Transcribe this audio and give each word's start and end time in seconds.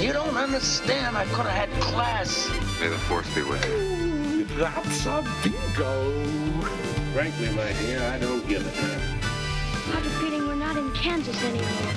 You 0.00 0.12
don't 0.12 0.36
understand. 0.36 1.16
I 1.16 1.24
could 1.26 1.46
have 1.46 1.68
had 1.68 1.70
class. 1.80 2.50
May 2.80 2.88
the 2.88 2.98
force 3.08 3.26
be 3.34 3.42
with 3.42 3.64
you. 3.66 4.44
That's 4.58 5.06
a 5.06 5.24
bingo. 5.42 6.24
Frankly, 7.14 7.50
my 7.50 7.72
dear, 7.80 8.02
I 8.02 8.18
don't 8.18 8.46
give 8.46 8.60
a 8.60 8.70
damn. 8.70 9.00
I 9.88 9.96
have 9.96 10.06
a 10.06 10.10
feeling 10.20 10.46
we're 10.46 10.54
not 10.54 10.76
in 10.76 10.92
Kansas 10.92 11.42
anymore. 11.42 11.94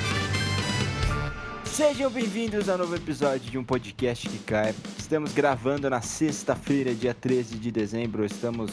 Sejam 1.65 2.09
bem-vindos 2.09 2.69
a 2.69 2.77
novo 2.77 2.95
episódio 2.95 3.49
de 3.51 3.57
um 3.57 3.63
podcast 3.63 4.27
que 4.27 4.39
cai. 4.39 4.73
Estamos 4.97 5.33
gravando 5.33 5.89
na 5.89 6.01
sexta-feira, 6.01 6.93
dia 6.93 7.13
13 7.13 7.57
de 7.57 7.71
dezembro. 7.71 8.25
Estamos 8.25 8.71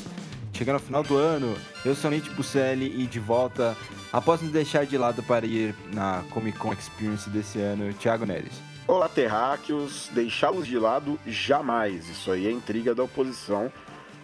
chegando 0.57 0.77
ao 0.77 0.81
final 0.81 1.03
do 1.03 1.17
ano. 1.17 1.55
Eu 1.85 1.95
sou 1.95 2.11
Nate 2.11 2.31
Bucelli 2.31 3.03
e 3.03 3.07
de 3.07 3.21
volta, 3.21 3.77
após 4.11 4.41
nos 4.41 4.51
deixar 4.51 4.87
de 4.87 4.97
lado 4.97 5.23
para 5.23 5.45
ir 5.45 5.75
na 5.93 6.25
Comic 6.31 6.59
Con 6.59 6.73
Experience 6.73 7.29
desse 7.29 7.61
ano, 7.61 7.93
Thiago 7.93 8.25
Neres. 8.25 8.63
Olá, 8.89 9.07
terráqueos, 9.07 10.09
deixá-los 10.15 10.67
de 10.67 10.79
lado 10.79 11.21
jamais. 11.27 12.09
Isso 12.09 12.31
aí 12.31 12.47
é 12.47 12.51
intriga 12.51 12.95
da 12.95 13.03
oposição. 13.03 13.71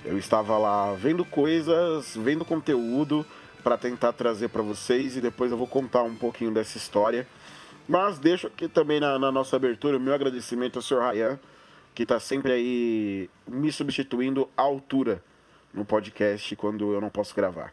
Eu 0.05 0.17
estava 0.17 0.57
lá 0.57 0.95
vendo 0.95 1.23
coisas, 1.23 2.17
vendo 2.17 2.47
conteúdo 2.47 3.27
para 3.62 3.77
tentar 3.77 4.12
trazer 4.15 4.49
para 4.49 4.62
vocês 4.62 5.17
e 5.17 5.21
depois 5.21 5.51
eu 5.51 5.59
vou 5.59 5.67
contar 5.67 6.03
um 6.03 6.15
pouquinho 6.15 6.51
dessa 6.51 6.79
história. 6.79 7.29
Mas 7.87 8.19
deixo 8.19 8.47
aqui 8.47 8.69
também 8.69 8.99
na, 8.99 9.19
na 9.19 9.31
nossa 9.31 9.57
abertura 9.57 9.99
o 9.99 10.01
meu 10.01 10.15
agradecimento 10.15 10.77
ao 10.77 10.83
Sr. 10.83 11.11
Ryan, 11.11 11.41
que 11.95 12.05
está 12.05 12.19
sempre 12.19 12.53
aí 12.53 13.31
me 13.47 13.71
substituindo 13.71 14.49
à 14.57 14.62
altura 14.62 15.23
no 15.73 15.85
podcast 15.85 16.55
quando 16.57 16.93
eu 16.93 17.01
não 17.01 17.11
posso 17.11 17.35
gravar. 17.35 17.73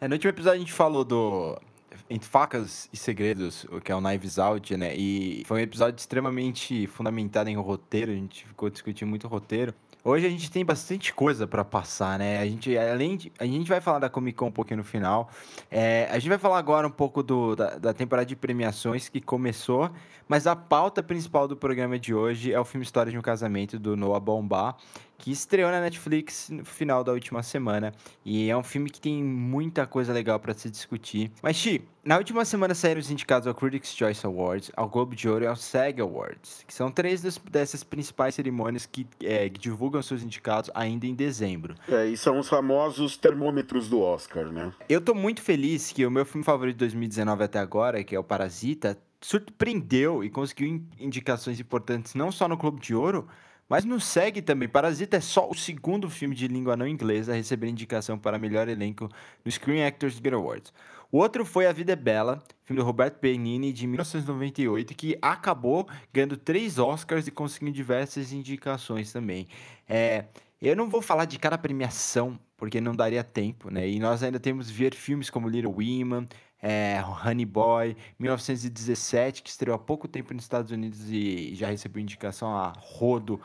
É, 0.00 0.08
no 0.08 0.14
último 0.14 0.30
episódio 0.30 0.56
a 0.56 0.60
gente 0.60 0.72
falou 0.72 1.04
do 1.04 1.60
Entre 2.08 2.28
Facas 2.28 2.88
e 2.92 2.96
Segredos, 2.96 3.64
o 3.64 3.80
que 3.80 3.92
é 3.92 3.94
o 3.94 4.00
Knives 4.00 4.38
Out, 4.38 4.76
né? 4.76 4.94
E 4.94 5.42
foi 5.46 5.60
um 5.60 5.62
episódio 5.62 5.98
extremamente 5.98 6.86
fundamentado 6.86 7.50
em 7.50 7.56
roteiro, 7.56 8.10
a 8.10 8.14
gente 8.14 8.46
ficou 8.46 8.70
discutindo 8.70 9.08
muito 9.08 9.28
roteiro. 9.28 9.74
Hoje 10.02 10.26
a 10.26 10.30
gente 10.30 10.50
tem 10.50 10.64
bastante 10.64 11.12
coisa 11.12 11.46
para 11.46 11.62
passar, 11.62 12.18
né? 12.18 12.38
A 12.38 12.46
gente, 12.46 12.76
além 12.78 13.18
de, 13.18 13.30
a 13.38 13.44
gente 13.44 13.68
vai 13.68 13.82
falar 13.82 13.98
da 13.98 14.08
Comic 14.08 14.38
Con 14.38 14.46
um 14.46 14.52
pouquinho 14.52 14.78
no 14.78 14.84
final. 14.84 15.28
É, 15.70 16.08
a 16.10 16.18
gente 16.18 16.30
vai 16.30 16.38
falar 16.38 16.56
agora 16.56 16.86
um 16.86 16.90
pouco 16.90 17.22
do, 17.22 17.54
da, 17.54 17.76
da, 17.76 17.92
temporada 17.92 18.24
de 18.24 18.34
premiações 18.34 19.10
que 19.10 19.20
começou, 19.20 19.90
mas 20.26 20.46
a 20.46 20.56
pauta 20.56 21.02
principal 21.02 21.46
do 21.46 21.54
programa 21.54 21.98
de 21.98 22.14
hoje 22.14 22.50
é 22.50 22.58
o 22.58 22.64
filme 22.64 22.82
História 22.82 23.12
de 23.12 23.18
um 23.18 23.20
Casamento 23.20 23.78
do 23.78 23.94
Noah 23.94 24.20
Baumbach, 24.20 24.78
que 25.20 25.30
estreou 25.30 25.70
na 25.70 25.80
Netflix 25.80 26.48
no 26.48 26.64
final 26.64 27.04
da 27.04 27.12
última 27.12 27.42
semana. 27.42 27.92
E 28.24 28.48
é 28.48 28.56
um 28.56 28.62
filme 28.62 28.88
que 28.88 29.00
tem 29.00 29.22
muita 29.22 29.86
coisa 29.86 30.12
legal 30.12 30.40
para 30.40 30.54
se 30.54 30.70
discutir. 30.70 31.30
Mas, 31.42 31.56
Chi, 31.56 31.82
na 32.02 32.16
última 32.16 32.42
semana 32.46 32.74
saíram 32.74 32.98
os 32.98 33.10
indicados 33.10 33.46
ao 33.46 33.54
Critics' 33.54 33.94
Choice 33.94 34.24
Awards, 34.24 34.72
ao 34.74 34.88
Globo 34.88 35.14
de 35.14 35.28
Ouro 35.28 35.44
e 35.44 35.46
ao 35.46 35.54
SAG 35.54 36.00
Awards, 36.00 36.64
que 36.66 36.72
são 36.72 36.90
três 36.90 37.22
dessas 37.50 37.84
principais 37.84 38.34
cerimônias 38.34 38.86
que, 38.86 39.06
é, 39.22 39.50
que, 39.50 39.60
divulgam 39.60 40.00
seus 40.00 40.22
indicados 40.22 40.70
ainda 40.74 41.06
em 41.06 41.14
dezembro. 41.14 41.74
É, 41.86 42.06
e 42.06 42.16
são 42.16 42.38
os 42.38 42.48
famosos 42.48 43.18
termômetros 43.18 43.90
do 43.90 44.00
Oscar, 44.00 44.46
né? 44.46 44.72
Eu 44.88 45.02
tô 45.02 45.14
muito 45.14 45.42
feliz 45.42 45.92
que 45.92 46.06
o 46.06 46.10
meu 46.10 46.24
filme 46.24 46.42
favorito 46.42 46.76
de 46.76 46.80
2019 46.80 47.44
até 47.44 47.58
agora, 47.58 48.02
que 48.02 48.16
é 48.16 48.18
o 48.18 48.24
Parasita, 48.24 48.98
surpreendeu 49.20 50.24
e 50.24 50.30
conseguiu 50.30 50.82
indicações 50.98 51.60
importantes 51.60 52.14
não 52.14 52.32
só 52.32 52.48
no 52.48 52.56
Globo 52.56 52.80
de 52.80 52.94
Ouro, 52.94 53.28
mas 53.70 53.84
no 53.84 54.00
SEG 54.00 54.42
também. 54.42 54.68
Parasita 54.68 55.16
é 55.16 55.20
só 55.20 55.48
o 55.48 55.54
segundo 55.54 56.10
filme 56.10 56.34
de 56.34 56.48
língua 56.48 56.76
não 56.76 56.88
inglesa 56.88 57.32
a 57.32 57.36
receber 57.36 57.68
indicação 57.68 58.18
para 58.18 58.36
melhor 58.36 58.68
elenco 58.68 59.08
no 59.44 59.50
Screen 59.50 59.84
Actors 59.84 60.18
Guild 60.18 60.34
Awards. 60.34 60.72
O 61.12 61.18
outro 61.18 61.44
foi 61.44 61.66
A 61.66 61.72
Vida 61.72 61.92
é 61.92 61.96
Bela, 61.96 62.42
filme 62.64 62.82
do 62.82 62.84
Roberto 62.84 63.20
Benigni, 63.20 63.72
de 63.72 63.86
1998, 63.86 64.94
que 64.96 65.16
acabou 65.22 65.88
ganhando 66.12 66.36
três 66.36 66.80
Oscars 66.80 67.28
e 67.28 67.30
conseguindo 67.30 67.72
diversas 67.72 68.32
indicações 68.32 69.12
também. 69.12 69.46
É, 69.88 70.24
eu 70.60 70.74
não 70.74 70.88
vou 70.88 71.00
falar 71.00 71.24
de 71.24 71.38
cada 71.38 71.56
premiação, 71.56 72.38
porque 72.56 72.80
não 72.80 72.94
daria 72.94 73.22
tempo, 73.22 73.70
né? 73.70 73.88
E 73.88 74.00
nós 74.00 74.22
ainda 74.24 74.40
temos 74.40 74.68
ver 74.68 74.94
filmes 74.94 75.30
como 75.30 75.48
Little 75.48 75.72
Women, 75.72 76.28
é, 76.60 77.02
Honey 77.24 77.46
Boy, 77.46 77.96
1917, 78.18 79.42
que 79.42 79.50
estreou 79.50 79.74
há 79.74 79.78
pouco 79.78 80.06
tempo 80.06 80.34
nos 80.34 80.42
Estados 80.42 80.70
Unidos 80.70 81.08
e 81.08 81.54
já 81.54 81.68
recebeu 81.68 82.02
indicação 82.02 82.54
a 82.54 82.72
rodo 82.76 83.40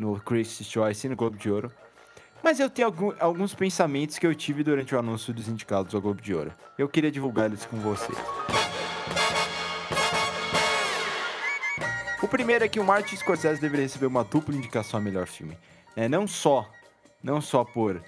no 0.00 0.18
Critics' 0.18 0.66
Choice 0.66 1.06
e 1.06 1.10
no 1.10 1.14
Globo 1.14 1.36
de 1.36 1.50
Ouro. 1.50 1.70
Mas 2.42 2.58
eu 2.58 2.70
tenho 2.70 2.88
alguns 3.20 3.54
pensamentos 3.54 4.18
que 4.18 4.26
eu 4.26 4.34
tive 4.34 4.64
durante 4.64 4.94
o 4.94 4.98
anúncio 4.98 5.32
dos 5.34 5.46
indicados 5.46 5.94
ao 5.94 6.00
Globo 6.00 6.22
de 6.22 6.34
Ouro. 6.34 6.54
Eu 6.78 6.88
queria 6.88 7.10
divulgar 7.10 7.46
eles 7.46 7.66
com 7.66 7.76
vocês. 7.76 8.16
O 12.22 12.26
primeiro 12.26 12.64
é 12.64 12.68
que 12.68 12.80
o 12.80 12.84
Martin 12.84 13.14
Scorsese 13.16 13.60
deveria 13.60 13.84
receber 13.84 14.06
uma 14.06 14.24
dupla 14.24 14.54
indicação 14.54 14.98
a 14.98 15.02
melhor 15.02 15.26
filme. 15.26 15.56
É, 15.94 16.08
não 16.08 16.26
só, 16.26 16.66
não 17.22 17.42
só 17.42 17.62
por 17.62 18.02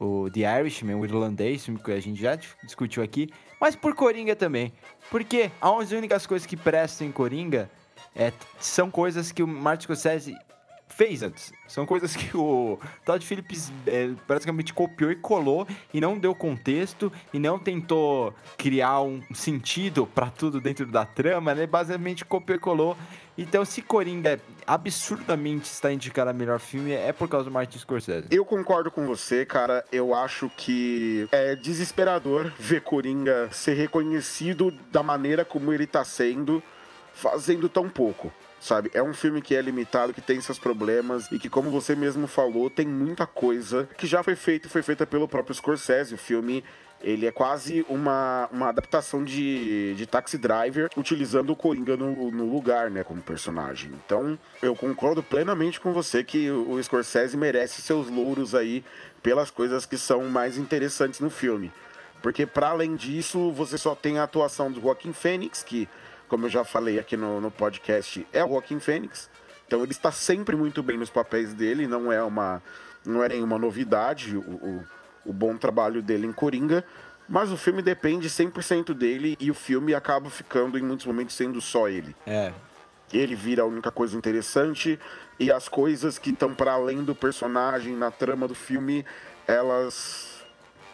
o 0.00 0.30
The 0.30 0.60
Irishman, 0.60 0.96
o 0.96 1.04
irlandês, 1.04 1.64
filme 1.64 1.78
que 1.78 1.92
a 1.92 2.00
gente 2.00 2.20
já 2.20 2.36
discutiu 2.62 3.02
aqui, 3.02 3.28
mas 3.60 3.76
por 3.76 3.94
Coringa 3.94 4.34
também. 4.34 4.72
Porque 5.10 5.50
as 5.60 5.92
únicas 5.92 6.26
coisas 6.26 6.46
que 6.46 6.56
prestam 6.56 7.06
em 7.06 7.12
Coringa 7.12 7.70
é, 8.16 8.32
são 8.58 8.90
coisas 8.90 9.30
que 9.30 9.42
o 9.42 9.46
Martin 9.46 9.84
Scorsese 9.84 10.34
fez 10.98 11.22
antes. 11.22 11.52
São 11.68 11.86
coisas 11.86 12.16
que 12.16 12.36
o 12.36 12.76
Todd 13.04 13.24
Phillips 13.24 13.70
é, 13.86 14.10
praticamente 14.26 14.74
copiou 14.74 15.12
e 15.12 15.14
colou 15.14 15.64
e 15.94 16.00
não 16.00 16.18
deu 16.18 16.34
contexto 16.34 17.12
e 17.32 17.38
não 17.38 17.56
tentou 17.56 18.34
criar 18.56 19.00
um 19.02 19.22
sentido 19.32 20.08
para 20.08 20.28
tudo 20.28 20.60
dentro 20.60 20.84
da 20.86 21.06
trama, 21.06 21.54
né? 21.54 21.68
Basicamente 21.68 22.24
copiou 22.24 22.56
e 22.56 22.58
colou. 22.58 22.96
Então, 23.36 23.64
se 23.64 23.80
Coringa 23.80 24.40
absurdamente 24.66 25.66
está 25.66 25.92
indicado 25.92 26.30
a 26.30 26.32
melhor 26.32 26.58
filme, 26.58 26.90
é 26.90 27.12
por 27.12 27.28
causa 27.28 27.44
do 27.44 27.52
Martin 27.52 27.78
Scorsese. 27.78 28.26
Eu 28.32 28.44
concordo 28.44 28.90
com 28.90 29.06
você, 29.06 29.46
cara. 29.46 29.84
Eu 29.92 30.12
acho 30.12 30.50
que 30.56 31.28
é 31.30 31.54
desesperador 31.54 32.50
ver 32.58 32.80
Coringa 32.80 33.48
ser 33.52 33.74
reconhecido 33.74 34.72
da 34.90 35.04
maneira 35.04 35.44
como 35.44 35.72
ele 35.72 35.84
está 35.84 36.04
sendo, 36.04 36.60
fazendo 37.14 37.68
tão 37.68 37.88
pouco 37.88 38.32
sabe? 38.60 38.90
É 38.94 39.02
um 39.02 39.14
filme 39.14 39.40
que 39.40 39.54
é 39.54 39.62
limitado, 39.62 40.12
que 40.12 40.20
tem 40.20 40.40
seus 40.40 40.58
problemas 40.58 41.30
e 41.30 41.38
que, 41.38 41.48
como 41.48 41.70
você 41.70 41.94
mesmo 41.94 42.26
falou, 42.26 42.68
tem 42.68 42.86
muita 42.86 43.26
coisa 43.26 43.88
que 43.96 44.06
já 44.06 44.22
foi 44.22 44.36
feita 44.36 44.66
e 44.66 44.70
foi 44.70 44.82
feita 44.82 45.06
pelo 45.06 45.28
próprio 45.28 45.54
Scorsese. 45.54 46.14
O 46.14 46.18
filme 46.18 46.64
ele 47.00 47.26
é 47.26 47.30
quase 47.30 47.86
uma, 47.88 48.48
uma 48.52 48.68
adaptação 48.68 49.22
de, 49.22 49.94
de 49.94 50.06
Taxi 50.06 50.36
Driver, 50.36 50.90
utilizando 50.96 51.50
o 51.50 51.56
Coringa 51.56 51.96
no, 51.96 52.30
no 52.30 52.52
lugar, 52.52 52.90
né, 52.90 53.04
como 53.04 53.22
personagem. 53.22 53.92
Então, 54.04 54.38
eu 54.60 54.74
concordo 54.74 55.22
plenamente 55.22 55.78
com 55.78 55.92
você 55.92 56.24
que 56.24 56.50
o 56.50 56.82
Scorsese 56.82 57.36
merece 57.36 57.80
seus 57.82 58.10
louros 58.10 58.54
aí 58.54 58.84
pelas 59.22 59.50
coisas 59.50 59.86
que 59.86 59.96
são 59.96 60.24
mais 60.24 60.58
interessantes 60.58 61.20
no 61.20 61.30
filme. 61.30 61.72
Porque, 62.20 62.44
para 62.44 62.70
além 62.70 62.96
disso, 62.96 63.52
você 63.52 63.78
só 63.78 63.94
tem 63.94 64.18
a 64.18 64.24
atuação 64.24 64.70
do 64.72 64.80
Joaquim 64.80 65.12
Phoenix, 65.12 65.62
que 65.62 65.88
como 66.28 66.46
eu 66.46 66.50
já 66.50 66.64
falei 66.64 66.98
aqui 66.98 67.16
no, 67.16 67.40
no 67.40 67.50
podcast, 67.50 68.26
é 68.32 68.44
o 68.44 68.48
Joaquim 68.48 68.78
Fênix. 68.78 69.30
Então 69.66 69.82
ele 69.82 69.92
está 69.92 70.12
sempre 70.12 70.56
muito 70.56 70.82
bem 70.82 70.96
nos 70.96 71.10
papéis 71.10 71.52
dele, 71.52 71.86
não 71.86 72.12
é 72.12 72.22
uma 72.22 72.62
não 73.04 73.22
é 73.24 73.28
nenhuma 73.28 73.58
novidade 73.58 74.36
o, 74.36 74.40
o, 74.40 74.84
o 75.26 75.32
bom 75.32 75.56
trabalho 75.56 76.02
dele 76.02 76.26
em 76.26 76.32
Coringa, 76.32 76.84
mas 77.28 77.52
o 77.52 77.56
filme 77.56 77.82
depende 77.82 78.28
100% 78.28 78.92
dele 78.94 79.36
e 79.38 79.50
o 79.50 79.54
filme 79.54 79.94
acaba 79.94 80.30
ficando 80.30 80.78
em 80.78 80.82
muitos 80.82 81.06
momentos 81.06 81.36
sendo 81.36 81.60
só 81.60 81.88
ele. 81.88 82.14
É. 82.26 82.52
Ele 83.12 83.34
vira 83.34 83.62
a 83.62 83.66
única 83.66 83.90
coisa 83.90 84.16
interessante 84.16 84.98
e 85.38 85.50
as 85.52 85.68
coisas 85.68 86.18
que 86.18 86.30
estão 86.30 86.54
para 86.54 86.72
além 86.72 87.02
do 87.02 87.14
personagem 87.14 87.94
na 87.94 88.10
trama 88.10 88.48
do 88.48 88.54
filme, 88.54 89.04
elas 89.46 90.44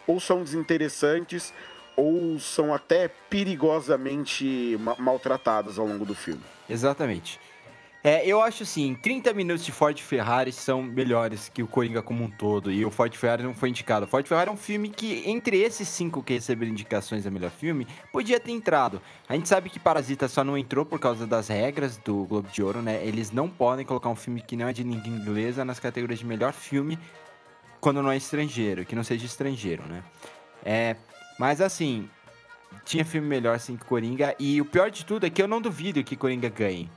ou 0.07 0.19
são 0.19 0.43
desinteressantes 0.43 1.53
ou 1.95 2.39
são 2.39 2.73
até 2.73 3.07
perigosamente 3.29 4.77
ma 4.79 4.95
maltratadas 4.97 5.79
ao 5.79 5.85
longo 5.85 6.05
do 6.05 6.15
filme. 6.15 6.41
Exatamente. 6.69 7.39
É, 8.07 8.23
eu 8.23 8.39
acho 8.39 8.61
assim, 8.61 8.93
30 8.93 9.33
minutos 9.33 9.65
de 9.65 9.71
Ford 9.71 9.99
Ferrari 9.99 10.51
são 10.51 10.83
melhores 10.83 11.49
que 11.49 11.63
o 11.63 11.67
Coringa 11.67 12.03
como 12.03 12.23
um 12.23 12.29
todo, 12.29 12.71
e 12.71 12.85
o 12.85 12.91
Ford 12.91 13.11
Ferrari 13.15 13.41
não 13.41 13.55
foi 13.55 13.69
indicado. 13.69 14.05
O 14.05 14.07
Ford 14.07 14.27
Ferrari 14.27 14.47
é 14.47 14.53
um 14.53 14.57
filme 14.57 14.89
que, 14.89 15.23
entre 15.25 15.57
esses 15.57 15.87
cinco 15.87 16.21
que 16.21 16.33
receberam 16.33 16.71
indicações 16.71 17.25
a 17.25 17.31
melhor 17.31 17.49
filme, 17.49 17.87
podia 18.13 18.39
ter 18.39 18.51
entrado. 18.51 19.01
A 19.27 19.33
gente 19.33 19.49
sabe 19.49 19.71
que 19.71 19.79
Parasita 19.79 20.27
só 20.27 20.43
não 20.43 20.55
entrou 20.55 20.85
por 20.85 20.99
causa 20.99 21.25
das 21.25 21.47
regras 21.47 21.97
do 21.97 22.25
Globo 22.25 22.47
de 22.47 22.61
Ouro, 22.61 22.79
né? 22.79 23.03
Eles 23.03 23.31
não 23.31 23.49
podem 23.49 23.83
colocar 23.83 24.09
um 24.09 24.15
filme 24.15 24.39
que 24.39 24.55
não 24.55 24.67
é 24.67 24.73
de 24.73 24.83
língua 24.83 25.07
inglesa 25.07 25.65
nas 25.65 25.79
categorias 25.79 26.19
de 26.19 26.27
melhor 26.27 26.53
filme 26.53 26.99
quando 27.81 28.03
não 28.03 28.11
é 28.11 28.17
estrangeiro, 28.17 28.85
que 28.85 28.95
não 28.95 29.03
seja 29.03 29.25
estrangeiro, 29.25 29.81
né? 29.81 30.03
É, 30.63 30.95
mas 31.37 31.61
assim, 31.61 32.09
tinha 32.83 33.05
filme 33.05 33.27
melhor 33.27 33.55
assim 33.55 33.77
que 33.77 33.85
Coringa. 33.85 34.35
E 34.39 34.59
o 34.61 34.65
pior 34.65 34.89
de 34.89 35.05
tudo 35.05 35.25
é 35.25 35.29
que 35.29 35.41
eu 35.41 35.47
não 35.47 35.61
duvido 35.61 36.03
que 36.03 36.15
Coringa 36.15 36.49
ganhe. 36.49 36.89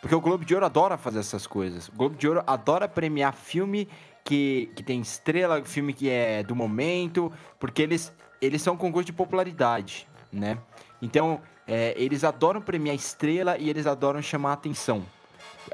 Porque 0.00 0.14
o 0.14 0.20
Globo 0.20 0.44
de 0.44 0.54
Ouro 0.54 0.66
adora 0.66 0.96
fazer 0.96 1.18
essas 1.18 1.46
coisas. 1.46 1.88
O 1.88 1.92
Globo 1.92 2.16
de 2.16 2.28
Ouro 2.28 2.42
adora 2.46 2.88
premiar 2.88 3.32
filme 3.32 3.88
que, 4.22 4.70
que 4.76 4.82
tem 4.82 5.00
estrela, 5.00 5.64
filme 5.64 5.92
que 5.92 6.08
é 6.08 6.42
do 6.42 6.54
momento, 6.54 7.32
porque 7.58 7.82
eles, 7.82 8.12
eles 8.40 8.62
são 8.62 8.74
um 8.74 8.76
concurso 8.76 9.06
de 9.06 9.12
popularidade, 9.12 10.06
né? 10.32 10.58
Então, 11.00 11.40
é, 11.66 11.94
eles 11.96 12.24
adoram 12.24 12.60
premiar 12.60 12.94
estrela 12.94 13.56
e 13.58 13.68
eles 13.68 13.86
adoram 13.86 14.22
chamar 14.22 14.52
atenção. 14.52 15.04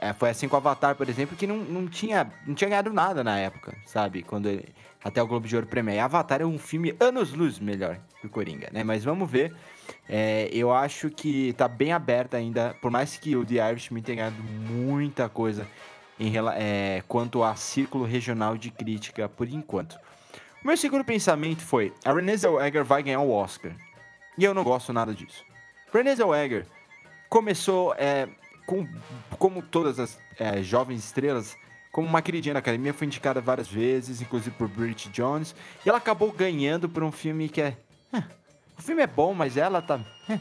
É, 0.00 0.12
foi 0.12 0.30
assim 0.30 0.48
com 0.48 0.54
o 0.54 0.58
Avatar, 0.58 0.94
por 0.94 1.08
exemplo, 1.08 1.36
que 1.36 1.46
não, 1.46 1.56
não, 1.58 1.86
tinha, 1.86 2.30
não 2.46 2.54
tinha 2.54 2.70
ganhado 2.70 2.92
nada 2.92 3.22
na 3.22 3.38
época, 3.38 3.76
sabe? 3.86 4.22
Quando 4.22 4.48
ele, 4.48 4.68
até 5.04 5.22
o 5.22 5.26
Globo 5.26 5.46
de 5.46 5.54
Ouro 5.56 5.66
premia. 5.66 5.94
E 5.94 5.98
Avatar 5.98 6.40
é 6.40 6.46
um 6.46 6.58
filme 6.58 6.94
anos-luz 7.00 7.58
melhor 7.58 7.98
que 8.20 8.26
o 8.26 8.30
Coringa, 8.30 8.68
né? 8.72 8.84
Mas 8.84 9.04
vamos 9.04 9.30
ver. 9.30 9.54
É, 10.08 10.48
eu 10.52 10.72
acho 10.72 11.10
que 11.10 11.52
tá 11.54 11.66
bem 11.66 11.92
aberto 11.92 12.34
ainda, 12.34 12.74
por 12.80 12.90
mais 12.90 13.16
que 13.16 13.36
o 13.36 13.44
The 13.44 13.70
Irishman 13.70 14.02
tenha 14.02 14.16
ganhado 14.16 14.42
muita 14.42 15.28
coisa 15.28 15.66
em, 16.18 16.32
é, 16.54 17.02
quanto 17.08 17.42
a 17.42 17.54
círculo 17.56 18.04
regional 18.04 18.56
de 18.56 18.70
crítica 18.70 19.28
por 19.28 19.48
enquanto. 19.48 19.98
O 20.62 20.66
meu 20.66 20.76
segundo 20.76 21.04
pensamento 21.04 21.62
foi: 21.62 21.92
a 22.04 22.12
Renée 22.12 22.36
Zellweger 22.36 22.84
vai 22.84 23.02
ganhar 23.02 23.20
o 23.20 23.32
Oscar. 23.32 23.72
E 24.38 24.44
eu 24.44 24.54
não 24.54 24.62
gosto 24.62 24.92
nada 24.92 25.12
disso. 25.12 25.44
Renée 25.92 26.14
Zellweger 26.14 26.66
começou, 27.28 27.94
é, 27.98 28.28
com, 28.66 28.86
como 29.38 29.62
todas 29.62 29.98
as 29.98 30.18
é, 30.38 30.62
jovens 30.62 31.04
estrelas, 31.04 31.56
como 31.90 32.08
uma 32.08 32.22
queridinha 32.22 32.54
da 32.54 32.58
academia, 32.60 32.94
foi 32.94 33.06
indicada 33.06 33.40
várias 33.40 33.68
vezes, 33.68 34.20
inclusive 34.20 34.54
por 34.56 34.68
Bridget 34.68 35.10
Jones, 35.10 35.54
e 35.84 35.88
ela 35.88 35.98
acabou 35.98 36.32
ganhando 36.32 36.88
por 36.88 37.02
um 37.02 37.12
filme 37.12 37.48
que 37.48 37.60
é. 37.60 37.76
é 38.12 38.22
o 38.78 38.82
filme 38.82 39.02
é 39.02 39.06
bom, 39.06 39.34
mas 39.34 39.56
ela 39.56 39.82
tá. 39.82 40.00
É, 40.28 40.38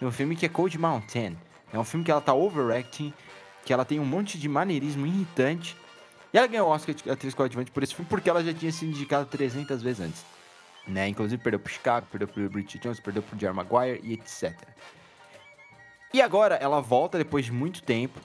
é 0.00 0.06
um 0.06 0.10
filme 0.10 0.34
que 0.34 0.46
é 0.46 0.48
Cold 0.48 0.76
Mountain. 0.78 1.36
É 1.72 1.78
um 1.78 1.84
filme 1.84 2.04
que 2.04 2.10
ela 2.10 2.20
tá 2.20 2.32
overacting, 2.32 3.12
que 3.64 3.72
ela 3.72 3.84
tem 3.84 3.98
um 3.98 4.04
monte 4.04 4.38
de 4.38 4.48
maneirismo 4.48 5.06
irritante. 5.06 5.76
E 6.32 6.38
ela 6.38 6.46
ganhou 6.46 6.68
o 6.68 6.70
Oscar 6.70 6.94
de 6.94 7.10
atriz 7.10 7.34
coadjuvante 7.34 7.70
por 7.70 7.82
esse 7.82 7.94
filme 7.94 8.08
porque 8.08 8.28
ela 8.28 8.42
já 8.42 8.52
tinha 8.52 8.72
sido 8.72 8.90
indicada 8.90 9.24
300 9.24 9.82
vezes 9.82 10.00
antes. 10.00 10.24
Né? 10.86 11.08
Inclusive 11.08 11.42
perdeu 11.42 11.60
pro 11.60 11.72
Chicago, 11.72 12.06
perdeu 12.10 12.28
pro 12.28 12.48
Bridget 12.50 12.78
Jones, 12.78 13.00
perdeu 13.00 13.22
pro 13.22 13.38
Jerry 13.38 13.54
Maguire 13.54 14.00
e 14.02 14.14
etc. 14.14 14.52
E 16.14 16.22
agora 16.22 16.54
ela 16.54 16.80
volta 16.80 17.18
depois 17.18 17.44
de 17.44 17.50
muito 17.50 17.82
tempo, 17.82 18.20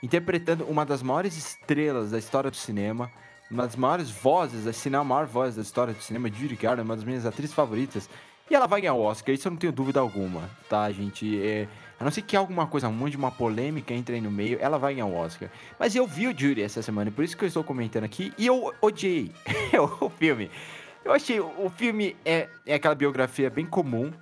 interpretando 0.00 0.62
uma 0.62 0.86
das 0.86 1.02
maiores 1.02 1.36
estrelas 1.36 2.12
da 2.12 2.16
história 2.16 2.48
do 2.48 2.56
cinema, 2.56 3.10
uma 3.50 3.64
das 3.64 3.74
maiores 3.74 4.12
vozes, 4.12 4.76
se 4.76 4.88
não 4.88 5.00
a 5.00 5.04
maior 5.04 5.26
voz 5.26 5.56
da 5.56 5.62
história 5.62 5.92
do 5.92 6.00
cinema, 6.00 6.28
Judy 6.28 6.54
Garland, 6.54 6.88
uma 6.88 6.94
das 6.94 7.04
minhas 7.04 7.26
atrizes 7.26 7.52
favoritas. 7.52 8.08
E 8.48 8.54
ela 8.54 8.68
vai 8.68 8.80
ganhar 8.80 8.94
o 8.94 9.02
Oscar, 9.02 9.34
isso 9.34 9.48
eu 9.48 9.50
não 9.50 9.56
tenho 9.56 9.72
dúvida 9.72 9.98
alguma, 9.98 10.48
tá, 10.68 10.88
gente? 10.92 11.44
É, 11.44 11.66
a 11.98 12.04
não 12.04 12.12
ser 12.12 12.22
que 12.22 12.36
alguma 12.36 12.64
coisa, 12.68 12.88
de 13.10 13.16
uma 13.16 13.32
polêmica 13.32 13.92
entre 13.92 14.14
aí 14.14 14.20
no 14.20 14.30
meio, 14.30 14.58
ela 14.60 14.78
vai 14.78 14.94
ganhar 14.94 15.06
o 15.06 15.16
Oscar. 15.16 15.50
Mas 15.80 15.96
eu 15.96 16.06
vi 16.06 16.28
o 16.28 16.38
Judy 16.38 16.62
essa 16.62 16.80
semana, 16.80 17.10
por 17.10 17.24
isso 17.24 17.36
que 17.36 17.42
eu 17.42 17.48
estou 17.48 17.64
comentando 17.64 18.04
aqui, 18.04 18.32
e 18.38 18.46
eu 18.46 18.72
odiei 18.80 19.32
o 20.00 20.08
filme. 20.08 20.48
Eu 21.04 21.12
achei, 21.12 21.40
o 21.40 21.68
filme 21.76 22.14
é, 22.24 22.48
é 22.64 22.74
aquela 22.74 22.94
biografia 22.94 23.50
bem 23.50 23.66
comum, 23.66 24.12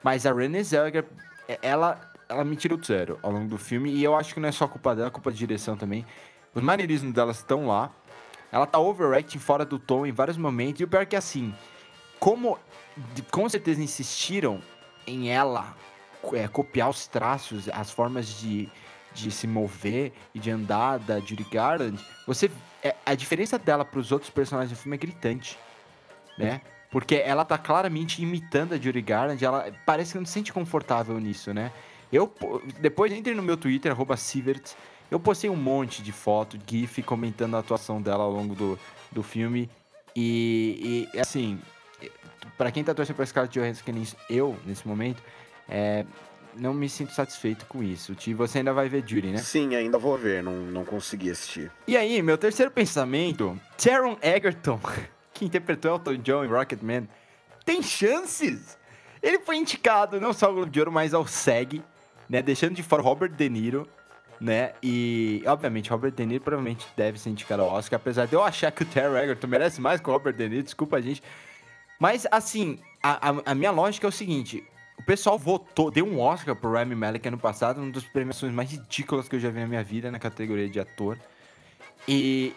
mas 0.00 0.24
a 0.24 0.32
Renée 0.32 0.62
Zellweger, 0.62 1.06
é, 1.48 1.58
ela, 1.60 2.07
ela 2.28 2.44
me 2.44 2.56
tirou 2.56 2.78
do 2.78 2.86
zero 2.86 3.18
ao 3.22 3.30
longo 3.30 3.48
do 3.48 3.58
filme, 3.58 3.90
e 3.90 4.04
eu 4.04 4.14
acho 4.14 4.34
que 4.34 4.40
não 4.40 4.48
é 4.48 4.52
só 4.52 4.66
culpa 4.66 4.94
dela, 4.94 5.08
é 5.08 5.10
culpa 5.10 5.32
de 5.32 5.38
direção 5.38 5.76
também. 5.76 6.04
Os 6.54 6.62
maneirismos 6.62 7.12
delas 7.12 7.38
estão 7.38 7.66
lá, 7.66 7.90
ela 8.50 8.66
tá 8.66 8.78
overacting 8.78 9.38
fora 9.38 9.64
do 9.64 9.78
tom 9.78 10.06
em 10.06 10.12
vários 10.12 10.36
momentos, 10.36 10.80
e 10.80 10.84
o 10.84 10.88
pior 10.88 11.02
é 11.02 11.06
que 11.06 11.16
assim, 11.16 11.54
como 12.18 12.58
com 13.30 13.48
certeza 13.48 13.82
insistiram 13.82 14.60
em 15.06 15.30
ela 15.30 15.76
é, 16.32 16.48
copiar 16.48 16.90
os 16.90 17.06
traços, 17.06 17.68
as 17.68 17.90
formas 17.90 18.26
de, 18.26 18.68
de 19.14 19.30
se 19.30 19.46
mover 19.46 20.12
e 20.34 20.38
de 20.38 20.50
andar 20.50 20.98
da 20.98 21.20
Judy 21.20 21.44
Garland, 21.44 21.98
você, 22.26 22.50
é, 22.82 22.94
a 23.06 23.14
diferença 23.14 23.58
dela 23.58 23.84
para 23.84 24.00
os 24.00 24.12
outros 24.12 24.30
personagens 24.30 24.76
do 24.76 24.80
filme 24.80 24.96
é 24.96 24.98
gritante 24.98 25.58
né? 26.38 26.60
Porque 26.90 27.16
ela 27.16 27.44
tá 27.44 27.58
claramente 27.58 28.22
imitando 28.22 28.72
a 28.72 28.78
Judy 28.78 29.02
Garland, 29.02 29.44
ela 29.44 29.70
parece 29.84 30.12
que 30.12 30.18
não 30.18 30.24
se 30.24 30.32
sente 30.32 30.52
confortável 30.52 31.18
nisso, 31.18 31.52
né? 31.52 31.70
Eu, 32.12 32.32
depois, 32.80 33.12
entre 33.12 33.34
no 33.34 33.42
meu 33.42 33.56
Twitter, 33.56 33.92
arroba 33.92 34.16
Sivert, 34.16 34.74
eu 35.10 35.18
postei 35.18 35.48
um 35.48 35.56
monte 35.56 36.02
de 36.02 36.12
foto, 36.12 36.58
gif, 36.66 37.02
comentando 37.02 37.56
a 37.56 37.60
atuação 37.60 38.00
dela 38.00 38.24
ao 38.24 38.30
longo 38.30 38.54
do, 38.54 38.78
do 39.10 39.22
filme. 39.22 39.70
E, 40.14 41.08
e 41.12 41.20
assim, 41.20 41.58
para 42.56 42.70
quem 42.70 42.82
tá 42.82 42.94
torcendo 42.94 43.16
pra 43.16 43.26
Scarlett 43.26 43.58
Johansson, 43.58 43.84
que 43.84 43.92
nem 43.92 44.06
eu, 44.28 44.56
nesse 44.64 44.86
momento, 44.86 45.22
é, 45.68 46.04
não 46.54 46.74
me 46.74 46.88
sinto 46.88 47.12
satisfeito 47.12 47.66
com 47.66 47.82
isso. 47.82 48.14
Ti, 48.14 48.34
você 48.34 48.58
ainda 48.58 48.72
vai 48.72 48.88
ver 48.88 49.04
Judy, 49.06 49.28
né? 49.28 49.38
Sim, 49.38 49.74
ainda 49.74 49.98
vou 49.98 50.16
ver, 50.16 50.42
não, 50.42 50.52
não 50.52 50.84
consegui 50.84 51.30
assistir. 51.30 51.70
E 51.86 51.96
aí, 51.96 52.20
meu 52.22 52.36
terceiro 52.36 52.70
pensamento, 52.70 53.58
Taron 53.76 54.16
Egerton 54.22 54.80
que 55.38 55.44
interpretou 55.44 55.92
Elton 55.92 56.16
John 56.16 56.44
em 56.44 56.48
Rocketman, 56.48 57.08
tem 57.64 57.80
chances. 57.80 58.76
Ele 59.22 59.38
foi 59.38 59.56
indicado 59.56 60.20
não 60.20 60.32
só 60.32 60.46
ao 60.46 60.54
Globo 60.54 60.70
de 60.70 60.80
Ouro, 60.80 60.92
mas 60.92 61.14
ao 61.14 61.26
SEG, 61.26 61.82
né? 62.28 62.42
Deixando 62.42 62.74
de 62.74 62.82
fora 62.82 63.02
Robert 63.02 63.30
De 63.30 63.48
Niro, 63.48 63.88
né? 64.40 64.72
E, 64.82 65.42
obviamente, 65.46 65.90
Robert 65.90 66.12
De 66.12 66.24
Niro 66.24 66.42
provavelmente 66.42 66.86
deve 66.96 67.18
ser 67.18 67.30
indicado 67.30 67.62
ao 67.62 67.70
Oscar, 67.70 67.98
apesar 67.98 68.26
de 68.26 68.34
eu 68.34 68.42
achar 68.42 68.70
que 68.70 68.82
o 68.82 68.86
Terry 68.86 69.16
Egerton 69.16 69.46
merece 69.46 69.80
mais 69.80 70.00
que 70.00 70.08
o 70.08 70.12
Robert 70.12 70.34
De 70.34 70.48
Niro, 70.48 70.62
desculpa 70.62 70.96
a 70.96 71.00
gente. 71.00 71.22
Mas, 71.98 72.26
assim, 72.30 72.78
a, 73.02 73.30
a, 73.30 73.42
a, 73.46 73.54
minha 73.54 73.70
lógica 73.70 74.06
é 74.06 74.10
o 74.10 74.12
seguinte: 74.12 74.64
o 74.98 75.02
pessoal 75.02 75.38
votou, 75.38 75.90
deu 75.90 76.06
um 76.06 76.20
Oscar 76.20 76.54
pro 76.54 76.72
Rami 76.72 76.94
Malek 76.94 77.26
ano 77.26 77.38
passado, 77.38 77.80
uma 77.80 77.90
das 77.90 78.04
premiações 78.04 78.52
mais 78.52 78.70
ridículas 78.70 79.28
que 79.28 79.36
eu 79.36 79.40
já 79.40 79.50
vi 79.50 79.60
na 79.60 79.66
minha 79.66 79.82
vida 79.82 80.10
na 80.10 80.18
categoria 80.18 80.68
de 80.68 80.78
ator. 80.78 81.18
E 82.06 82.54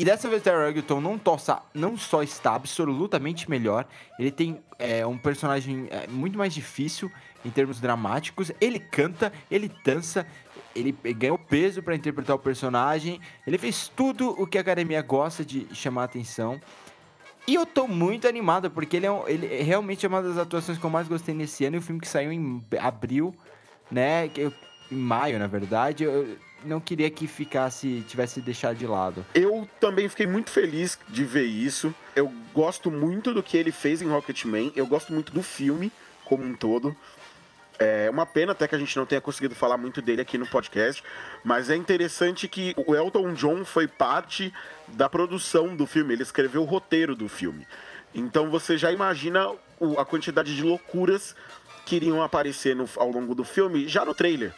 e 0.00 0.04
dessa 0.04 0.30
vez 0.30 0.42
Terry 0.42 0.70
Egerton 0.70 0.98
não, 0.98 1.18
tossa, 1.18 1.60
não 1.74 1.94
só 1.94 2.22
está 2.22 2.54
absolutamente 2.54 3.50
melhor, 3.50 3.84
ele 4.18 4.30
tem 4.30 4.58
é, 4.78 5.04
um 5.06 5.18
personagem 5.18 5.88
é, 5.90 6.06
muito 6.06 6.38
mais 6.38 6.54
difícil 6.54 7.12
em 7.44 7.50
termos 7.50 7.80
dramáticos. 7.80 8.52
Ele 8.60 8.78
canta, 8.78 9.32
ele 9.50 9.70
dança, 9.84 10.26
ele 10.74 10.92
ganhou 10.92 11.38
peso 11.38 11.82
para 11.82 11.94
interpretar 11.94 12.36
o 12.36 12.38
personagem. 12.38 13.20
Ele 13.46 13.58
fez 13.58 13.88
tudo 13.88 14.30
o 14.30 14.46
que 14.46 14.58
a 14.58 14.60
academia 14.60 15.02
gosta 15.02 15.44
de 15.44 15.66
chamar 15.74 16.04
atenção. 16.04 16.60
E 17.46 17.54
eu 17.54 17.66
tô 17.66 17.88
muito 17.88 18.28
animado, 18.28 18.70
porque 18.70 18.96
ele, 18.96 19.06
é 19.06 19.10
um, 19.10 19.26
ele 19.26 19.46
é 19.46 19.62
realmente 19.62 20.04
é 20.04 20.08
uma 20.08 20.22
das 20.22 20.36
atuações 20.36 20.78
que 20.78 20.84
eu 20.84 20.90
mais 20.90 21.08
gostei 21.08 21.34
nesse 21.34 21.64
ano. 21.64 21.76
E 21.76 21.78
o 21.78 21.82
filme 21.82 22.00
que 22.00 22.08
saiu 22.08 22.30
em 22.30 22.64
abril, 22.78 23.34
né? 23.90 24.30
Em 24.90 24.96
maio, 24.96 25.38
na 25.38 25.46
verdade. 25.46 26.04
Eu, 26.04 26.36
não 26.64 26.80
queria 26.80 27.10
que 27.10 27.26
ficasse, 27.26 28.04
tivesse 28.06 28.40
deixado 28.40 28.76
de 28.76 28.86
lado. 28.86 29.24
Eu 29.34 29.68
também 29.78 30.08
fiquei 30.08 30.26
muito 30.26 30.50
feliz 30.50 30.98
de 31.08 31.24
ver 31.24 31.44
isso. 31.44 31.94
Eu 32.14 32.30
gosto 32.52 32.90
muito 32.90 33.32
do 33.32 33.42
que 33.42 33.56
ele 33.56 33.72
fez 33.72 34.02
em 34.02 34.08
Rocketman. 34.08 34.72
Eu 34.76 34.86
gosto 34.86 35.12
muito 35.12 35.32
do 35.32 35.42
filme 35.42 35.90
como 36.24 36.44
um 36.44 36.54
todo. 36.54 36.94
É 37.82 38.10
uma 38.10 38.26
pena 38.26 38.52
até 38.52 38.68
que 38.68 38.74
a 38.74 38.78
gente 38.78 38.94
não 38.94 39.06
tenha 39.06 39.22
conseguido 39.22 39.54
falar 39.54 39.78
muito 39.78 40.02
dele 40.02 40.20
aqui 40.20 40.36
no 40.36 40.46
podcast, 40.46 41.02
mas 41.42 41.70
é 41.70 41.76
interessante 41.76 42.46
que 42.46 42.74
o 42.76 42.94
Elton 42.94 43.32
John 43.32 43.64
foi 43.64 43.88
parte 43.88 44.52
da 44.86 45.08
produção 45.08 45.74
do 45.74 45.86
filme, 45.86 46.12
ele 46.12 46.22
escreveu 46.22 46.60
o 46.60 46.66
roteiro 46.66 47.16
do 47.16 47.26
filme. 47.26 47.66
Então 48.14 48.50
você 48.50 48.76
já 48.76 48.92
imagina 48.92 49.50
a 49.96 50.04
quantidade 50.04 50.54
de 50.54 50.62
loucuras 50.62 51.34
que 51.86 51.96
iriam 51.96 52.22
aparecer 52.22 52.76
no, 52.76 52.86
ao 52.96 53.10
longo 53.10 53.34
do 53.34 53.44
filme 53.44 53.88
já 53.88 54.04
no 54.04 54.14
trailer. 54.14 54.52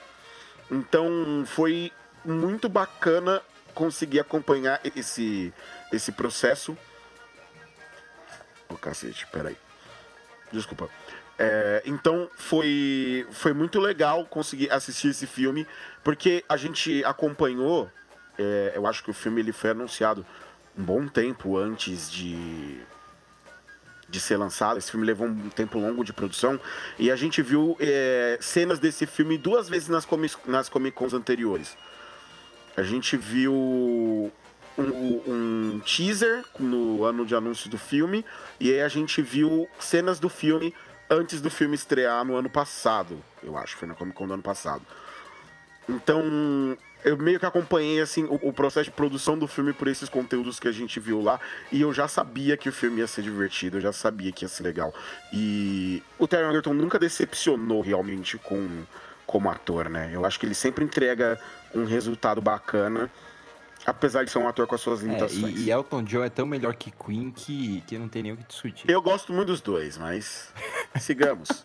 Então 0.69 1.45
foi 1.47 1.93
muito 2.25 2.69
bacana 2.69 3.41
conseguir 3.73 4.19
acompanhar 4.19 4.81
esse, 4.97 5.55
esse 5.93 6.11
processo. 6.11 6.73
Ô 8.69 8.75
oh, 8.75 8.77
cacete, 8.77 9.29
peraí. 9.29 9.57
Desculpa. 10.51 10.91
É, 11.39 11.83
então 11.87 12.29
foi, 12.37 13.27
foi 13.31 13.53
muito 13.53 13.81
legal 13.81 14.25
conseguir 14.27 14.71
assistir 14.71 15.09
esse 15.09 15.27
filme, 15.27 15.67
porque 16.05 16.45
a 16.49 16.57
gente 16.57 17.05
acompanhou. 17.05 17.91
É, 18.39 18.73
eu 18.75 18.87
acho 18.87 19.03
que 19.03 19.11
o 19.11 19.15
filme 19.15 19.41
ele 19.41 19.53
foi 19.53 19.71
anunciado 19.71 20.25
um 20.77 20.83
bom 20.83 21.07
tempo 21.07 21.57
antes 21.57 22.11
de, 22.11 22.81
de 24.09 24.21
ser 24.21 24.37
lançado. 24.37 24.79
Esse 24.79 24.91
filme 24.91 25.07
levou 25.07 25.27
um 25.27 25.49
tempo 25.51 25.79
longo 25.79 26.05
de 26.05 26.13
produção 26.13 26.61
e 26.99 27.11
a 27.11 27.17
gente 27.17 27.43
viu 27.43 27.77
é, 27.81 28.39
cenas 28.41 28.79
desse 28.79 29.07
filme 29.07 29.37
duas 29.37 29.69
vezes 29.69 29.89
nas, 29.89 30.05
comic, 30.05 30.37
nas 30.47 30.69
Comic 30.69 30.97
Cons 30.97 31.13
anteriores. 31.13 31.77
A 32.77 32.83
gente 32.83 33.17
viu 33.17 33.53
um, 34.79 34.83
um, 35.27 35.81
teaser 35.81 36.45
no 36.59 37.05
ano 37.05 37.27
de 37.27 37.35
anúncio 37.35 37.69
do 37.69 37.77
filme 37.77 38.25
e 38.59 38.71
aí 38.71 38.81
a 38.81 38.89
gente 38.89 39.21
viu 39.21 39.69
cenas 39.79 40.19
do 40.19 40.29
filme 40.29 40.75
antes 41.13 41.41
do 41.41 41.51
filme 41.51 41.75
estrear 41.75 42.25
no 42.25 42.35
ano 42.35 42.49
passado, 42.49 43.23
eu 43.43 43.57
acho, 43.57 43.77
foi 43.77 43.87
na 43.87 43.95
Comic 43.95 44.17
Con 44.17 44.27
do 44.27 44.35
ano 44.35 44.43
passado. 44.43 44.83
Então, 45.89 46.77
eu 47.05 47.17
meio 47.17 47.39
que 47.39 47.47
acompanhei 47.47 48.01
assim 48.01 48.25
o, 48.25 48.35
o, 48.49 48.53
processo 48.53 48.85
de 48.85 48.91
produção 48.93 49.37
do 49.37 49.49
filme 49.49 49.73
por 49.73 49.89
esses 49.89 50.09
conteúdos 50.09 50.61
que 50.61 50.69
a 50.69 50.73
gente 50.73 51.01
viu 51.01 51.21
lá 51.21 51.41
e 51.71 51.81
eu 51.81 51.93
já 51.93 52.07
sabia 52.07 52.57
que 52.57 52.69
o 52.69 52.73
filme 52.73 53.01
ia 53.01 53.07
ser 53.07 53.23
divertido, 53.23 53.79
eu 53.79 53.81
já 53.81 53.93
sabia 53.93 54.31
que 54.31 54.45
ia 54.45 54.49
ser 54.49 54.63
legal. 54.63 54.95
E 55.33 56.03
o 56.19 56.29
Terry 56.29 56.49
Egerton 56.49 56.75
nunca 56.75 56.99
decepcionou 56.99 57.81
realmente 57.81 58.39
com 58.39 58.85
como 59.27 59.51
ator, 59.51 59.89
né? 59.89 60.11
Eu 60.13 60.25
acho 60.25 60.39
que 60.39 60.47
ele 60.47 60.55
sempre 60.55 60.85
entrega 60.85 61.41
um 61.75 61.85
resultado 61.85 62.41
bacana 62.41 63.11
Apesar 63.85 64.25
de 64.25 64.31
ser 64.31 64.39
um 64.39 64.47
ator 64.49 64.67
com 64.67 64.75
as 64.75 64.81
suas 64.81 65.01
É, 65.01 65.05
limitações. 65.05 65.59
e, 65.59 65.65
e 65.65 65.71
Elton 65.71 66.03
John 66.05 66.23
é 66.25 66.31
tão 66.31 66.47
melhor 66.47 66.75
que 66.75 66.91
Queen 66.91 67.31
que, 67.31 67.83
que 67.87 67.99
não 67.99 68.09
tem 68.09 68.23
nem 68.23 68.33
o 68.33 68.37
que 68.37 68.45
discutir. 68.45 68.89
Eu 68.89 69.03
gosto 69.03 69.33
muito 69.33 69.49
dos 69.49 69.61
dois, 69.61 69.99
mas 69.99 70.53
sigamos. 71.01 71.65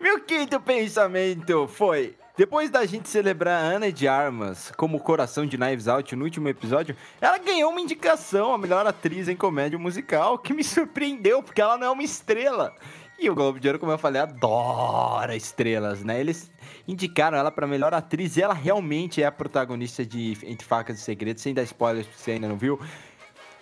Meu 0.00 0.20
quinto 0.20 0.58
pensamento 0.60 1.66
foi: 1.68 2.16
depois 2.36 2.70
da 2.70 2.84
gente 2.86 3.08
celebrar 3.08 3.62
a 3.62 3.66
Ana 3.66 3.92
de 3.92 4.06
Armas 4.08 4.72
como 4.76 4.98
coração 5.00 5.44
de 5.46 5.56
Knives 5.58 5.88
Out 5.88 6.14
no 6.16 6.24
último 6.24 6.48
episódio, 6.48 6.96
ela 7.20 7.38
ganhou 7.38 7.70
uma 7.70 7.80
indicação 7.80 8.52
a 8.54 8.58
melhor 8.58 8.86
atriz 8.86 9.28
em 9.28 9.36
comédia 9.36 9.78
musical, 9.78 10.38
que 10.38 10.52
me 10.52 10.64
surpreendeu, 10.64 11.42
porque 11.42 11.60
ela 11.60 11.76
não 11.76 11.86
é 11.86 11.90
uma 11.90 12.02
estrela. 12.02 12.74
E 13.20 13.28
o 13.28 13.34
Globo 13.34 13.60
de 13.60 13.68
Ouro, 13.68 13.78
como 13.78 13.92
eu 13.92 13.98
falei, 13.98 14.22
adora 14.22 15.36
estrelas, 15.36 16.02
né? 16.02 16.18
Eles 16.18 16.50
indicaram 16.88 17.36
ela 17.36 17.50
para 17.50 17.66
melhor 17.66 17.92
atriz 17.92 18.38
e 18.38 18.42
ela 18.42 18.54
realmente 18.54 19.22
é 19.22 19.26
a 19.26 19.30
protagonista 19.30 20.06
de 20.06 20.38
Entre 20.42 20.66
Facas 20.66 20.98
e 20.98 21.02
Segredos, 21.02 21.42
sem 21.42 21.52
dar 21.52 21.62
spoilers, 21.64 22.06
se 22.06 22.24
você 22.24 22.30
ainda 22.30 22.48
não 22.48 22.56
viu. 22.56 22.80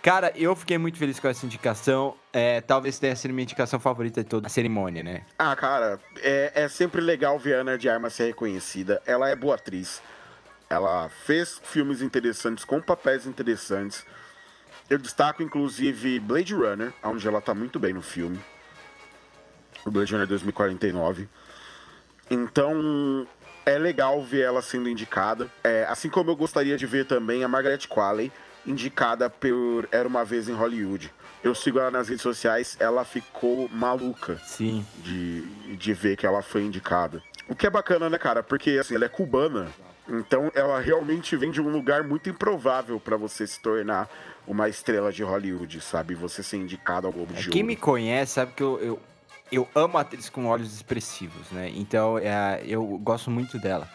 Cara, 0.01 0.31
eu 0.33 0.55
fiquei 0.55 0.77
muito 0.77 0.97
feliz 0.97 1.19
com 1.19 1.27
essa 1.27 1.45
indicação. 1.45 2.15
É, 2.31 2.61
talvez 2.61 2.97
tenha 2.99 3.13
sido 3.17 3.33
minha 3.33 3.43
indicação 3.43 3.81
favorita 3.81 4.23
de 4.23 4.29
toda 4.29 4.47
a 4.47 4.49
cerimônia, 4.49 5.03
né? 5.03 5.23
Ah, 5.37 5.53
cara, 5.57 5.99
é, 6.21 6.53
é 6.55 6.69
sempre 6.69 7.01
legal 7.01 7.37
ver 7.37 7.55
a 7.55 7.57
Ana 7.59 7.77
de 7.77 7.89
Armas 7.89 8.13
ser 8.13 8.27
reconhecida. 8.27 9.01
Ela 9.05 9.27
é 9.29 9.35
boa 9.35 9.55
atriz. 9.55 10.01
Ela 10.69 11.09
fez 11.09 11.59
filmes 11.65 12.01
interessantes 12.01 12.63
com 12.63 12.79
papéis 12.79 13.25
interessantes. 13.25 14.05
Eu 14.89 14.97
destaco, 14.97 15.43
inclusive, 15.43 16.17
Blade 16.21 16.55
Runner, 16.55 16.93
onde 17.03 17.27
ela 17.27 17.41
tá 17.41 17.53
muito 17.53 17.77
bem 17.77 17.91
no 17.91 18.01
filme. 18.01 18.39
O 19.85 19.91
Blade 19.91 20.11
Runner 20.11 20.27
2049. 20.27 21.27
Então, 22.29 23.27
é 23.65 23.77
legal 23.77 24.21
ver 24.23 24.41
ela 24.41 24.61
sendo 24.61 24.89
indicada. 24.89 25.49
É, 25.63 25.85
assim 25.89 26.09
como 26.09 26.29
eu 26.31 26.35
gostaria 26.35 26.77
de 26.77 26.85
ver 26.85 27.05
também 27.05 27.43
a 27.43 27.47
Margaret 27.47 27.87
Qualley 27.87 28.31
indicada 28.65 29.29
por 29.29 29.87
Era 29.91 30.07
Uma 30.07 30.23
Vez 30.25 30.47
em 30.49 30.53
Hollywood. 30.53 31.11
Eu 31.43 31.55
sigo 31.55 31.79
ela 31.79 31.89
nas 31.89 32.09
redes 32.09 32.21
sociais, 32.21 32.75
ela 32.79 33.05
ficou 33.05 33.69
maluca 33.69 34.39
Sim. 34.43 34.85
de, 34.97 35.41
de 35.77 35.93
ver 35.93 36.17
que 36.17 36.25
ela 36.25 36.41
foi 36.41 36.63
indicada. 36.63 37.23
O 37.47 37.55
que 37.55 37.65
é 37.65 37.69
bacana, 37.69 38.09
né, 38.09 38.17
cara? 38.17 38.43
Porque, 38.43 38.71
assim, 38.71 38.95
ela 38.95 39.05
é 39.05 39.09
cubana. 39.09 39.67
Então, 40.07 40.51
ela 40.53 40.79
realmente 40.79 41.35
vem 41.37 41.51
de 41.51 41.61
um 41.61 41.69
lugar 41.69 42.03
muito 42.03 42.29
improvável 42.29 42.99
pra 42.99 43.15
você 43.15 43.45
se 43.47 43.59
tornar 43.59 44.09
uma 44.45 44.67
estrela 44.67 45.11
de 45.11 45.23
Hollywood, 45.23 45.79
sabe? 45.81 46.15
Você 46.15 46.43
ser 46.43 46.57
indicado 46.57 47.07
ao 47.07 47.13
Globo 47.13 47.33
de 47.33 47.41
Ouro. 47.41 47.51
Quem 47.51 47.63
me 47.63 47.75
conhece 47.75 48.33
sabe 48.33 48.53
que 48.53 48.63
eu, 48.63 48.79
eu, 48.79 48.99
eu 49.51 49.67
amo 49.73 49.97
atriz 49.97 50.29
com 50.29 50.45
olhos 50.45 50.73
expressivos, 50.73 51.51
né? 51.51 51.71
Então 51.75 52.17
é, 52.17 52.61
eu 52.65 52.85
gosto 52.99 53.31
muito 53.31 53.57
dela. 53.57 53.89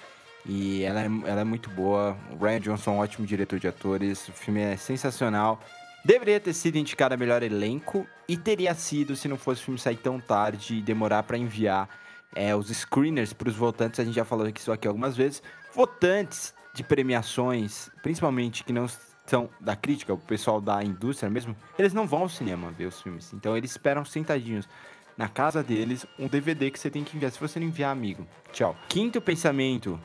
E 0.46 0.82
ela 0.82 1.00
é, 1.00 1.06
ela 1.26 1.40
é 1.40 1.44
muito 1.44 1.70
boa. 1.70 2.16
O 2.30 2.44
Ryan 2.44 2.60
Johnson 2.60 2.90
é 2.90 2.94
um 2.94 2.98
ótimo 2.98 3.26
diretor 3.26 3.58
de 3.58 3.68
atores. 3.68 4.28
O 4.28 4.32
filme 4.32 4.60
é 4.60 4.76
sensacional. 4.76 5.60
Deveria 6.04 6.38
ter 6.38 6.52
sido 6.52 6.76
indicado 6.76 7.14
a 7.14 7.16
melhor 7.16 7.42
elenco. 7.42 8.06
E 8.28 8.36
teria 8.36 8.74
sido 8.74 9.16
se 9.16 9.28
não 9.28 9.36
fosse 9.36 9.62
o 9.62 9.64
filme 9.64 9.80
sair 9.80 9.96
tão 9.96 10.20
tarde 10.20 10.76
e 10.76 10.82
demorar 10.82 11.22
pra 11.22 11.38
enviar 11.38 11.88
é, 12.34 12.54
os 12.54 12.68
screeners 12.68 13.32
pros 13.32 13.54
votantes. 13.54 14.00
A 14.00 14.04
gente 14.04 14.14
já 14.14 14.24
falou 14.24 14.46
isso 14.48 14.70
aqui 14.70 14.86
algumas 14.86 15.16
vezes. 15.16 15.42
Votantes 15.74 16.54
de 16.74 16.82
premiações, 16.82 17.88
principalmente 18.02 18.64
que 18.64 18.72
não 18.72 18.86
são 19.26 19.48
da 19.60 19.74
crítica, 19.74 20.12
o 20.12 20.18
pessoal 20.18 20.60
da 20.60 20.82
indústria 20.82 21.30
mesmo, 21.30 21.56
eles 21.78 21.94
não 21.94 22.06
vão 22.06 22.22
ao 22.22 22.28
cinema 22.28 22.70
ver 22.72 22.86
os 22.86 23.00
filmes. 23.00 23.32
Então 23.32 23.56
eles 23.56 23.70
esperam 23.70 24.04
sentadinhos 24.04 24.68
na 25.16 25.28
casa 25.28 25.62
deles 25.62 26.06
um 26.18 26.26
DVD 26.26 26.70
que 26.70 26.78
você 26.78 26.90
tem 26.90 27.04
que 27.04 27.16
enviar. 27.16 27.30
Se 27.30 27.40
você 27.40 27.60
não 27.60 27.66
enviar, 27.66 27.90
amigo, 27.90 28.26
tchau. 28.52 28.76
Quinto 28.88 29.20
pensamento 29.20 30.00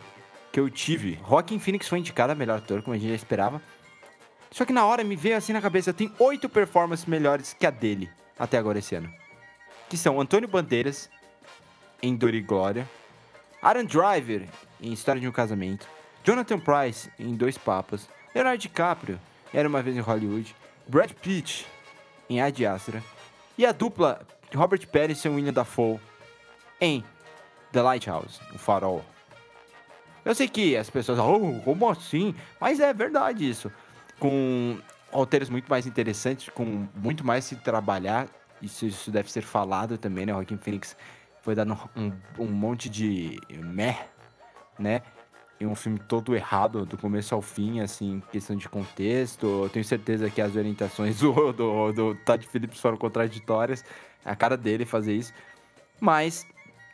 que 0.51 0.59
eu 0.59 0.69
tive: 0.69 1.19
Rockin' 1.21 1.59
Phoenix 1.59 1.87
foi 1.87 1.99
indicado 1.99 2.31
a 2.31 2.35
melhor 2.35 2.57
ator, 2.57 2.81
como 2.81 2.95
a 2.95 2.97
gente 2.97 3.09
já 3.09 3.15
esperava. 3.15 3.61
Só 4.51 4.65
que 4.65 4.73
na 4.73 4.85
hora 4.85 5.03
me 5.03 5.15
veio 5.15 5.37
assim 5.37 5.53
na 5.53 5.61
cabeça: 5.61 5.93
tem 5.93 6.11
oito 6.19 6.49
performances 6.49 7.05
melhores 7.05 7.53
que 7.53 7.65
a 7.65 7.71
dele 7.71 8.09
até 8.37 8.57
agora 8.57 8.79
esse 8.79 8.95
ano. 8.95 9.11
Que 9.89 9.97
são 9.97 10.19
Antônio 10.19 10.47
Bandeiras 10.47 11.09
em 12.01 12.15
Dor 12.15 12.33
e 12.33 12.41
Glória, 12.41 12.87
Aaron 13.61 13.85
Driver 13.85 14.47
em 14.81 14.93
História 14.93 15.19
de 15.19 15.27
um 15.27 15.31
Casamento, 15.31 15.87
Jonathan 16.23 16.59
Price 16.59 17.09
em 17.19 17.35
Dois 17.35 17.57
Papas, 17.57 18.07
Leonardo 18.33 18.61
DiCaprio 18.61 19.19
Era 19.53 19.67
Uma 19.67 19.81
Vez 19.81 19.97
em 19.97 19.99
Hollywood, 19.99 20.55
Brad 20.87 21.11
Pitt 21.11 21.67
em 22.29 22.41
Ad 22.41 22.65
Astra 22.65 23.03
e 23.57 23.65
a 23.65 23.71
dupla 23.71 24.25
Robert 24.55 24.87
Pattinson 24.87 25.29
e 25.29 25.35
William 25.35 25.53
Dafoe 25.53 25.99
em 26.81 27.03
The 27.71 27.81
Lighthouse, 27.81 28.39
o 28.53 28.57
Farol. 28.57 29.03
Eu 30.25 30.35
sei 30.35 30.47
que 30.47 30.75
as 30.75 30.89
pessoas, 30.89 31.19
oh, 31.19 31.61
como 31.63 31.89
assim? 31.89 32.35
Mas 32.59 32.79
é 32.79 32.93
verdade 32.93 33.49
isso. 33.49 33.71
Com 34.19 34.77
roteiros 35.11 35.49
muito 35.49 35.69
mais 35.69 35.87
interessantes, 35.87 36.49
com 36.49 36.87
muito 36.95 37.25
mais 37.25 37.45
se 37.45 37.55
trabalhar, 37.55 38.27
isso, 38.61 38.85
isso 38.85 39.11
deve 39.11 39.31
ser 39.31 39.41
falado 39.41 39.97
também, 39.97 40.25
né? 40.25 40.33
Joaquim 40.33 40.57
Phoenix 40.57 40.95
foi 41.41 41.55
dando 41.55 41.77
um, 41.95 42.11
um 42.37 42.47
monte 42.47 42.89
de 42.89 43.39
meh, 43.49 43.97
né? 44.77 45.01
E 45.59 45.65
um 45.65 45.75
filme 45.75 45.99
todo 45.99 46.35
errado, 46.35 46.85
do 46.85 46.97
começo 46.97 47.35
ao 47.35 47.41
fim, 47.41 47.81
assim, 47.81 48.21
questão 48.31 48.55
de 48.55 48.67
contexto. 48.69 49.63
Eu 49.63 49.69
tenho 49.69 49.83
certeza 49.83 50.29
que 50.29 50.41
as 50.41 50.55
orientações 50.55 51.19
do, 51.19 51.51
do, 51.51 51.91
do 51.91 52.15
Todd 52.15 52.47
Phillips 52.47 52.79
foram 52.79 52.97
contraditórias. 52.97 53.83
A 54.25 54.35
cara 54.35 54.55
dele 54.57 54.85
fazer 54.85 55.13
isso. 55.13 55.33
Mas, 55.99 56.45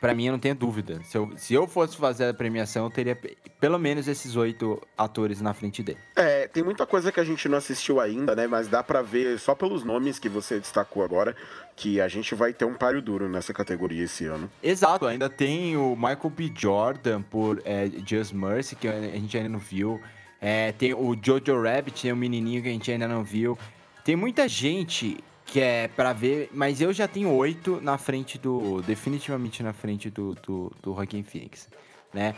pra 0.02 0.14
mim, 0.14 0.26
eu 0.28 0.32
não 0.32 0.40
tenho 0.40 0.56
dúvida. 0.56 1.00
Se 1.04 1.18
eu, 1.18 1.32
se 1.38 1.54
eu 1.54 1.68
fosse 1.68 1.96
fazer 1.98 2.30
a 2.30 2.34
premiação, 2.34 2.86
eu 2.86 2.90
teria 2.92 3.16
pe- 3.16 3.38
pelo 3.60 3.78
menos 3.80 4.08
esses 4.08 4.36
oito 4.36 4.82
atores 4.98 5.42
na 5.42 5.54
frente 5.54 5.84
dele. 5.84 6.00
É, 6.16 6.48
tem 6.48 6.64
muita 6.64 6.86
coisa 6.86 7.12
que 7.12 7.20
a 7.20 7.24
gente 7.24 7.48
não 7.50 7.58
assistiu 7.58 8.00
ainda, 8.00 8.36
né? 8.36 8.48
Mas 8.48 8.68
dá 8.68 8.82
pra 8.84 9.02
ver 9.02 9.40
só 9.40 9.54
pelos 9.56 9.84
nomes 9.84 10.18
que 10.20 10.30
você 10.30 10.60
destacou 10.60 11.04
agora 11.04 11.36
que 11.76 12.00
a 12.00 12.08
gente 12.08 12.34
vai 12.36 12.54
ter 12.54 12.66
um 12.66 12.74
páreo 12.74 13.02
duro 13.02 13.28
nessa 13.28 13.54
categoria 13.54 14.04
esse 14.06 14.26
ano. 14.26 14.50
Exato, 14.64 15.06
ainda 15.06 15.30
tem 15.30 15.76
o 15.76 15.96
Michael 15.96 16.30
B. 16.30 16.52
Jordan 16.56 17.22
por 17.22 17.62
é, 17.66 17.90
Just 18.06 18.34
Mercy, 18.34 18.76
que 18.76 18.88
a 18.88 19.02
gente 19.02 19.36
ainda 19.38 19.50
não 19.50 19.60
viu. 19.60 20.00
É, 20.42 20.72
tem 20.74 20.94
o 20.94 21.16
Jojo 21.22 21.62
Rabbit, 21.62 22.02
tem 22.04 22.12
o 22.12 22.16
menininho 22.16 22.62
que 22.62 22.70
a 22.70 22.72
gente 22.72 22.92
ainda 22.92 23.08
não 23.08 23.24
viu. 23.24 23.58
Tem 24.04 24.16
muita 24.16 24.48
gente 24.48 25.18
que 25.46 25.60
é 25.60 25.88
pra 25.90 26.12
ver, 26.14 26.50
mas 26.54 26.82
eu 26.82 26.92
já 26.92 27.08
tenho 27.08 27.32
oito 27.32 27.80
na 27.82 27.98
frente 27.98 28.38
do. 28.38 28.82
Definitivamente 28.82 29.62
na 29.64 29.74
frente 29.74 30.10
do, 30.10 30.34
do, 30.36 30.72
do 30.82 30.94
Joaquin 30.94 31.24
Phoenix, 31.24 31.70
né? 32.14 32.36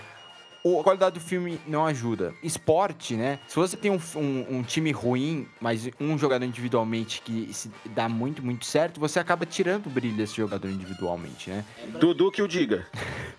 O- 0.64 0.80
A 0.82 0.84
qualidade 0.84 1.14
do 1.14 1.22
filme 1.24 1.60
não 1.66 1.86
ajuda. 1.86 2.34
Esporte, 2.44 3.16
né? 3.16 3.40
Se 3.48 3.56
você 3.56 3.78
tem 3.78 3.90
um, 3.92 4.00
um- 4.16 4.58
um 4.58 4.64
time 4.64 4.92
ruim, 4.92 5.48
mas 5.62 5.90
um 6.00 6.18
jogador 6.18 6.44
individualmente 6.46 7.22
que 7.22 7.54
se 7.54 7.72
dá 7.86 8.10
muito, 8.10 8.44
muito 8.44 8.66
certo, 8.66 9.00
você 9.00 9.20
acaba 9.20 9.46
tirando 9.46 9.88
o 9.88 9.90
brilho 9.90 10.18
desse 10.18 10.36
jogador 10.36 10.70
individualmente, 10.70 11.50
né? 11.50 11.64
Dudu 12.00 12.30
que 12.32 12.42
o 12.42 12.48
diga. 12.48 12.86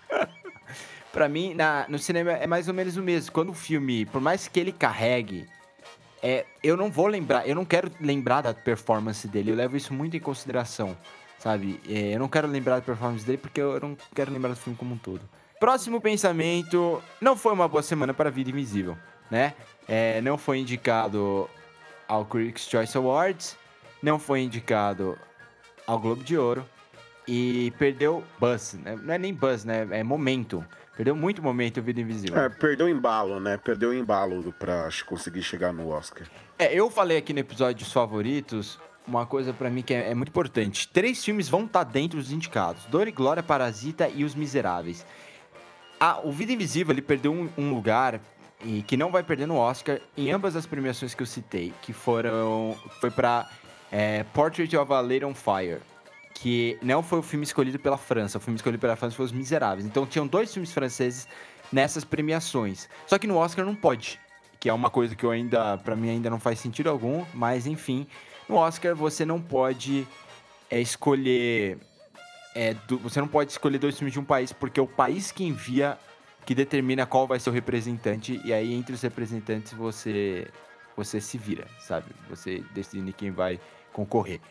Pra 1.11 1.27
mim, 1.27 1.53
na- 1.55 1.85
no 1.89 1.97
cinema 1.97 2.31
é 2.33 2.45
mais 2.45 2.67
ou 2.67 2.73
menos 2.73 2.95
o 2.95 3.01
mesmo. 3.01 3.31
Quando 3.31 3.49
o 3.49 3.53
filme, 3.53 4.05
por 4.05 4.21
mais 4.21 4.47
que 4.47 4.59
ele 4.59 4.71
carregue, 4.71 5.45
é, 6.21 6.45
eu 6.63 6.75
não 6.75 6.91
vou 6.91 7.07
lembrar, 7.07 7.47
eu 7.47 7.55
não 7.55 7.65
quero 7.65 7.91
lembrar 7.99 8.41
da 8.41 8.53
performance 8.53 9.27
dele. 9.27 9.51
Eu 9.51 9.55
levo 9.55 9.77
isso 9.77 9.93
muito 9.93 10.17
em 10.17 10.19
consideração, 10.19 10.97
sabe? 11.37 11.79
É, 11.87 12.15
eu 12.15 12.19
não 12.19 12.27
quero 12.27 12.47
lembrar 12.47 12.75
da 12.75 12.81
performance 12.81 13.25
dele 13.25 13.37
porque 13.37 13.61
eu 13.61 13.79
não 13.79 13.97
quero 14.13 14.31
lembrar 14.31 14.49
do 14.49 14.55
filme 14.55 14.77
como 14.77 14.95
um 14.95 14.97
todo. 14.97 15.21
Próximo 15.59 15.99
pensamento: 15.99 17.01
não 17.19 17.35
foi 17.35 17.53
uma 17.53 17.67
boa 17.67 17.83
semana 17.83 18.13
para 18.13 18.29
a 18.29 18.31
Vida 18.31 18.49
Invisível, 18.49 18.97
né? 19.29 19.53
É, 19.87 20.21
não 20.21 20.37
foi 20.37 20.59
indicado 20.59 21.49
ao 22.07 22.25
Critics' 22.25 22.69
Choice 22.69 22.97
Awards, 22.97 23.57
não 24.01 24.19
foi 24.19 24.41
indicado 24.41 25.17
ao 25.85 25.99
Globo 25.99 26.23
de 26.23 26.37
Ouro 26.37 26.65
e 27.27 27.71
perdeu 27.77 28.23
buzz, 28.39 28.73
né? 28.73 28.97
não 29.01 29.13
é 29.13 29.17
nem 29.17 29.33
buzz, 29.33 29.63
né? 29.63 29.87
É 29.91 30.03
momento. 30.03 30.65
Perdeu 30.99 31.15
muito 31.15 31.41
momento 31.41 31.77
o 31.77 31.81
Vida 31.81 32.01
Invisível. 32.01 32.37
É, 32.37 32.49
perdeu 32.49 32.87
o 32.87 32.89
embalo, 32.89 33.39
né? 33.39 33.55
Perdeu 33.55 33.91
o 33.91 33.93
embalo 33.93 34.53
pra 34.59 34.89
conseguir 35.05 35.41
chegar 35.41 35.71
no 35.71 35.87
Oscar. 35.87 36.27
É, 36.57 36.73
eu 36.73 36.91
falei 36.91 37.15
aqui 37.15 37.31
no 37.31 37.39
episódio 37.39 37.85
dos 37.85 37.93
favoritos 37.93 38.77
uma 39.07 39.25
coisa 39.25 39.53
pra 39.53 39.69
mim 39.69 39.81
que 39.81 39.93
é, 39.93 40.11
é 40.11 40.13
muito 40.13 40.27
importante. 40.27 40.89
Três 40.89 41.23
filmes 41.23 41.47
vão 41.47 41.63
estar 41.63 41.85
dentro 41.85 42.19
dos 42.19 42.33
indicados: 42.33 42.83
Dor 42.87 43.07
e 43.07 43.11
Glória, 43.11 43.41
Parasita 43.41 44.09
e 44.13 44.25
Os 44.25 44.35
Miseráveis. 44.35 45.05
Ah, 45.97 46.19
o 46.21 46.33
Vida 46.33 46.51
Invisível 46.51 46.93
ele 46.93 47.01
perdeu 47.01 47.31
um, 47.31 47.49
um 47.57 47.73
lugar 47.73 48.19
e 48.65 48.81
que 48.81 48.97
não 48.97 49.09
vai 49.09 49.23
perder 49.23 49.45
no 49.45 49.55
Oscar 49.55 50.01
em 50.17 50.29
ambas 50.31 50.57
as 50.57 50.65
premiações 50.65 51.15
que 51.15 51.23
eu 51.23 51.27
citei, 51.27 51.71
que 51.81 51.93
foram 51.93 52.75
foi 52.99 53.09
para 53.09 53.49
Portrait 54.33 54.75
of 54.75 54.91
a 54.91 54.99
Lady 54.99 55.23
on 55.23 55.33
Fire, 55.33 55.79
que 56.41 56.77
não 56.81 57.03
foi 57.03 57.19
o 57.19 57.21
filme 57.21 57.43
escolhido 57.43 57.77
pela 57.77 57.97
França, 57.97 58.37
o 58.37 58.41
filme 58.41 58.55
escolhido 58.55 58.79
pela 58.79 58.95
França 58.95 59.15
foi 59.15 59.25
Os 59.25 59.31
Miseráveis. 59.31 59.85
Então 59.85 60.05
tinham 60.05 60.25
dois 60.25 60.53
filmes 60.53 60.71
franceses 60.71 61.27
nessas 61.71 62.05
premiações. 62.05 62.87
Só 63.07 63.17
que 63.17 63.27
no 63.27 63.35
Oscar 63.35 63.65
não 63.65 63.75
pode, 63.75 64.19
que 64.59 64.69
é 64.69 64.73
uma 64.73 64.89
coisa 64.89 65.15
que 65.15 65.25
eu 65.25 65.31
ainda, 65.31 65.77
para 65.77 65.95
mim 65.95 66.09
ainda 66.09 66.29
não 66.29 66.39
faz 66.39 66.59
sentido 66.59 66.89
algum, 66.89 67.25
mas 67.33 67.67
enfim, 67.67 68.07
no 68.47 68.55
Oscar 68.55 68.95
você 68.95 69.25
não 69.25 69.41
pode 69.41 70.07
é, 70.71 70.79
escolher 70.79 71.77
é, 72.55 72.73
do- 72.87 72.97
você 72.99 73.19
não 73.19 73.27
pode 73.27 73.51
escolher 73.51 73.77
dois 73.77 73.97
filmes 73.97 74.13
de 74.13 74.19
um 74.19 74.23
país, 74.25 74.53
porque 74.53 74.79
é 74.79 74.83
o 74.83 74.87
país 74.87 75.31
que 75.31 75.43
envia 75.43 75.97
que 76.45 76.55
determina 76.55 77.05
qual 77.05 77.27
vai 77.27 77.39
ser 77.39 77.49
o 77.49 77.53
representante, 77.53 78.41
e 78.43 78.53
aí 78.53 78.73
entre 78.73 78.93
os 78.95 79.01
representantes 79.01 79.73
você 79.73 80.47
você 80.95 81.21
se 81.21 81.37
vira, 81.37 81.67
sabe? 81.79 82.07
Você 82.29 82.63
decide 82.73 83.13
quem 83.13 83.31
vai 83.31 83.59
concorrer. 83.93 84.41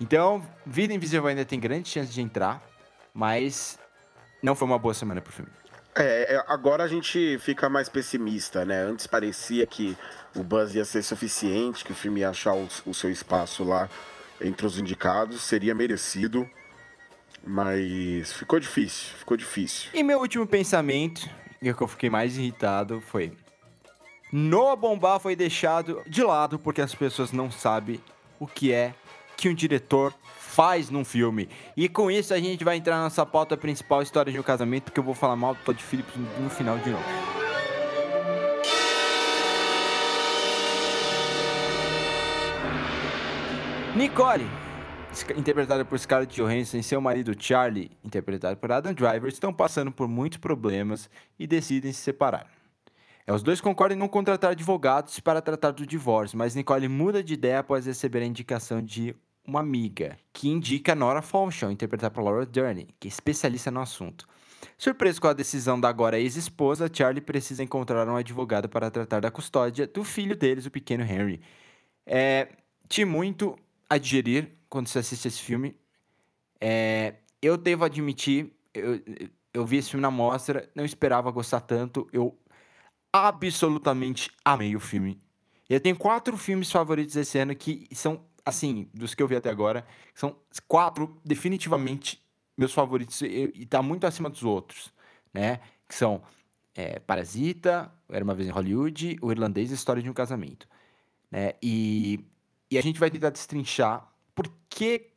Então, 0.00 0.42
Vida 0.64 0.94
Invisível 0.94 1.26
ainda 1.28 1.44
tem 1.44 1.60
grande 1.60 1.88
chance 1.88 2.10
de 2.10 2.22
entrar, 2.22 2.62
mas 3.12 3.78
não 4.42 4.54
foi 4.54 4.66
uma 4.66 4.78
boa 4.78 4.94
semana 4.94 5.20
pro 5.20 5.32
filme. 5.32 5.50
É, 5.94 6.34
é, 6.34 6.44
agora 6.46 6.84
a 6.84 6.88
gente 6.88 7.38
fica 7.40 7.68
mais 7.68 7.88
pessimista, 7.88 8.64
né? 8.64 8.82
Antes 8.82 9.06
parecia 9.06 9.66
que 9.66 9.96
o 10.34 10.42
buzz 10.42 10.74
ia 10.74 10.84
ser 10.84 11.02
suficiente, 11.02 11.84
que 11.84 11.92
o 11.92 11.94
filme 11.94 12.20
ia 12.20 12.30
achar 12.30 12.54
o, 12.54 12.66
o 12.86 12.94
seu 12.94 13.10
espaço 13.10 13.64
lá 13.64 13.88
entre 14.40 14.64
os 14.64 14.78
indicados, 14.78 15.42
seria 15.42 15.74
merecido, 15.74 16.48
mas 17.44 18.32
ficou 18.32 18.58
difícil, 18.58 19.14
ficou 19.18 19.36
difícil. 19.36 19.90
E 19.92 20.02
meu 20.02 20.20
último 20.20 20.46
pensamento, 20.46 21.28
e 21.60 21.70
o 21.70 21.74
que 21.74 21.82
eu 21.82 21.88
fiquei 21.88 22.08
mais 22.08 22.38
irritado, 22.38 23.02
foi... 23.02 23.36
Noah 24.32 24.76
Bombá 24.76 25.18
foi 25.18 25.34
deixado 25.34 26.02
de 26.06 26.22
lado 26.22 26.58
porque 26.58 26.80
as 26.80 26.94
pessoas 26.94 27.32
não 27.32 27.50
sabem 27.50 28.00
o 28.38 28.46
que 28.46 28.72
é 28.72 28.94
que 29.40 29.48
um 29.48 29.54
diretor 29.54 30.12
faz 30.36 30.90
num 30.90 31.02
filme. 31.02 31.48
E 31.74 31.88
com 31.88 32.10
isso 32.10 32.34
a 32.34 32.38
gente 32.38 32.62
vai 32.62 32.76
entrar 32.76 32.96
na 32.96 33.04
nossa 33.04 33.24
pauta 33.24 33.56
principal, 33.56 34.02
história 34.02 34.30
de 34.30 34.38
um 34.38 34.42
casamento, 34.42 34.84
porque 34.84 35.00
eu 35.00 35.04
vou 35.04 35.14
falar 35.14 35.34
mal 35.34 35.54
do 35.54 35.60
Todd 35.62 35.82
Phillips 35.82 36.14
no 36.38 36.50
final 36.50 36.76
de 36.78 36.90
novo. 36.90 37.04
Nicole, 43.96 44.46
interpretada 45.36 45.86
por 45.86 45.98
Scarlett 45.98 46.34
Johansson, 46.34 46.76
e 46.76 46.82
seu 46.82 47.00
marido 47.00 47.34
Charlie, 47.38 47.90
interpretado 48.04 48.58
por 48.58 48.70
Adam 48.70 48.92
Driver, 48.92 49.28
estão 49.28 49.54
passando 49.54 49.90
por 49.90 50.06
muitos 50.06 50.38
problemas 50.38 51.08
e 51.38 51.46
decidem 51.46 51.92
se 51.92 52.00
separar. 52.00 52.46
É, 53.26 53.32
os 53.32 53.42
dois 53.42 53.60
concordam 53.60 53.96
em 53.96 53.98
não 53.98 54.08
contratar 54.08 54.50
advogados 54.50 55.18
para 55.20 55.40
tratar 55.40 55.70
do 55.70 55.86
divórcio, 55.86 56.36
mas 56.36 56.54
Nicole 56.54 56.88
muda 56.88 57.22
de 57.22 57.32
ideia 57.34 57.60
após 57.60 57.86
receber 57.86 58.20
a 58.20 58.26
indicação 58.26 58.82
de 58.82 59.16
uma 59.50 59.60
amiga, 59.60 60.16
que 60.32 60.48
indica 60.48 60.94
Nora 60.94 61.20
Falchon, 61.20 61.70
interpretada 61.70 62.10
por 62.10 62.22
Laura 62.22 62.46
Dern, 62.46 62.86
que 62.98 63.08
é 63.08 63.10
especialista 63.10 63.70
no 63.70 63.80
assunto. 63.80 64.26
Surpreso 64.78 65.20
com 65.20 65.28
a 65.28 65.32
decisão 65.32 65.78
da 65.78 65.88
agora 65.88 66.18
ex-esposa, 66.18 66.90
Charlie 66.92 67.20
precisa 67.20 67.62
encontrar 67.62 68.08
um 68.08 68.16
advogado 68.16 68.68
para 68.68 68.90
tratar 68.90 69.20
da 69.20 69.30
custódia 69.30 69.86
do 69.86 70.04
filho 70.04 70.36
deles, 70.36 70.66
o 70.66 70.70
pequeno 70.70 71.02
Henry. 71.02 71.40
É, 72.06 72.48
tinha 72.88 73.06
muito 73.06 73.58
a 73.88 73.98
digerir 73.98 74.50
quando 74.68 74.88
você 74.88 75.00
assiste 75.00 75.26
esse 75.26 75.40
filme. 75.40 75.76
É, 76.60 77.14
eu 77.42 77.56
devo 77.56 77.84
admitir, 77.84 78.52
eu, 78.72 79.00
eu 79.52 79.66
vi 79.66 79.78
esse 79.78 79.90
filme 79.90 80.02
na 80.02 80.10
mostra, 80.10 80.68
não 80.74 80.84
esperava 80.84 81.30
gostar 81.30 81.60
tanto. 81.60 82.08
Eu 82.12 82.38
absolutamente 83.12 84.30
amei 84.44 84.76
o 84.76 84.80
filme. 84.80 85.20
Eu 85.68 85.80
tenho 85.80 85.96
quatro 85.96 86.36
filmes 86.36 86.70
favoritos 86.70 87.14
esse 87.14 87.38
ano 87.38 87.54
que 87.54 87.86
são, 87.92 88.24
assim, 88.44 88.88
dos 88.94 89.14
que 89.14 89.22
eu 89.22 89.28
vi 89.28 89.36
até 89.36 89.50
agora, 89.50 89.86
são 90.14 90.36
quatro 90.66 91.20
definitivamente 91.24 92.22
meus 92.56 92.72
favoritos 92.72 93.20
e, 93.22 93.52
e 93.54 93.66
tá 93.66 93.82
muito 93.82 94.06
acima 94.06 94.28
dos 94.28 94.42
outros, 94.42 94.92
né? 95.32 95.60
Que 95.88 95.94
são 95.94 96.22
é, 96.74 96.98
Parasita, 96.98 97.92
Era 98.08 98.24
Uma 98.24 98.34
Vez 98.34 98.48
em 98.48 98.52
Hollywood, 98.52 99.18
O 99.22 99.30
Irlandês 99.30 99.70
e 99.70 99.74
História 99.74 100.02
de 100.02 100.10
um 100.10 100.12
Casamento. 100.12 100.68
Né? 101.30 101.54
E, 101.62 102.24
e 102.70 102.78
a 102.78 102.82
gente 102.82 102.98
vai 102.98 103.10
tentar 103.10 103.30
destrinchar 103.30 104.06
por 104.34 104.50
que 104.68 105.10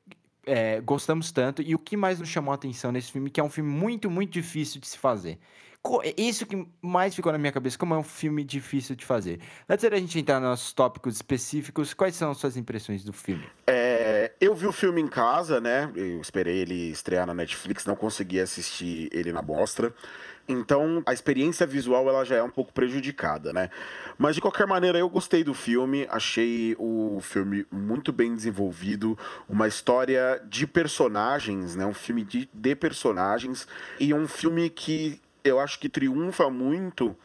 é, 0.45 0.81
gostamos 0.81 1.31
tanto 1.31 1.61
e 1.61 1.73
o 1.73 1.79
que 1.79 1.95
mais 1.95 2.19
nos 2.19 2.29
chamou 2.29 2.51
a 2.51 2.55
atenção 2.55 2.91
nesse 2.91 3.11
filme, 3.11 3.29
que 3.29 3.39
é 3.39 3.43
um 3.43 3.49
filme 3.49 3.69
muito, 3.69 4.09
muito 4.09 4.31
difícil 4.31 4.79
de 4.81 4.87
se 4.87 4.97
fazer. 4.97 5.39
Isso 6.17 6.45
que 6.45 6.65
mais 6.81 7.13
ficou 7.13 7.31
na 7.31 7.37
minha 7.37 7.51
cabeça, 7.51 7.77
como 7.77 7.93
é 7.93 7.97
um 7.97 8.03
filme 8.03 8.43
difícil 8.43 8.95
de 8.95 9.05
fazer. 9.05 9.39
Antes 9.67 9.89
da 9.89 9.97
gente 9.97 10.17
entrar 10.17 10.39
nos 10.39 10.49
nossos 10.49 10.73
tópicos 10.73 11.15
específicos, 11.15 11.93
quais 11.93 12.15
são 12.15 12.31
as 12.31 12.37
suas 12.37 12.55
impressões 12.55 13.03
do 13.03 13.11
filme? 13.11 13.45
É, 13.67 14.31
eu 14.39 14.55
vi 14.55 14.65
o 14.65 14.71
filme 14.71 15.01
em 15.01 15.07
casa, 15.07 15.59
né? 15.59 15.91
Eu 15.93 16.21
esperei 16.21 16.59
ele 16.59 16.89
estrear 16.89 17.27
na 17.27 17.33
Netflix, 17.33 17.85
não 17.85 17.97
consegui 17.97 18.39
assistir 18.39 19.09
ele 19.11 19.33
na 19.33 19.41
mostra. 19.41 19.93
Então, 20.47 21.01
a 21.05 21.13
experiência 21.13 21.65
visual 21.65 22.07
ela 22.09 22.25
já 22.25 22.35
é 22.35 22.43
um 22.43 22.49
pouco 22.49 22.73
prejudicada, 22.73 23.53
né? 23.53 23.69
Mas 24.17 24.35
de 24.35 24.41
qualquer 24.41 24.67
maneira, 24.67 24.97
eu 24.97 25.09
gostei 25.09 25.43
do 25.43 25.53
filme, 25.53 26.05
achei 26.09 26.75
o 26.77 27.19
filme 27.21 27.65
muito 27.71 28.11
bem 28.11 28.35
desenvolvido, 28.35 29.17
uma 29.47 29.67
história 29.67 30.41
de 30.47 30.67
personagens, 30.67 31.75
né? 31.75 31.85
Um 31.85 31.93
filme 31.93 32.23
de, 32.23 32.49
de 32.53 32.75
personagens 32.75 33.67
e 33.99 34.13
um 34.13 34.27
filme 34.27 34.69
que 34.69 35.21
eu 35.43 35.59
acho 35.59 35.79
que 35.79 35.89
triunfa 35.89 36.49
muito 36.49 37.15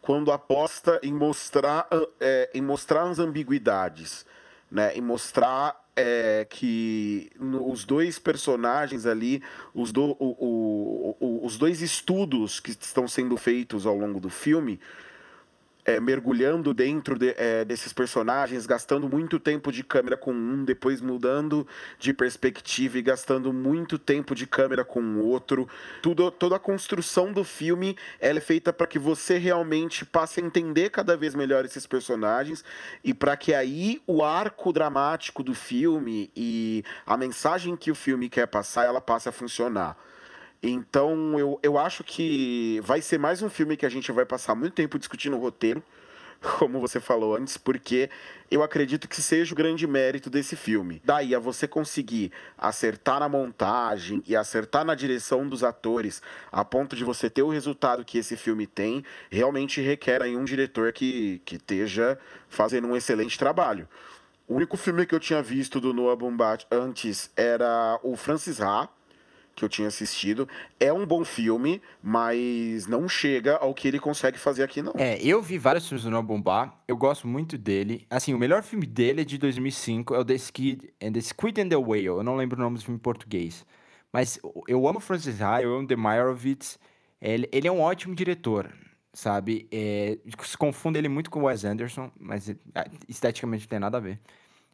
quando 0.00 0.32
aposta 0.32 0.98
em 1.02 1.12
mostrar, 1.12 1.86
é, 2.20 2.50
em 2.52 2.60
mostrar 2.60 3.04
as 3.04 3.18
ambiguidades, 3.18 4.26
né? 4.70 4.94
Em 4.96 5.00
mostrar 5.00 5.80
é, 5.94 6.46
que 6.48 7.30
no, 7.38 7.70
os 7.70 7.84
dois 7.84 8.18
personagens 8.18 9.06
ali, 9.06 9.42
os, 9.74 9.92
do, 9.92 10.16
o, 10.18 10.36
o, 10.38 11.16
o, 11.20 11.46
os 11.46 11.56
dois 11.56 11.80
estudos 11.80 12.58
que 12.58 12.70
estão 12.70 13.06
sendo 13.06 13.36
feitos 13.36 13.86
ao 13.86 13.96
longo 13.96 14.18
do 14.18 14.28
filme, 14.28 14.80
é, 15.84 15.98
mergulhando 16.00 16.72
dentro 16.72 17.18
de, 17.18 17.34
é, 17.36 17.64
desses 17.64 17.92
personagens, 17.92 18.66
gastando 18.66 19.08
muito 19.08 19.38
tempo 19.38 19.72
de 19.72 19.82
câmera 19.82 20.16
com 20.16 20.32
um, 20.32 20.64
depois 20.64 21.00
mudando 21.00 21.66
de 21.98 22.12
perspectiva 22.12 22.98
e 22.98 23.02
gastando 23.02 23.52
muito 23.52 23.98
tempo 23.98 24.34
de 24.34 24.46
câmera 24.46 24.84
com 24.84 25.00
o 25.00 25.26
outro. 25.26 25.68
Tudo, 26.00 26.30
toda 26.30 26.56
a 26.56 26.60
construção 26.60 27.32
do 27.32 27.44
filme 27.44 27.96
é 28.20 28.32
feita 28.40 28.72
para 28.72 28.86
que 28.86 28.98
você 28.98 29.38
realmente 29.38 30.04
passe 30.04 30.40
a 30.40 30.44
entender 30.44 30.90
cada 30.90 31.16
vez 31.16 31.34
melhor 31.34 31.64
esses 31.64 31.86
personagens 31.86 32.64
e 33.04 33.14
para 33.14 33.36
que 33.36 33.54
aí 33.54 34.02
o 34.06 34.24
arco 34.24 34.72
dramático 34.72 35.42
do 35.42 35.54
filme 35.54 36.30
e 36.34 36.84
a 37.06 37.16
mensagem 37.16 37.76
que 37.76 37.90
o 37.90 37.94
filme 37.94 38.28
quer 38.28 38.46
passar, 38.46 38.84
ela 38.84 39.00
passe 39.00 39.28
a 39.28 39.32
funcionar. 39.32 39.96
Então, 40.62 41.36
eu, 41.38 41.58
eu 41.60 41.76
acho 41.76 42.04
que 42.04 42.80
vai 42.84 43.02
ser 43.02 43.18
mais 43.18 43.42
um 43.42 43.50
filme 43.50 43.76
que 43.76 43.84
a 43.84 43.88
gente 43.88 44.12
vai 44.12 44.24
passar 44.24 44.54
muito 44.54 44.74
tempo 44.74 44.96
discutindo 44.96 45.36
o 45.36 45.40
roteiro, 45.40 45.82
como 46.58 46.78
você 46.78 47.00
falou 47.00 47.34
antes, 47.34 47.56
porque 47.56 48.08
eu 48.48 48.62
acredito 48.62 49.08
que 49.08 49.20
seja 49.20 49.52
o 49.52 49.56
grande 49.56 49.88
mérito 49.88 50.30
desse 50.30 50.54
filme. 50.54 51.02
Daí 51.04 51.34
a 51.34 51.40
você 51.40 51.66
conseguir 51.66 52.30
acertar 52.56 53.18
na 53.18 53.28
montagem 53.28 54.22
e 54.24 54.36
acertar 54.36 54.84
na 54.84 54.94
direção 54.94 55.48
dos 55.48 55.64
atores, 55.64 56.22
a 56.52 56.64
ponto 56.64 56.94
de 56.94 57.02
você 57.02 57.28
ter 57.28 57.42
o 57.42 57.48
resultado 57.48 58.04
que 58.04 58.18
esse 58.18 58.36
filme 58.36 58.64
tem, 58.64 59.04
realmente 59.32 59.80
requer 59.80 60.22
aí 60.22 60.36
um 60.36 60.44
diretor 60.44 60.92
que, 60.92 61.42
que 61.44 61.56
esteja 61.56 62.16
fazendo 62.48 62.86
um 62.86 62.96
excelente 62.96 63.36
trabalho. 63.36 63.88
O 64.46 64.54
único 64.54 64.76
filme 64.76 65.06
que 65.06 65.14
eu 65.14 65.20
tinha 65.20 65.42
visto 65.42 65.80
do 65.80 65.92
Noah 65.92 66.14
Baumbach 66.14 66.66
antes 66.70 67.30
era 67.36 67.98
o 68.02 68.16
Francis 68.16 68.60
Ha, 68.60 68.88
que 69.54 69.64
eu 69.64 69.68
tinha 69.68 69.88
assistido. 69.88 70.48
É 70.78 70.92
um 70.92 71.06
bom 71.06 71.24
filme, 71.24 71.80
mas 72.02 72.86
não 72.86 73.08
chega 73.08 73.56
ao 73.56 73.74
que 73.74 73.88
ele 73.88 73.98
consegue 73.98 74.38
fazer 74.38 74.62
aqui, 74.62 74.82
não. 74.82 74.92
É, 74.96 75.20
eu 75.22 75.42
vi 75.42 75.58
vários 75.58 75.88
filmes 75.88 76.04
do 76.04 76.10
Noah 76.10 76.26
Baumbach, 76.26 76.72
eu 76.86 76.96
gosto 76.96 77.26
muito 77.26 77.58
dele. 77.58 78.06
Assim, 78.10 78.34
o 78.34 78.38
melhor 78.38 78.62
filme 78.62 78.86
dele 78.86 79.22
é 79.22 79.24
de 79.24 79.38
2005, 79.38 80.14
é 80.14 80.18
o 80.18 80.24
The 80.24 80.38
Squid, 80.38 80.92
and 81.02 81.12
the, 81.12 81.20
Squid 81.20 81.60
and 81.60 81.68
the 81.68 81.76
Whale. 81.76 82.06
Eu 82.06 82.22
não 82.22 82.36
lembro 82.36 82.58
o 82.58 82.62
nome 82.62 82.78
do 82.78 82.84
filme 82.84 82.96
em 82.96 83.02
português. 83.02 83.64
Mas 84.12 84.38
eu 84.68 84.86
amo 84.86 85.00
Francis 85.00 85.40
Ha, 85.40 85.62
eu 85.62 85.74
amo 85.74 85.86
The 85.86 85.96
Meyerowitz. 85.96 86.78
Ele, 87.20 87.48
ele 87.52 87.68
é 87.68 87.72
um 87.72 87.80
ótimo 87.80 88.14
diretor, 88.14 88.70
sabe? 89.12 89.66
É, 89.70 90.18
se 90.44 90.56
confunde 90.56 90.98
ele 90.98 91.08
muito 91.08 91.30
com 91.30 91.40
o 91.40 91.44
Wes 91.44 91.64
Anderson, 91.64 92.10
mas 92.18 92.48
é, 92.48 92.56
esteticamente 93.08 93.64
não 93.64 93.68
tem 93.68 93.78
nada 93.78 93.96
a 93.96 94.00
ver. 94.00 94.20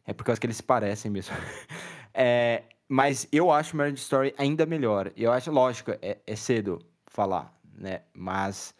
É 0.05 0.13
por 0.13 0.25
causa 0.25 0.41
que 0.41 0.47
eles 0.47 0.57
se 0.57 0.63
parecem 0.63 1.11
mesmo. 1.11 1.35
é, 2.13 2.63
mas 2.91 3.27
eu 3.31 3.51
acho 3.51 3.77
Marriage 3.77 4.01
Story 4.01 4.33
ainda 4.35 4.65
melhor. 4.65 5.13
Eu 5.15 5.31
acho, 5.31 5.51
lógico, 5.51 5.91
é, 6.01 6.17
é 6.25 6.35
cedo 6.35 6.81
falar, 7.05 7.55
né? 7.77 8.01
Mas 8.11 8.73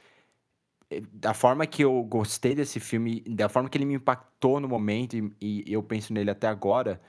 é, 0.89 1.00
da 1.13 1.36
forma 1.36 1.67
que 1.67 1.84
eu 1.84 2.02
gostei 2.04 2.56
desse 2.56 2.80
filme, 2.80 3.22
da 3.22 3.48
forma 3.48 3.69
que 3.69 3.78
ele 3.78 3.86
me 3.86 3.93
impactou 3.93 4.60
no 4.60 4.67
momento 4.67 5.15
e, 5.15 5.63
e 5.67 5.72
eu 5.72 5.84
penso 5.84 6.12
nele 6.12 6.32
até 6.32 6.48
agora, 6.48 7.00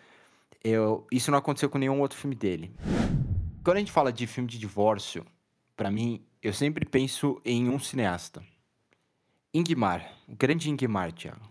eu, 0.62 1.06
isso 1.10 1.30
não 1.30 1.38
aconteceu 1.38 1.70
com 1.70 1.78
nenhum 1.78 2.00
outro 2.00 2.18
filme 2.18 2.36
dele. 2.36 2.70
Quando 3.64 3.78
a 3.78 3.80
gente 3.80 3.92
fala 3.92 4.12
de 4.12 4.26
filme 4.26 4.48
de 4.48 4.58
divórcio, 4.58 5.24
para 5.74 5.90
mim, 5.90 6.22
eu 6.42 6.52
sempre 6.52 6.84
penso 6.84 7.40
em 7.46 7.70
um 7.70 7.78
cineasta. 7.78 8.44
Ingmar, 9.54 10.06
o 10.28 10.36
grande 10.36 10.68
Ingmar, 10.68 11.12
Thiago. 11.12 11.48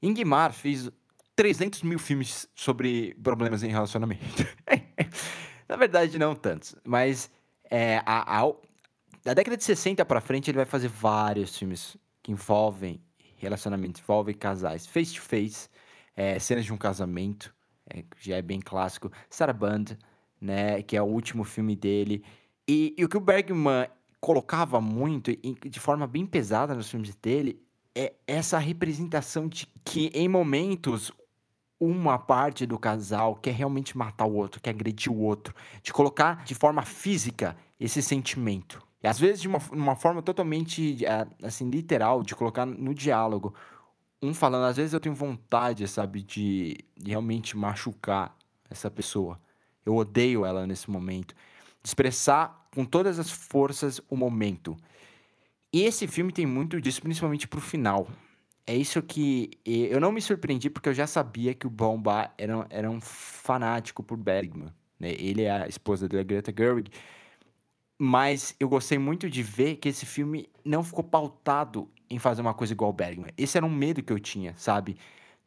Ingmar 0.00 0.52
fez 0.52 0.88
300 1.34 1.82
mil 1.82 1.98
filmes 1.98 2.48
sobre 2.54 3.14
problemas 3.22 3.62
em 3.62 3.70
relacionamento. 3.70 4.46
Na 5.68 5.76
verdade, 5.76 6.18
não 6.18 6.34
tantos. 6.34 6.74
Mas 6.84 7.30
é, 7.70 8.02
a, 8.04 8.42
a, 8.42 8.52
da 9.24 9.34
década 9.34 9.56
de 9.56 9.64
60 9.64 10.04
para 10.04 10.20
frente, 10.20 10.50
ele 10.50 10.56
vai 10.56 10.66
fazer 10.66 10.88
vários 10.88 11.56
filmes 11.56 11.96
que 12.22 12.30
envolvem 12.30 13.00
relacionamentos, 13.36 14.00
envolvem 14.02 14.34
casais. 14.34 14.86
Face 14.86 15.14
to 15.14 15.22
Face, 15.22 15.68
é, 16.14 16.38
cenas 16.38 16.64
de 16.64 16.72
um 16.72 16.76
casamento, 16.76 17.54
é, 17.88 18.04
já 18.20 18.36
é 18.36 18.42
bem 18.42 18.60
clássico. 18.60 19.10
Saraband, 19.30 19.96
né, 20.40 20.82
que 20.82 20.96
é 20.96 21.02
o 21.02 21.06
último 21.06 21.44
filme 21.44 21.74
dele. 21.74 22.24
E, 22.68 22.94
e 22.96 23.04
o 23.04 23.08
que 23.08 23.16
o 23.16 23.20
Bergman 23.20 23.88
colocava 24.20 24.80
muito, 24.80 25.32
de 25.34 25.80
forma 25.80 26.06
bem 26.06 26.24
pesada 26.24 26.74
nos 26.74 26.90
filmes 26.90 27.14
dele, 27.16 27.60
é 27.94 28.12
essa 28.26 28.58
representação 28.58 29.48
de 29.48 29.66
que 29.84 30.10
em 30.14 30.28
momentos 30.28 31.10
uma 31.84 32.16
parte 32.16 32.64
do 32.64 32.78
casal 32.78 33.34
quer 33.34 33.52
realmente 33.54 33.98
matar 33.98 34.26
o 34.26 34.34
outro, 34.34 34.60
quer 34.60 34.70
agredir 34.70 35.10
o 35.10 35.18
outro, 35.18 35.52
de 35.82 35.92
colocar 35.92 36.44
de 36.44 36.54
forma 36.54 36.82
física 36.82 37.56
esse 37.78 38.00
sentimento. 38.00 38.80
E 39.02 39.08
às 39.08 39.18
vezes 39.18 39.40
de 39.40 39.48
uma, 39.48 39.58
uma 39.72 39.96
forma 39.96 40.22
totalmente 40.22 41.04
é, 41.04 41.26
assim 41.42 41.68
literal, 41.68 42.22
de 42.22 42.36
colocar 42.36 42.64
no 42.64 42.94
diálogo. 42.94 43.52
Um 44.22 44.32
falando, 44.32 44.66
às 44.66 44.76
vezes 44.76 44.92
eu 44.92 45.00
tenho 45.00 45.14
vontade, 45.14 45.88
sabe, 45.88 46.22
de 46.22 46.78
realmente 47.04 47.56
machucar 47.56 48.36
essa 48.70 48.88
pessoa. 48.88 49.40
Eu 49.84 49.96
odeio 49.96 50.46
ela 50.46 50.64
nesse 50.64 50.88
momento. 50.88 51.34
De 51.82 51.88
expressar 51.88 52.68
com 52.72 52.84
todas 52.84 53.18
as 53.18 53.28
forças 53.28 54.00
o 54.08 54.16
momento. 54.16 54.76
E 55.72 55.82
esse 55.82 56.06
filme 56.06 56.32
tem 56.32 56.46
muito 56.46 56.80
disso, 56.80 57.02
principalmente 57.02 57.48
pro 57.48 57.60
final. 57.60 58.06
É 58.66 58.76
isso 58.76 59.02
que 59.02 59.50
eu 59.64 60.00
não 60.00 60.12
me 60.12 60.20
surpreendi 60.20 60.70
porque 60.70 60.88
eu 60.88 60.94
já 60.94 61.06
sabia 61.06 61.52
que 61.52 61.66
o 61.66 61.70
Bomba 61.70 62.32
era, 62.38 62.66
era 62.70 62.90
um 62.90 63.00
fanático 63.00 64.02
por 64.02 64.16
Bergman. 64.16 64.72
Né? 65.00 65.12
Ele 65.18 65.42
é 65.42 65.50
a 65.50 65.68
esposa 65.68 66.08
da 66.08 66.22
Greta 66.22 66.54
Gerwig. 66.56 66.90
Mas 67.98 68.54
eu 68.60 68.68
gostei 68.68 68.98
muito 68.98 69.28
de 69.28 69.42
ver 69.42 69.76
que 69.76 69.88
esse 69.88 70.06
filme 70.06 70.48
não 70.64 70.82
ficou 70.82 71.04
pautado 71.04 71.88
em 72.08 72.18
fazer 72.18 72.40
uma 72.40 72.54
coisa 72.54 72.72
igual 72.72 72.92
Bergman. 72.92 73.32
Esse 73.36 73.56
era 73.56 73.66
um 73.66 73.70
medo 73.70 74.02
que 74.02 74.12
eu 74.12 74.18
tinha, 74.20 74.54
sabe? 74.56 74.96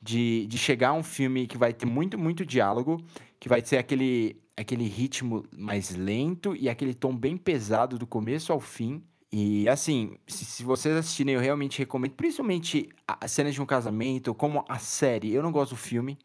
De, 0.02 0.46
de 0.48 0.58
chegar 0.58 0.90
a 0.90 0.94
um 0.94 1.04
filme 1.04 1.48
que 1.48 1.58
vai 1.58 1.74
ter 1.74 1.86
muito, 1.86 2.18
muito 2.18 2.46
diálogo, 2.46 3.02
que 3.40 3.48
vai 3.48 3.64
ser 3.64 3.78
aquele, 3.78 4.42
aquele 4.58 4.88
ritmo 4.88 5.46
mais 5.58 5.96
lento 5.96 6.56
e 6.56 6.70
aquele 6.70 6.94
tom 6.94 7.16
bem 7.16 7.38
pesado 7.38 7.98
do 7.98 8.06
começo 8.06 8.52
ao 8.52 8.60
fim 8.60 9.02
e 9.38 9.68
assim, 9.68 10.18
se, 10.26 10.46
se, 10.46 10.64
vocês 10.64 10.96
assistirem, 10.96 11.36
eu 11.36 11.42
realmente 11.42 11.80
recomendo, 11.80 12.14
principalmente 12.14 12.88
as 13.06 13.30
cenas 13.34 13.54
de 13.54 13.62
um 13.62 13.66
casamento, 13.66 14.34
como 14.34 14.64
a 14.70 14.80
série. 14.80 15.34
Eu 15.34 15.44
não 15.44 15.52
gosto 15.52 15.72
do 15.72 15.76
filme. 15.76 16.18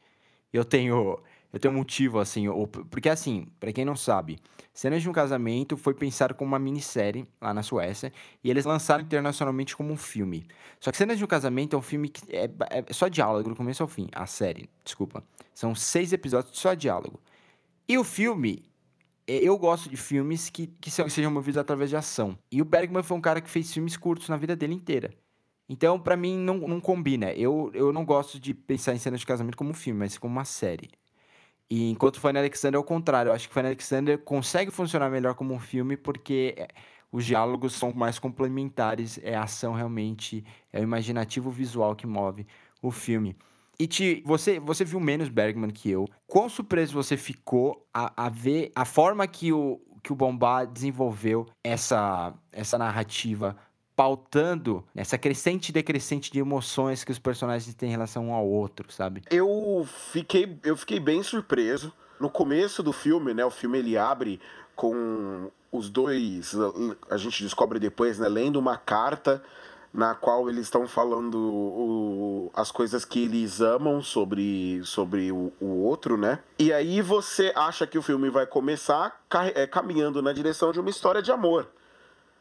Eu 0.52 0.64
tenho 0.64 1.18
eu 1.52 1.58
tenho 1.58 1.74
um 1.74 1.78
motivo 1.78 2.20
assim, 2.20 2.46
porque 2.88 3.08
assim, 3.08 3.48
para 3.58 3.72
quem 3.72 3.84
não 3.84 3.96
sabe, 3.96 4.38
Cenas 4.72 5.02
de 5.02 5.10
um 5.10 5.12
Casamento 5.12 5.76
foi 5.76 5.92
pensado 5.92 6.36
como 6.36 6.52
uma 6.52 6.58
minissérie 6.60 7.26
lá 7.40 7.52
na 7.52 7.64
Suécia 7.64 8.12
e 8.44 8.48
eles 8.48 8.64
lançaram 8.64 9.02
internacionalmente 9.02 9.76
como 9.76 9.92
um 9.92 9.96
filme. 9.96 10.46
Só 10.78 10.92
que 10.92 10.96
Cenas 10.96 11.18
de 11.18 11.24
um 11.24 11.26
Casamento 11.26 11.74
é 11.74 11.78
um 11.80 11.82
filme 11.82 12.08
que 12.08 12.22
é, 12.34 12.48
é 12.70 12.92
só 12.92 13.08
diálogo 13.08 13.48
do 13.48 13.56
começo 13.56 13.82
ao 13.82 13.88
fim, 13.88 14.08
a 14.12 14.26
série, 14.26 14.70
desculpa. 14.84 15.24
São 15.52 15.74
seis 15.74 16.12
episódios 16.12 16.56
só 16.56 16.74
diálogo. 16.74 17.18
E 17.88 17.98
o 17.98 18.04
filme 18.04 18.69
eu 19.38 19.56
gosto 19.58 19.88
de 19.88 19.96
filmes 19.96 20.50
que, 20.50 20.66
que 20.66 20.90
sejam 20.90 21.30
movidos 21.30 21.58
através 21.58 21.90
de 21.90 21.96
ação. 21.96 22.38
E 22.50 22.60
o 22.60 22.64
Bergman 22.64 23.02
foi 23.02 23.16
um 23.16 23.20
cara 23.20 23.40
que 23.40 23.50
fez 23.50 23.72
filmes 23.72 23.96
curtos 23.96 24.28
na 24.28 24.36
vida 24.36 24.56
dele 24.56 24.74
inteira. 24.74 25.10
Então, 25.68 26.00
para 26.00 26.16
mim, 26.16 26.36
não, 26.36 26.58
não 26.58 26.80
combina. 26.80 27.32
Eu, 27.32 27.70
eu 27.72 27.92
não 27.92 28.04
gosto 28.04 28.40
de 28.40 28.52
pensar 28.52 28.92
em 28.92 28.98
cenas 28.98 29.20
de 29.20 29.26
casamento 29.26 29.56
como 29.56 29.70
um 29.70 29.74
filme, 29.74 30.00
mas 30.00 30.18
como 30.18 30.32
uma 30.32 30.44
série. 30.44 30.90
E 31.70 31.90
enquanto 31.90 32.16
o 32.16 32.20
Fanny 32.20 32.40
Alexander 32.40 32.76
é 32.76 32.80
o 32.80 32.84
contrário. 32.84 33.30
Eu 33.30 33.34
acho 33.34 33.46
que 33.46 33.52
o 33.52 33.54
Fanny 33.54 33.68
Alexander 33.68 34.18
consegue 34.18 34.72
funcionar 34.72 35.08
melhor 35.10 35.34
como 35.34 35.54
um 35.54 35.60
filme 35.60 35.96
porque 35.96 36.54
é, 36.58 36.68
os 37.12 37.24
diálogos 37.24 37.74
são 37.74 37.92
mais 37.92 38.18
complementares. 38.18 39.20
É 39.22 39.36
a 39.36 39.44
ação 39.44 39.72
realmente, 39.72 40.44
é 40.72 40.80
o 40.80 40.82
imaginativo 40.82 41.50
visual 41.50 41.94
que 41.94 42.06
move 42.06 42.46
o 42.82 42.90
filme. 42.90 43.36
E 43.80 43.86
te, 43.86 44.22
você, 44.26 44.60
você 44.60 44.84
viu 44.84 45.00
menos 45.00 45.30
Bergman 45.30 45.70
que 45.70 45.90
eu. 45.90 46.06
Quão 46.26 46.50
surpreso 46.50 46.92
você 46.92 47.16
ficou 47.16 47.88
a, 47.94 48.26
a 48.26 48.28
ver 48.28 48.70
a 48.76 48.84
forma 48.84 49.26
que 49.26 49.54
o, 49.54 49.80
que 50.02 50.12
o 50.12 50.14
Bombá 50.14 50.66
desenvolveu 50.66 51.46
essa, 51.64 52.34
essa 52.52 52.76
narrativa 52.76 53.56
pautando 53.96 54.84
essa 54.94 55.16
crescente 55.16 55.70
e 55.70 55.72
decrescente 55.72 56.30
de 56.30 56.38
emoções 56.38 57.04
que 57.04 57.10
os 57.10 57.18
personagens 57.18 57.74
têm 57.74 57.88
em 57.88 57.92
relação 57.92 58.28
um 58.28 58.34
ao 58.34 58.46
outro, 58.46 58.92
sabe? 58.92 59.22
Eu 59.30 59.86
fiquei, 60.12 60.58
eu 60.62 60.76
fiquei 60.76 61.00
bem 61.00 61.22
surpreso. 61.22 61.90
No 62.20 62.28
começo 62.28 62.82
do 62.82 62.92
filme, 62.92 63.32
né? 63.32 63.46
O 63.46 63.50
filme 63.50 63.78
ele 63.78 63.96
abre 63.96 64.38
com 64.76 65.50
os 65.72 65.88
dois, 65.88 66.52
a 67.10 67.16
gente 67.16 67.42
descobre 67.42 67.78
depois, 67.78 68.18
né? 68.18 68.28
Lendo 68.28 68.58
uma 68.58 68.76
carta 68.76 69.42
na 69.92 70.14
qual 70.14 70.48
eles 70.48 70.62
estão 70.66 70.86
falando 70.86 71.36
o, 71.36 72.50
as 72.54 72.70
coisas 72.70 73.04
que 73.04 73.24
eles 73.24 73.60
amam 73.60 74.00
sobre, 74.00 74.80
sobre 74.84 75.32
o, 75.32 75.52
o, 75.60 75.84
outro, 75.84 76.16
né? 76.16 76.38
E 76.58 76.72
aí 76.72 77.02
você 77.02 77.52
acha 77.56 77.86
que 77.86 77.98
o 77.98 78.02
filme 78.02 78.30
vai 78.30 78.46
começar 78.46 79.20
é, 79.54 79.66
caminhando 79.66 80.22
na 80.22 80.32
direção 80.32 80.70
de 80.70 80.78
uma 80.78 80.90
história 80.90 81.20
de 81.20 81.32
amor. 81.32 81.68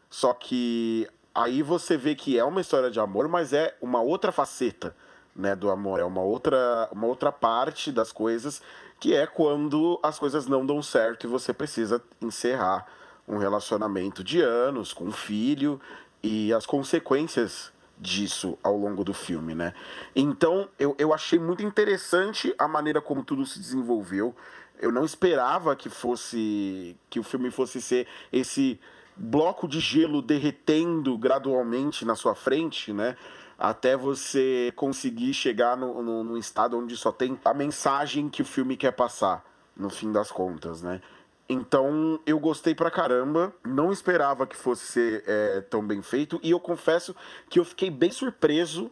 Só 0.10 0.34
que 0.34 1.08
aí 1.34 1.64
você 1.64 1.98
vê 1.98 2.14
que 2.14 2.38
é 2.38 2.44
uma 2.44 2.62
história 2.62 2.92
de 2.92 3.00
amor, 3.00 3.28
mas 3.28 3.52
é 3.52 3.76
uma 3.82 4.02
outra 4.02 4.32
faceta 4.32 4.96
né, 5.36 5.56
do 5.56 5.72
amor, 5.72 6.00
é 6.00 6.04
uma 6.04 6.22
outra, 6.22 6.88
uma 6.92 7.08
outra 7.08 7.32
parte 7.32 7.92
das 7.92 8.12
coisas, 8.12 8.62
que 9.00 9.16
é 9.16 9.26
quando 9.26 10.00
as 10.04 10.20
coisas 10.20 10.46
não 10.46 10.66
dão 10.66 10.82
certo 10.84 11.26
e 11.26 11.30
você 11.30 11.54
precisa 11.54 12.02
encerrar 12.22 12.86
um 13.28 13.38
relacionamento 13.38 14.24
de 14.24 14.42
anos 14.42 14.92
com 14.92 15.06
um 15.06 15.12
filho 15.12 15.80
e 16.22 16.54
as 16.54 16.66
consequências 16.66 17.72
disso 17.98 18.58
ao 18.64 18.78
longo 18.78 19.04
do 19.04 19.14
filme, 19.14 19.54
né? 19.54 19.74
Então 20.16 20.70
eu, 20.80 20.96
eu 20.98 21.14
achei 21.14 21.38
muito 21.38 21.64
interessante 21.64 22.54
a 22.58 22.68
maneira 22.68 23.02
como 23.02 23.24
tudo 23.24 23.46
se 23.46 23.60
desenvolveu. 23.60 24.36
Eu 24.80 24.92
não 24.92 25.04
esperava 25.04 25.76
que 25.76 25.90
fosse 25.90 26.96
que 27.10 27.20
o 27.20 27.24
filme 27.24 27.52
fosse 27.52 27.82
ser 27.82 28.08
esse 28.32 28.80
bloco 29.16 29.68
de 29.68 29.82
gelo 29.82 30.22
derretendo 30.22 31.18
gradualmente 31.18 32.06
na 32.06 32.16
sua 32.16 32.34
frente, 32.34 32.94
né? 32.94 33.18
Até 33.58 33.98
você 33.98 34.72
conseguir 34.78 35.34
chegar 35.34 35.76
no, 35.76 36.02
no, 36.02 36.24
no 36.24 36.38
estado 36.38 36.78
onde 36.78 36.96
só 36.96 37.12
tem 37.12 37.38
a 37.44 37.54
mensagem 37.54 38.30
que 38.30 38.42
o 38.42 38.46
filme 38.46 38.78
quer 38.78 38.92
passar, 38.94 39.44
no 39.76 39.90
fim 39.90 40.14
das 40.14 40.32
contas, 40.32 40.82
né? 40.82 41.02
Então 41.50 42.20
eu 42.28 42.40
gostei 42.40 42.76
pra 42.76 42.92
caramba, 42.92 43.52
não 43.66 43.92
esperava 43.92 44.46
que 44.46 44.56
fosse 44.56 44.86
ser 44.86 45.24
é, 45.26 45.62
tão 45.62 45.86
bem 45.86 46.00
feito, 46.02 46.40
e 46.44 46.52
eu 46.52 46.60
confesso 46.60 47.16
que 47.50 47.60
eu 47.60 47.66
fiquei 47.66 47.90
bem 47.90 48.12
surpreso 48.12 48.92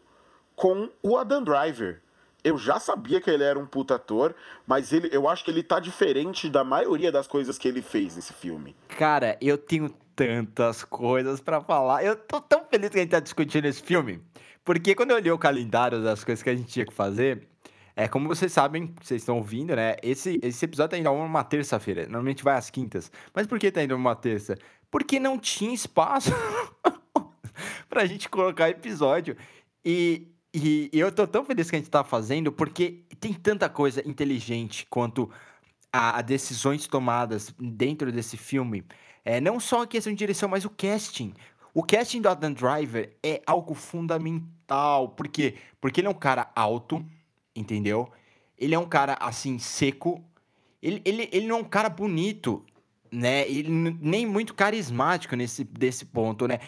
com 0.56 0.90
o 1.04 1.16
Adam 1.18 1.44
Driver. 1.44 2.02
Eu 2.44 2.58
já 2.58 2.80
sabia 2.80 3.22
que 3.22 3.30
ele 3.30 3.44
era 3.44 3.60
um 3.60 3.66
puta 3.66 3.96
ator, 3.96 4.34
mas 4.66 4.92
ele, 4.92 5.10
eu 5.12 5.28
acho 5.30 5.44
que 5.46 5.52
ele 5.52 5.62
tá 5.62 5.80
diferente 5.80 6.50
da 6.50 6.64
maioria 6.64 7.12
das 7.12 7.28
coisas 7.28 7.58
que 7.58 7.68
ele 7.68 7.82
fez 7.82 8.16
nesse 8.16 8.34
filme. 8.34 8.76
Cara, 8.88 9.38
eu 9.40 9.58
tenho 9.58 9.90
tantas 10.16 10.84
coisas 10.84 11.40
para 11.40 11.62
falar. 11.62 12.04
Eu 12.04 12.16
tô 12.16 12.42
tão 12.42 12.66
feliz 12.66 12.90
que 12.90 12.98
a 12.98 13.02
gente 13.02 13.12
tá 13.12 13.20
discutindo 13.20 13.66
esse 13.66 13.84
filme, 13.84 14.24
porque 14.66 14.96
quando 14.96 15.12
eu 15.12 15.18
olhei 15.18 15.32
o 15.32 15.38
calendário 15.38 16.02
das 16.02 16.24
coisas 16.24 16.42
que 16.42 16.50
a 16.50 16.56
gente 16.56 16.72
tinha 16.72 16.86
que 16.86 16.94
fazer, 16.94 17.48
é, 18.00 18.08
como 18.08 18.28
vocês 18.28 18.54
sabem, 18.54 18.94
vocês 19.02 19.24
estão 19.24 19.38
ouvindo, 19.38 19.76
né? 19.76 19.96
Esse, 20.04 20.40
esse 20.44 20.64
episódio 20.64 20.92
tá 20.92 20.98
indo 21.00 21.12
uma 21.12 21.44
terça-feira. 21.44 22.04
Normalmente 22.04 22.44
vai 22.44 22.56
às 22.56 22.70
quintas. 22.70 23.12
Mas 23.34 23.48
por 23.48 23.58
que 23.58 23.72
tá 23.72 23.84
indo 23.84 23.96
uma 23.96 24.16
terça? 24.16 24.56
Porque 24.92 25.20
não 25.20 25.40
tinha 25.40 25.74
espaço 25.74 26.30
pra 27.90 28.06
gente 28.06 28.30
colocar 28.30 28.70
episódio. 28.70 29.36
E, 29.84 30.28
e, 30.54 30.92
e, 30.94 31.00
eu 31.00 31.12
tô 31.12 31.26
tão 31.26 31.44
feliz 31.44 31.72
que 31.72 31.76
a 31.76 31.80
gente 31.80 31.90
tá 31.90 32.04
fazendo, 32.04 32.52
porque 32.52 33.04
tem 33.20 33.34
tanta 33.34 33.68
coisa 33.68 34.08
inteligente 34.08 34.86
quanto 34.92 35.28
a, 35.92 36.20
a 36.20 36.22
decisões 36.22 36.86
tomadas 36.86 37.52
dentro 37.60 38.12
desse 38.12 38.38
filme. 38.38 38.86
É, 39.26 39.42
não 39.42 39.60
só 39.60 39.82
a 39.82 39.88
questão 39.88 40.14
de 40.14 40.20
direção, 40.20 40.48
mas 40.48 40.66
o 40.66 40.70
casting. 40.70 41.34
O 41.74 41.82
casting 41.82 42.22
do 42.22 42.30
Adam 42.30 42.54
Driver 42.54 43.18
é 43.24 43.42
algo 43.48 43.74
fundamental. 43.74 45.10
Por 45.10 45.28
quê? 45.28 45.56
Porque 45.82 46.00
ele 46.00 46.08
é 46.08 46.12
um 46.12 46.14
cara 46.14 46.52
alto 46.56 47.04
entendeu? 47.60 48.10
Ele 48.58 48.76
é 48.76 48.80
um 48.80 48.88
cara, 48.88 49.18
assim, 49.20 49.60
seco. 49.60 50.24
Ele, 50.82 51.02
ele, 51.04 51.30
ele 51.32 51.48
não 51.48 51.58
é 51.58 51.60
um 51.60 51.64
cara 51.64 51.90
bonito, 51.90 52.66
né? 53.12 53.48
Ele 53.50 53.70
nem 54.00 54.26
muito 54.26 54.54
carismático 54.54 55.36
nesse 55.36 55.64
desse 55.64 56.06
ponto, 56.06 56.48
né? 56.48 56.60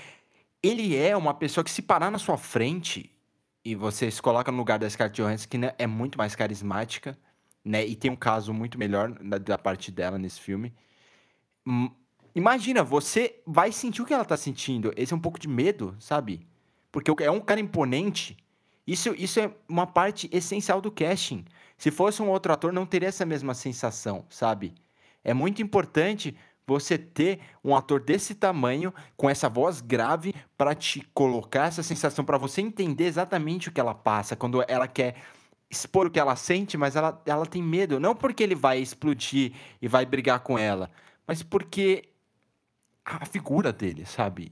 Ele 0.62 0.96
é 0.96 1.16
uma 1.16 1.34
pessoa 1.34 1.64
que 1.64 1.72
se 1.72 1.82
parar 1.82 2.12
na 2.12 2.18
sua 2.18 2.38
frente 2.38 3.16
e 3.64 3.76
você 3.76 4.10
se 4.10 4.22
coloca 4.22 4.52
no 4.52 4.58
lugar 4.58 4.80
da 4.80 4.90
Scarlett 4.90 5.22
Johansson, 5.22 5.48
que 5.48 5.58
né, 5.58 5.74
é 5.78 5.88
muito 5.88 6.18
mais 6.18 6.36
carismática, 6.36 7.18
né? 7.64 7.86
E 7.86 7.96
tem 7.96 8.12
um 8.12 8.16
caso 8.16 8.54
muito 8.54 8.78
melhor 8.78 9.12
da, 9.12 9.38
da 9.38 9.58
parte 9.58 9.92
dela 9.92 10.18
nesse 10.18 10.40
filme. 10.40 10.74
Hum, 11.66 11.90
imagina, 12.36 12.84
você 12.84 13.42
vai 13.46 13.72
sentir 13.72 14.02
o 14.02 14.06
que 14.06 14.14
ela 14.14 14.26
tá 14.26 14.38
sentindo. 14.38 14.94
Esse 14.96 15.14
é 15.14 15.16
um 15.16 15.20
pouco 15.20 15.40
de 15.40 15.48
medo, 15.48 15.96
sabe? 16.00 16.48
Porque 16.92 17.12
é 17.24 17.32
um 17.32 17.40
cara 17.40 17.60
imponente 17.60 18.38
isso, 18.92 19.14
isso 19.18 19.40
é 19.40 19.52
uma 19.68 19.86
parte 19.86 20.30
essencial 20.32 20.82
do 20.82 20.92
casting. 20.92 21.46
Se 21.78 21.92
fosse 21.92 22.22
um 22.22 22.30
outro 22.30 22.52
ator, 22.52 22.74
não 22.74 22.86
teria 22.86 23.10
essa 23.10 23.26
mesma 23.26 23.54
sensação, 23.54 24.26
sabe? 24.30 24.74
É 25.24 25.34
muito 25.34 25.62
importante 25.62 26.36
você 26.66 26.98
ter 26.98 27.40
um 27.64 27.76
ator 27.76 28.00
desse 28.00 28.36
tamanho, 28.36 28.94
com 29.16 29.30
essa 29.30 29.48
voz 29.48 29.82
grave, 29.82 30.34
para 30.58 30.74
te 30.74 31.02
colocar 31.14 31.68
essa 31.68 31.84
sensação, 31.84 32.26
para 32.26 32.38
você 32.38 32.62
entender 32.62 33.06
exatamente 33.06 33.70
o 33.70 33.72
que 33.72 33.80
ela 33.80 33.94
passa, 33.94 34.36
quando 34.36 34.64
ela 34.68 34.88
quer 34.88 35.16
expor 35.70 36.08
o 36.08 36.12
que 36.12 36.20
ela 36.20 36.36
sente, 36.36 36.78
mas 36.78 36.96
ela, 36.96 37.22
ela 37.26 37.46
tem 37.46 37.62
medo. 37.62 38.00
Não 38.00 38.16
porque 38.16 38.42
ele 38.42 38.56
vai 38.56 38.80
explodir 38.80 39.54
e 39.82 39.88
vai 39.88 40.06
brigar 40.06 40.40
com 40.40 40.58
ela, 40.58 40.90
mas 41.28 41.44
porque 41.44 42.10
a 43.06 43.26
figura 43.26 43.72
dele, 43.72 44.06
sabe? 44.06 44.52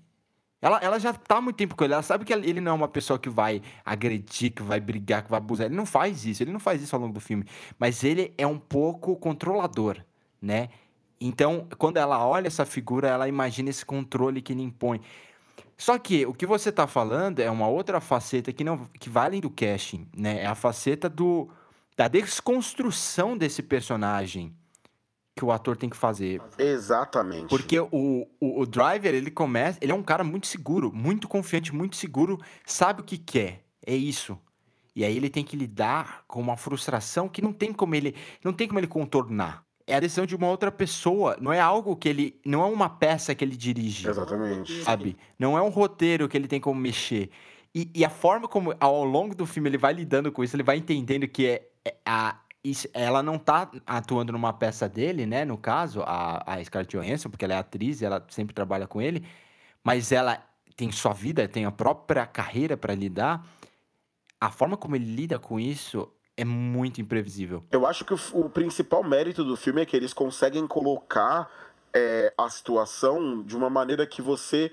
Ela, 0.62 0.80
ela 0.80 1.00
já 1.00 1.14
tá 1.14 1.38
há 1.38 1.42
muito 1.42 1.56
tempo 1.56 1.76
com 1.76 1.84
ele, 1.84 1.94
ela 1.94 2.02
sabe 2.02 2.26
que 2.26 2.34
ele 2.34 2.60
não 2.60 2.72
é 2.72 2.76
uma 2.76 2.88
pessoa 2.88 3.20
que 3.20 3.30
vai 3.30 3.62
agredir, 3.86 4.52
que 4.52 4.64
vai 4.64 4.80
brigar, 4.80 5.24
que 5.24 5.30
vai 5.30 5.38
abusar. 5.38 5.68
Ele 5.68 5.76
não 5.76 5.86
faz 5.86 6.26
isso, 6.26 6.42
ele 6.42 6.52
não 6.52 6.60
faz 6.60 6.82
isso 6.82 6.96
ao 6.96 7.02
longo 7.02 7.14
do 7.14 7.20
filme. 7.20 7.46
Mas 7.78 8.04
ele 8.04 8.34
é 8.38 8.48
um 8.48 8.58
pouco 8.58 9.16
controlador, 9.18 9.98
né? 10.42 10.70
Então, 11.22 11.68
quando 11.78 11.98
ela 11.98 12.26
olha 12.26 12.48
essa 12.48 12.66
figura, 12.66 13.08
ela 13.08 13.28
imagina 13.28 13.70
esse 13.70 13.86
controle 13.86 14.42
que 14.42 14.54
ele 14.54 14.64
impõe. 14.64 15.02
Só 15.78 15.98
que 16.00 16.26
o 16.26 16.34
que 16.34 16.46
você 16.46 16.72
tá 16.72 16.88
falando 16.88 17.40
é 17.40 17.52
uma 17.52 17.68
outra 17.68 18.02
faceta 18.02 18.52
que 18.52 18.64
não 18.64 18.86
que 19.00 19.12
além 19.16 19.40
do 19.40 19.50
casting, 19.50 20.08
né? 20.16 20.42
É 20.42 20.48
a 20.48 20.56
faceta 20.56 21.08
do 21.08 21.50
da 21.96 22.08
desconstrução 22.08 23.38
desse 23.38 23.62
personagem 23.62 24.56
que 25.38 25.46
o 25.46 25.52
ator 25.52 25.78
tem 25.78 25.90
que 25.90 25.96
fazer. 25.96 26.42
Exatamente. 26.58 27.48
Porque 27.48 27.80
o, 27.80 28.28
o, 28.42 28.62
o 28.62 28.66
driver, 28.66 29.14
ele 29.14 29.30
começa. 29.30 29.78
Ele 29.80 29.92
é 29.92 29.96
um 29.96 30.04
cara 30.04 30.24
muito 30.24 30.48
seguro, 30.48 30.92
muito 30.92 31.28
confiante, 31.28 31.74
muito 31.74 31.96
seguro, 31.96 32.40
sabe 32.66 33.02
o 33.02 33.04
que 33.04 33.18
quer. 33.18 33.64
É 33.86 33.96
isso. 33.96 34.38
E 34.96 35.06
aí 35.06 35.16
ele 35.16 35.30
tem 35.30 35.44
que 35.44 35.56
lidar 35.56 36.24
com 36.28 36.42
uma 36.42 36.58
frustração 36.58 37.30
que 37.30 37.42
não 37.42 37.54
tem 37.54 37.72
como 37.72 37.94
ele. 37.94 38.16
Não 38.44 38.52
tem 38.52 38.68
como 38.68 38.80
ele 38.80 38.88
contornar. 38.88 39.64
É 39.86 39.96
a 39.96 40.00
decisão 40.00 40.26
de 40.26 40.36
uma 40.36 40.48
outra 40.48 40.72
pessoa. 40.72 41.38
Não 41.40 41.54
é 41.54 41.60
algo 41.60 41.96
que 41.96 42.10
ele. 42.10 42.42
Não 42.44 42.64
é 42.64 42.66
uma 42.66 42.90
peça 42.90 43.36
que 43.36 43.46
ele 43.46 43.56
dirige. 43.56 44.10
Exatamente. 44.10 44.84
Sabe? 44.84 45.16
Não 45.38 45.56
é 45.56 45.62
um 45.62 45.70
roteiro 45.70 46.28
que 46.28 46.36
ele 46.36 46.48
tem 46.48 46.60
como 46.60 46.82
mexer. 46.82 47.30
E, 47.76 47.92
e 47.94 48.04
a 48.04 48.10
forma 48.10 48.48
como, 48.48 48.74
ao 48.80 49.04
longo 49.04 49.36
do 49.36 49.46
filme, 49.46 49.70
ele 49.70 49.78
vai 49.78 49.94
lidando 49.94 50.32
com 50.32 50.44
isso, 50.44 50.56
ele 50.56 50.64
vai 50.64 50.78
entendendo 50.78 51.28
que 51.28 51.46
é, 51.46 51.68
é 51.86 51.96
a, 52.04 52.40
ela 52.94 53.24
não 53.24 53.38
tá 53.38 53.70
atuando 53.86 54.32
numa 54.32 54.54
peça 54.54 54.90
dele, 54.90 55.26
né? 55.26 55.46
No 55.46 55.58
caso, 55.58 56.02
a, 56.06 56.44
a 56.46 56.64
Scarlett 56.64 56.98
Johansson, 56.98 57.30
porque 57.30 57.46
ela 57.46 57.54
é 57.54 57.58
atriz 57.58 58.02
e 58.02 58.06
ela 58.06 58.26
sempre 58.30 58.54
trabalha 58.54 58.88
com 58.88 59.02
ele, 59.02 59.26
mas 59.84 60.12
ela 60.12 60.44
tem 60.76 60.92
sua 60.92 61.14
vida, 61.14 61.48
tem 61.48 61.66
a 61.66 61.72
própria 61.72 62.26
carreira 62.26 62.78
para 62.78 62.94
lidar. 62.94 63.46
A 64.40 64.52
forma 64.52 64.78
como 64.78 64.96
ele 64.96 65.06
lida 65.06 65.40
com 65.40 65.60
isso 65.60 66.12
é 66.36 66.46
muito 66.46 67.02
imprevisível. 67.02 67.64
Eu 67.72 67.88
acho 67.88 68.06
que 68.06 68.14
o, 68.14 68.20
o 68.34 68.50
principal 68.50 69.04
mérito 69.04 69.44
do 69.44 69.56
filme 69.56 69.82
é 69.82 69.86
que 69.86 69.96
eles 69.96 70.14
conseguem 70.14 70.68
colocar 70.68 71.50
é, 71.94 72.32
a 72.38 72.50
situação 72.50 73.42
de 73.42 73.58
uma 73.58 73.70
maneira 73.70 74.06
que 74.06 74.22
você 74.22 74.72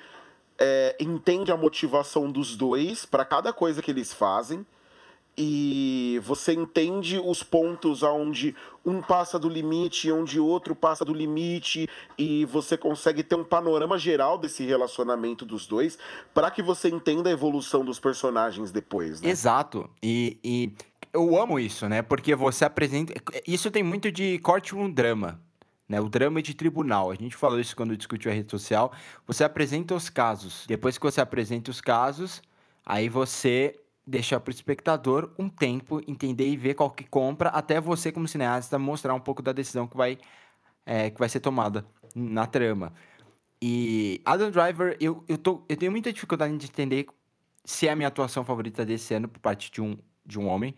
é, 0.58 0.96
entende 1.00 1.50
a 1.50 1.56
motivação 1.56 2.30
dos 2.30 2.56
dois 2.56 3.06
para 3.06 3.24
cada 3.24 3.52
coisa 3.52 3.80
que 3.80 3.90
eles 3.90 4.12
fazem 4.12 4.66
e 5.36 6.20
você 6.22 6.52
entende 6.52 7.18
os 7.18 7.42
pontos 7.42 8.04
aonde 8.04 8.54
um 8.84 9.00
passa 9.00 9.38
do 9.38 9.48
limite, 9.48 10.12
onde 10.12 10.38
outro 10.38 10.74
passa 10.74 11.04
do 11.04 11.12
limite 11.12 11.88
e 12.18 12.44
você 12.44 12.76
consegue 12.76 13.22
ter 13.22 13.34
um 13.34 13.44
panorama 13.44 13.98
geral 13.98 14.38
desse 14.38 14.64
relacionamento 14.64 15.44
dos 15.44 15.66
dois 15.66 15.98
para 16.32 16.50
que 16.50 16.62
você 16.62 16.88
entenda 16.88 17.30
a 17.30 17.32
evolução 17.32 17.84
dos 17.84 17.98
personagens 17.98 18.70
depois, 18.70 19.20
né? 19.20 19.30
Exato. 19.30 19.88
E, 20.02 20.38
e 20.44 20.72
eu 21.12 21.36
amo 21.40 21.58
isso, 21.58 21.88
né? 21.88 22.02
Porque 22.02 22.34
você 22.34 22.64
apresenta. 22.64 23.14
Isso 23.46 23.70
tem 23.70 23.82
muito 23.82 24.12
de 24.12 24.38
courtroom 24.40 24.90
drama. 24.90 25.40
Né? 25.88 26.00
O 26.00 26.08
drama 26.08 26.42
de 26.42 26.54
tribunal. 26.54 27.10
A 27.10 27.14
gente 27.14 27.36
falou 27.36 27.60
isso 27.60 27.76
quando 27.76 27.96
discutiu 27.96 28.30
a 28.30 28.34
rede 28.34 28.50
social. 28.50 28.92
Você 29.26 29.44
apresenta 29.44 29.94
os 29.94 30.08
casos. 30.08 30.64
Depois 30.66 30.98
que 30.98 31.04
você 31.04 31.20
apresenta 31.20 31.70
os 31.70 31.80
casos, 31.80 32.42
aí 32.84 33.08
você 33.08 33.74
deixa 34.06 34.38
para 34.38 34.50
o 34.50 34.54
espectador 34.54 35.30
um 35.38 35.48
tempo 35.48 36.00
entender 36.06 36.48
e 36.48 36.56
ver 36.56 36.74
qual 36.74 36.90
que 36.90 37.04
compra, 37.04 37.48
até 37.50 37.80
você, 37.80 38.12
como 38.12 38.28
cineasta, 38.28 38.78
mostrar 38.78 39.14
um 39.14 39.20
pouco 39.20 39.42
da 39.42 39.52
decisão 39.52 39.86
que 39.86 39.96
vai, 39.96 40.18
é, 40.84 41.10
que 41.10 41.18
vai 41.18 41.28
ser 41.28 41.40
tomada 41.40 41.86
na 42.14 42.46
trama. 42.46 42.92
E 43.60 44.20
Adam 44.24 44.50
Driver, 44.50 44.96
eu, 45.00 45.24
eu, 45.26 45.38
tô, 45.38 45.64
eu 45.68 45.76
tenho 45.76 45.90
muita 45.90 46.12
dificuldade 46.12 46.56
de 46.56 46.66
entender 46.66 47.06
se 47.64 47.88
é 47.88 47.92
a 47.92 47.96
minha 47.96 48.08
atuação 48.08 48.44
favorita 48.44 48.84
desse 48.84 49.14
ano 49.14 49.26
por 49.26 49.40
parte 49.40 49.70
de 49.70 49.80
um, 49.80 49.96
de 50.24 50.38
um 50.38 50.46
homem. 50.46 50.74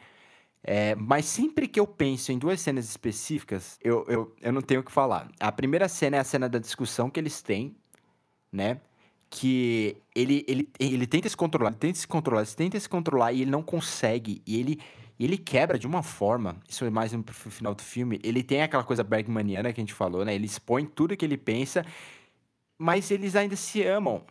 É, 0.63 0.95
mas 0.97 1.27
sempre 1.27 1.69
que 1.69 1.79
eu 1.79 1.87
penso 1.87 2.33
em 2.33 2.39
duas 2.39 2.61
cenas 2.61 2.89
específicas, 2.89 3.79
eu, 3.83 4.05
eu, 4.09 4.35
eu 4.41 4.53
não 4.53 4.61
tenho 4.61 4.81
o 4.81 4.85
que 4.85 4.93
falar. 4.93 5.31
A 5.39 5.51
primeira 5.53 5.89
cena 5.89 6.17
é 6.17 6.21
a 6.21 6.25
cena 6.25 6.49
da 6.49 6.59
discussão 6.59 7.11
que 7.11 7.21
eles 7.21 7.43
têm, 7.43 7.77
né? 8.53 8.81
Que 9.39 9.97
ele, 10.15 10.45
ele, 10.49 10.69
ele 10.81 11.07
tenta 11.07 11.29
se 11.29 11.37
controlar, 11.37 11.71
ele 11.71 11.79
tenta 11.79 11.99
se 11.99 12.07
controlar, 12.07 12.43
ele 12.43 12.51
tenta 12.57 12.81
se 12.81 12.89
controlar 12.89 13.33
e 13.33 13.43
ele 13.43 13.51
não 13.51 13.63
consegue. 13.63 14.41
E 14.47 14.59
ele, 14.59 14.81
ele 15.21 15.37
quebra 15.37 15.79
de 15.79 15.87
uma 15.87 16.03
forma, 16.03 16.57
isso 16.67 16.85
é 16.85 16.91
mais 16.91 17.13
no 17.13 17.23
final 17.25 17.75
do 17.75 17.83
filme, 17.83 18.19
ele 18.23 18.43
tem 18.43 18.63
aquela 18.63 18.83
coisa 18.83 19.05
bergmaniana 19.05 19.73
que 19.73 19.81
a 19.81 19.83
gente 19.83 19.93
falou, 19.93 20.25
né? 20.25 20.35
Ele 20.35 20.47
expõe 20.47 20.87
tudo 20.87 21.17
que 21.17 21.25
ele 21.25 21.37
pensa, 21.37 21.85
mas 22.79 23.11
eles 23.11 23.37
ainda 23.37 23.57
se 23.57 23.83
amam. 23.83 24.23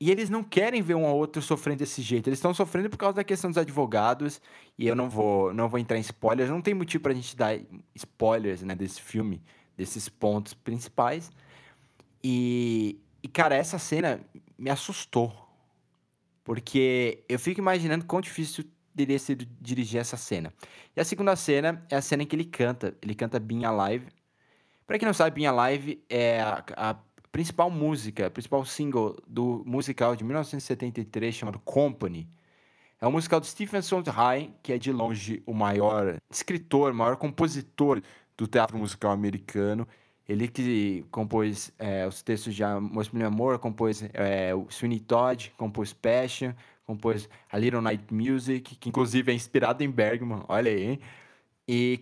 E 0.00 0.10
eles 0.10 0.28
não 0.28 0.42
querem 0.42 0.82
ver 0.82 0.96
um 0.96 1.06
ao 1.06 1.16
outro 1.16 1.40
sofrendo 1.40 1.78
desse 1.78 2.02
jeito. 2.02 2.28
Eles 2.28 2.40
estão 2.40 2.52
sofrendo 2.52 2.90
por 2.90 2.96
causa 2.96 3.14
da 3.14 3.22
questão 3.22 3.48
dos 3.48 3.56
advogados. 3.56 4.40
E 4.76 4.88
eu 4.88 4.96
não 4.96 5.08
vou, 5.08 5.54
não 5.54 5.68
vou 5.68 5.78
entrar 5.78 5.96
em 5.96 6.00
spoilers. 6.00 6.50
Não 6.50 6.60
tem 6.60 6.74
motivo 6.74 7.04
pra 7.04 7.14
gente 7.14 7.36
dar 7.36 7.56
spoilers 7.94 8.62
né, 8.62 8.74
desse 8.74 9.00
filme, 9.00 9.40
desses 9.76 10.08
pontos 10.08 10.54
principais. 10.54 11.30
E, 12.24 12.98
e, 13.22 13.28
cara, 13.28 13.54
essa 13.54 13.78
cena 13.78 14.20
me 14.58 14.70
assustou. 14.70 15.32
Porque 16.44 17.24
eu 17.28 17.38
fico 17.38 17.60
imaginando 17.60 18.04
quão 18.04 18.20
difícil 18.20 18.64
teria 18.96 19.18
sido 19.18 19.46
dirigir 19.60 20.00
essa 20.00 20.16
cena. 20.16 20.52
E 20.96 21.00
a 21.00 21.04
segunda 21.04 21.36
cena 21.36 21.84
é 21.88 21.96
a 21.96 22.02
cena 22.02 22.22
em 22.22 22.26
que 22.26 22.34
ele 22.34 22.44
canta. 22.44 22.96
Ele 23.00 23.14
canta 23.14 23.38
Being 23.38 23.64
Alive. 23.64 24.06
Pra 24.86 24.98
quem 24.98 25.06
não 25.06 25.14
sabe, 25.14 25.36
Being 25.36 25.46
Alive 25.46 26.04
é 26.08 26.40
a, 26.40 26.64
a 26.76 26.96
principal 27.30 27.70
música, 27.70 28.30
principal 28.30 28.64
single 28.64 29.16
do 29.26 29.62
musical 29.64 30.14
de 30.16 30.24
1973 30.24 31.34
chamado 31.34 31.58
Company. 31.60 32.28
É 33.00 33.06
um 33.06 33.12
musical 33.12 33.40
de 33.40 33.46
Stephen 33.46 33.82
Sondheim, 33.82 34.54
que 34.62 34.72
é 34.72 34.78
de 34.78 34.92
longe 34.92 35.42
o 35.46 35.54
maior 35.54 36.18
escritor, 36.30 36.92
maior 36.92 37.16
compositor 37.16 38.02
do 38.36 38.46
teatro 38.46 38.76
musical 38.78 39.10
americano. 39.10 39.88
Ele 40.28 40.48
que 40.48 41.04
compôs 41.10 41.72
é, 41.78 42.06
os 42.06 42.22
textos 42.22 42.54
de 42.54 42.62
Amor 42.62 43.06
Meu 43.12 43.26
Amor, 43.26 43.58
compôs 43.58 44.04
é, 44.12 44.54
o 44.54 44.66
Sweeney 44.70 45.00
Todd, 45.00 45.52
compôs 45.56 45.92
Passion, 45.92 46.52
compôs 46.86 47.28
A 47.50 47.58
Little 47.58 47.80
Night 47.80 48.12
Music, 48.12 48.76
que 48.76 48.88
inclusive 48.88 49.32
é 49.32 49.34
inspirado 49.34 49.82
em 49.82 49.90
Bergman, 49.90 50.44
olha 50.48 50.70
aí, 50.70 50.82
hein? 50.82 51.00
E, 51.68 52.00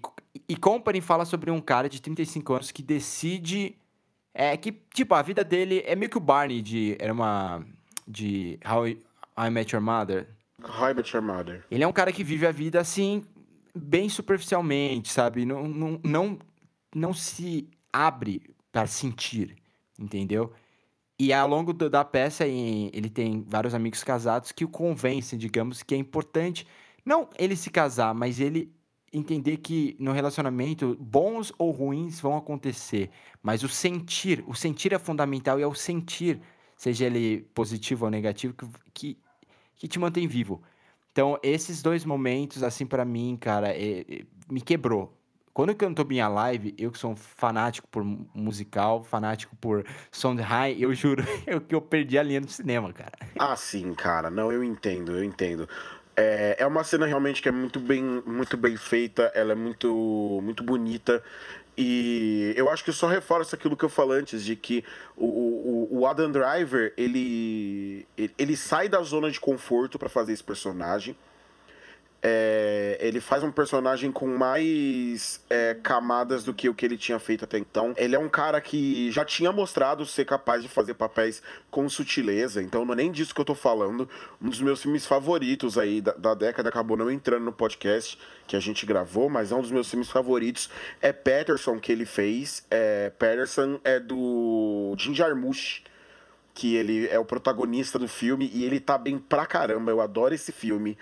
e 0.49 0.57
Company 0.57 1.01
fala 1.01 1.25
sobre 1.25 1.51
um 1.51 1.61
cara 1.61 1.89
de 1.89 2.01
35 2.01 2.55
anos 2.55 2.71
que 2.71 2.83
decide 2.83 3.77
é 4.35 4.57
que, 4.57 4.73
tipo, 4.95 5.15
a 5.15 5.23
vida 5.23 5.43
dele 5.43 5.83
é 5.87 5.97
meio 5.97 6.11
que 6.11 6.17
o 6.17 6.21
Barney 6.21 6.63
de. 6.63 6.97
Era 6.99 7.13
uma. 7.13 7.65
De 8.07 8.59
How 8.69 8.89
I, 8.89 9.03
I 9.39 9.51
Met 9.51 9.75
Your 9.75 9.85
Mother. 9.85 10.29
How 10.63 10.91
I 10.91 10.95
Met 10.95 11.15
Your 11.15 11.25
Mother. 11.25 11.65
Ele 11.71 11.85
é 11.85 11.87
um 11.87 11.93
cara 11.93 12.13
que 12.13 12.25
vive 12.25 12.47
a 12.47 12.53
vida 12.53 12.81
assim, 12.81 13.25
bem 13.75 14.09
superficialmente, 14.09 15.13
sabe? 15.13 15.45
Não, 15.45 15.69
não, 15.69 16.01
não, 16.03 16.39
não 16.95 17.15
se 17.15 17.69
abre 17.93 18.43
para 18.73 18.87
sentir, 18.87 19.57
entendeu? 19.99 20.53
E 21.19 21.33
ao 21.33 21.47
longo 21.47 21.73
do, 21.73 21.91
da 21.91 22.05
peça, 22.05 22.47
ele 22.47 23.11
tem 23.11 23.45
vários 23.47 23.75
amigos 23.75 24.03
casados 24.03 24.53
que 24.53 24.65
o 24.65 24.69
convencem, 24.69 25.39
digamos, 25.39 25.83
que 25.83 25.95
é 25.95 25.99
importante. 25.99 26.67
Não 27.05 27.29
ele 27.39 27.57
se 27.57 27.69
casar, 27.69 28.15
mas 28.15 28.41
ele 28.41 28.73
entender 29.13 29.59
que 29.59 29.97
no 29.99 30.13
relacionamento 30.13 30.97
bons 31.01 31.53
ou 31.59 31.71
ruins 31.73 32.21
vão 32.21 32.37
acontecer, 32.37 33.11
mas 33.43 33.63
o 33.63 33.69
sentir, 33.69 34.45
o 34.47 34.55
sentir 34.55 34.93
é 34.93 34.99
fundamental 34.99 35.59
e 35.59 35.63
é 35.63 35.67
o 35.67 35.75
sentir, 35.75 36.41
seja 36.77 37.07
ele 37.07 37.43
positivo 37.55 38.05
ou 38.05 38.11
negativo, 38.11 38.55
que, 38.55 38.67
que, 38.95 39.19
que 39.77 39.89
te 39.89 39.99
mantém 39.99 40.29
vivo. 40.29 40.63
Então, 41.13 41.39
esses 41.43 41.83
dois 41.83 42.05
momentos, 42.05 42.63
assim, 42.63 42.87
para 42.87 43.05
mim, 43.05 43.37
cara, 43.39 43.71
é, 43.71 44.01
é, 44.01 44.25
me 44.51 44.61
quebrou. 44.61 45.13
Quando 45.61 45.69
eu 45.69 45.77
cantou 45.77 46.07
minha 46.07 46.27
live, 46.27 46.75
eu 46.79 46.91
que 46.91 46.99
sou 46.99 47.11
um 47.11 47.17
fanático 47.17 47.87
por 47.89 48.03
musical, 48.03 49.05
fanático 49.05 49.55
por 49.57 49.85
Sondheim, 50.11 50.79
eu 50.79 50.95
juro 50.95 51.23
que 51.69 51.75
eu 51.75 51.83
perdi 51.83 52.19
a 52.19 52.23
linha 52.23 52.41
do 52.41 52.51
cinema, 52.51 52.91
cara. 52.95 53.13
Ah, 53.39 53.55
sim, 53.55 53.93
cara. 53.93 54.31
Não, 54.31 54.51
eu 54.51 54.65
entendo, 54.65 55.13
eu 55.13 55.23
entendo. 55.23 55.69
É, 56.17 56.57
é 56.61 56.67
uma 56.67 56.83
cena 56.83 57.05
realmente 57.05 57.43
que 57.43 57.49
é 57.51 57.53
muito 57.53 57.79
bem, 57.79 58.03
muito 58.25 58.57
bem 58.57 58.75
feita, 58.79 59.31
ela 59.35 59.53
é 59.53 59.55
muito, 59.55 60.41
muito 60.43 60.65
bonita. 60.65 61.23
E 61.77 62.55
eu 62.57 62.71
acho 62.71 62.83
que 62.83 62.91
só 62.91 63.07
reforça 63.07 63.55
aquilo 63.55 63.77
que 63.77 63.85
eu 63.85 63.91
falei 63.91 64.21
antes, 64.21 64.43
de 64.43 64.57
que 64.57 64.83
o, 65.15 65.27
o, 65.27 65.89
o 65.99 66.07
Adam 66.07 66.33
Driver, 66.33 66.95
ele, 66.97 68.07
ele 68.17 68.57
sai 68.57 68.89
da 68.89 69.03
zona 69.03 69.31
de 69.31 69.39
conforto 69.39 69.99
para 69.99 70.09
fazer 70.09 70.33
esse 70.33 70.43
personagem. 70.43 71.15
É, 72.23 72.99
ele 73.01 73.19
faz 73.19 73.43
um 73.43 73.51
personagem 73.51 74.13
com 74.13 74.27
mais 74.27 75.43
é, 75.49 75.75
camadas 75.83 76.45
do 76.45 76.53
que 76.53 76.69
o 76.69 76.75
que 76.75 76.85
ele 76.85 76.99
tinha 76.99 77.19
feito 77.19 77.45
até 77.45 77.57
então. 77.57 77.95
Ele 77.97 78.15
é 78.15 78.19
um 78.19 78.29
cara 78.29 78.61
que 78.61 79.11
já 79.11 79.25
tinha 79.25 79.51
mostrado 79.51 80.05
ser 80.05 80.27
capaz 80.27 80.63
de 80.63 80.69
fazer 80.69 80.95
papéis 80.95 81.43
com 81.71 81.89
sutileza, 81.89 82.63
então 82.63 82.85
não 82.85 82.93
é 82.93 82.97
nem 82.99 83.11
disso 83.11 83.35
que 83.35 83.41
eu 83.41 83.45
tô 83.45 83.55
falando. 83.55 84.09
Um 84.41 84.51
dos 84.51 84.61
meus 84.61 84.83
filmes 84.83 85.07
favoritos 85.07 85.79
aí 85.79 86.03
da, 86.03 86.13
da 86.13 86.35
década 86.35 86.69
acabou 86.69 86.97
não 86.97 87.11
entrando 87.11 87.45
no 87.45 87.53
podcast 87.53 88.19
que 88.47 88.55
a 88.55 88.61
gente 88.61 88.85
gravou, 88.85 89.31
mas 89.31 89.51
é 89.51 89.55
um 89.55 89.63
dos 89.63 89.71
meus 89.71 89.89
filmes 89.89 90.11
favoritos. 90.11 90.69
É 91.01 91.13
Patterson 91.13 91.79
que 91.79 91.91
ele 91.91 92.05
fez. 92.05 92.67
É, 92.71 93.11
Patterson 93.11 93.81
é 93.83 93.99
do 93.99 94.95
Jim 94.99 95.15
Jarmusch 95.15 95.83
que 96.53 96.75
ele 96.75 97.09
é 97.09 97.19
o 97.19 97.25
protagonista 97.25 97.99
do 97.99 98.09
filme 98.09 98.51
e 98.53 98.65
ele 98.65 98.81
tá 98.81 98.99
bem 98.99 99.19
pra 99.19 99.47
caramba. 99.47 99.91
Eu 99.91 100.01
adoro 100.01 100.35
esse 100.35 100.53
filme. 100.53 100.99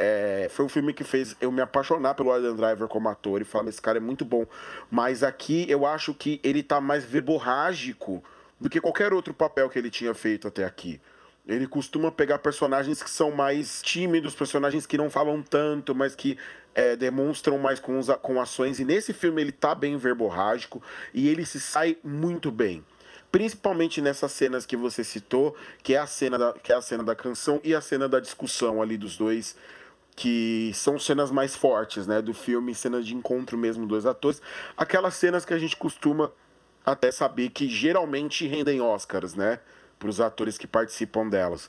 É, 0.00 0.46
foi 0.50 0.64
um 0.64 0.68
filme 0.68 0.94
que 0.94 1.02
fez 1.02 1.34
eu 1.40 1.50
me 1.50 1.60
apaixonar 1.60 2.14
pelo 2.14 2.30
Adam 2.30 2.54
Driver 2.54 2.86
como 2.86 3.08
ator 3.08 3.40
e 3.42 3.44
falar, 3.44 3.68
esse 3.68 3.82
cara 3.82 3.98
é 3.98 4.00
muito 4.00 4.24
bom. 4.24 4.46
Mas 4.88 5.24
aqui 5.24 5.66
eu 5.68 5.84
acho 5.84 6.14
que 6.14 6.40
ele 6.44 6.62
tá 6.62 6.80
mais 6.80 7.04
verborrágico 7.04 8.22
do 8.60 8.70
que 8.70 8.80
qualquer 8.80 9.12
outro 9.12 9.34
papel 9.34 9.68
que 9.68 9.78
ele 9.78 9.90
tinha 9.90 10.14
feito 10.14 10.46
até 10.46 10.64
aqui. 10.64 11.00
Ele 11.46 11.66
costuma 11.66 12.12
pegar 12.12 12.38
personagens 12.38 13.02
que 13.02 13.10
são 13.10 13.30
mais 13.30 13.80
tímidos, 13.82 14.34
personagens 14.34 14.86
que 14.86 14.98
não 14.98 15.08
falam 15.10 15.42
tanto, 15.42 15.94
mas 15.94 16.14
que 16.14 16.38
é, 16.74 16.94
demonstram 16.94 17.58
mais 17.58 17.80
com, 17.80 17.98
os, 17.98 18.08
com 18.22 18.40
ações. 18.40 18.78
E 18.78 18.84
nesse 18.84 19.12
filme 19.12 19.42
ele 19.42 19.50
tá 19.50 19.74
bem 19.74 19.96
verborrágico 19.96 20.80
e 21.12 21.28
ele 21.28 21.44
se 21.44 21.58
sai 21.58 21.96
muito 22.04 22.52
bem. 22.52 22.84
Principalmente 23.32 24.00
nessas 24.00 24.32
cenas 24.32 24.64
que 24.64 24.76
você 24.76 25.02
citou, 25.02 25.56
que 25.82 25.94
é 25.94 25.98
a 25.98 26.06
cena 26.06 26.38
da, 26.38 26.52
que 26.52 26.72
é 26.72 26.76
a 26.76 26.80
cena 26.80 27.02
da 27.02 27.14
canção 27.16 27.60
e 27.64 27.74
a 27.74 27.80
cena 27.80 28.08
da 28.08 28.20
discussão 28.20 28.80
ali 28.80 28.96
dos 28.96 29.16
dois, 29.16 29.56
que 30.18 30.72
são 30.74 30.98
cenas 30.98 31.30
mais 31.30 31.54
fortes, 31.54 32.06
né, 32.06 32.20
do 32.20 32.34
filme, 32.34 32.74
cenas 32.74 33.06
de 33.06 33.14
encontro 33.14 33.56
mesmo 33.56 33.86
dos 33.86 34.04
atores, 34.04 34.42
aquelas 34.76 35.14
cenas 35.14 35.44
que 35.44 35.54
a 35.54 35.58
gente 35.58 35.76
costuma 35.76 36.32
até 36.84 37.12
saber 37.12 37.50
que 37.50 37.68
geralmente 37.68 38.46
rendem 38.46 38.80
Oscars, 38.80 39.34
né? 39.34 39.60
para 39.98 40.08
os 40.08 40.20
atores 40.20 40.56
que 40.56 40.66
participam 40.66 41.28
delas. 41.28 41.68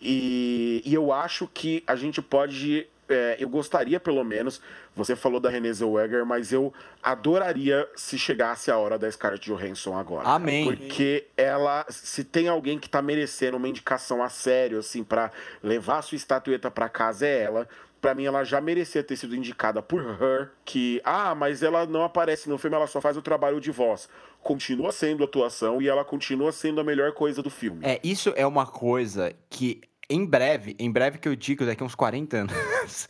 E, 0.00 0.82
e, 0.84 0.94
eu 0.94 1.12
acho 1.12 1.46
que 1.46 1.82
a 1.86 1.94
gente 1.94 2.20
pode. 2.20 2.86
É, 3.08 3.36
eu 3.38 3.48
gostaria, 3.48 4.00
pelo 4.00 4.24
menos, 4.24 4.60
você 4.94 5.14
falou 5.14 5.38
da 5.38 5.48
Renée 5.48 5.72
Zellweger, 5.72 6.26
mas 6.26 6.52
eu 6.52 6.74
adoraria 7.00 7.88
se 7.94 8.18
chegasse 8.18 8.68
a 8.68 8.76
hora 8.76 8.98
da 8.98 9.10
Scarlett 9.10 9.48
Johansson 9.48 9.96
agora. 9.96 10.28
Amém. 10.28 10.64
Porque 10.64 11.28
ela, 11.36 11.86
se 11.88 12.24
tem 12.24 12.48
alguém 12.48 12.78
que 12.80 12.86
está 12.86 13.00
merecendo 13.00 13.56
uma 13.56 13.68
indicação 13.68 14.22
a 14.22 14.28
sério, 14.28 14.80
assim, 14.80 15.04
para 15.04 15.30
levar 15.62 15.98
a 15.98 16.02
sua 16.02 16.16
estatueta 16.16 16.68
para 16.68 16.88
casa, 16.88 17.26
é 17.26 17.42
ela. 17.42 17.68
Pra 18.00 18.14
mim, 18.14 18.24
ela 18.24 18.44
já 18.44 18.60
merecia 18.60 19.02
ter 19.02 19.16
sido 19.16 19.34
indicada 19.34 19.82
por 19.82 20.02
Her, 20.02 20.50
que, 20.64 21.00
ah, 21.04 21.34
mas 21.34 21.62
ela 21.62 21.86
não 21.86 22.04
aparece 22.04 22.48
no 22.48 22.58
filme, 22.58 22.76
ela 22.76 22.86
só 22.86 23.00
faz 23.00 23.16
o 23.16 23.22
trabalho 23.22 23.60
de 23.60 23.70
voz 23.70 24.08
continua 24.46 24.92
sendo 24.92 25.24
atuação 25.24 25.82
e 25.82 25.88
ela 25.88 26.04
continua 26.04 26.52
sendo 26.52 26.80
a 26.80 26.84
melhor 26.84 27.12
coisa 27.12 27.42
do 27.42 27.50
filme. 27.50 27.84
É, 27.84 27.98
isso 28.04 28.32
é 28.36 28.46
uma 28.46 28.64
coisa 28.64 29.34
que 29.50 29.80
em 30.08 30.24
breve, 30.24 30.76
em 30.78 30.90
breve 30.90 31.18
que 31.18 31.28
eu 31.28 31.34
digo, 31.34 31.66
daqui 31.66 31.82
a 31.82 31.86
uns 31.86 31.96
40 31.96 32.36
anos, 32.36 33.08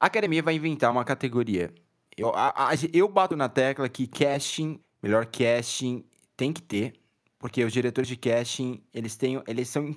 a 0.00 0.06
academia 0.06 0.42
vai 0.42 0.54
inventar 0.54 0.90
uma 0.90 1.04
categoria. 1.04 1.72
Eu, 2.16 2.30
a, 2.34 2.70
a, 2.70 2.74
eu 2.92 3.08
bato 3.08 3.36
na 3.36 3.48
tecla 3.48 3.88
que 3.88 4.06
casting, 4.06 4.80
melhor 5.00 5.26
casting, 5.26 6.04
tem 6.36 6.52
que 6.52 6.60
ter, 6.60 6.94
porque 7.38 7.64
os 7.64 7.72
diretores 7.72 8.08
de 8.08 8.16
casting, 8.16 8.82
eles, 8.92 9.16
têm, 9.16 9.40
eles 9.46 9.68
são 9.68 9.94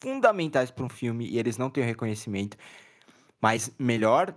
fundamentais 0.00 0.70
para 0.70 0.84
um 0.84 0.88
filme 0.88 1.26
e 1.26 1.38
eles 1.38 1.58
não 1.58 1.68
têm 1.68 1.82
reconhecimento. 1.82 2.56
Mas 3.40 3.72
melhor 3.78 4.34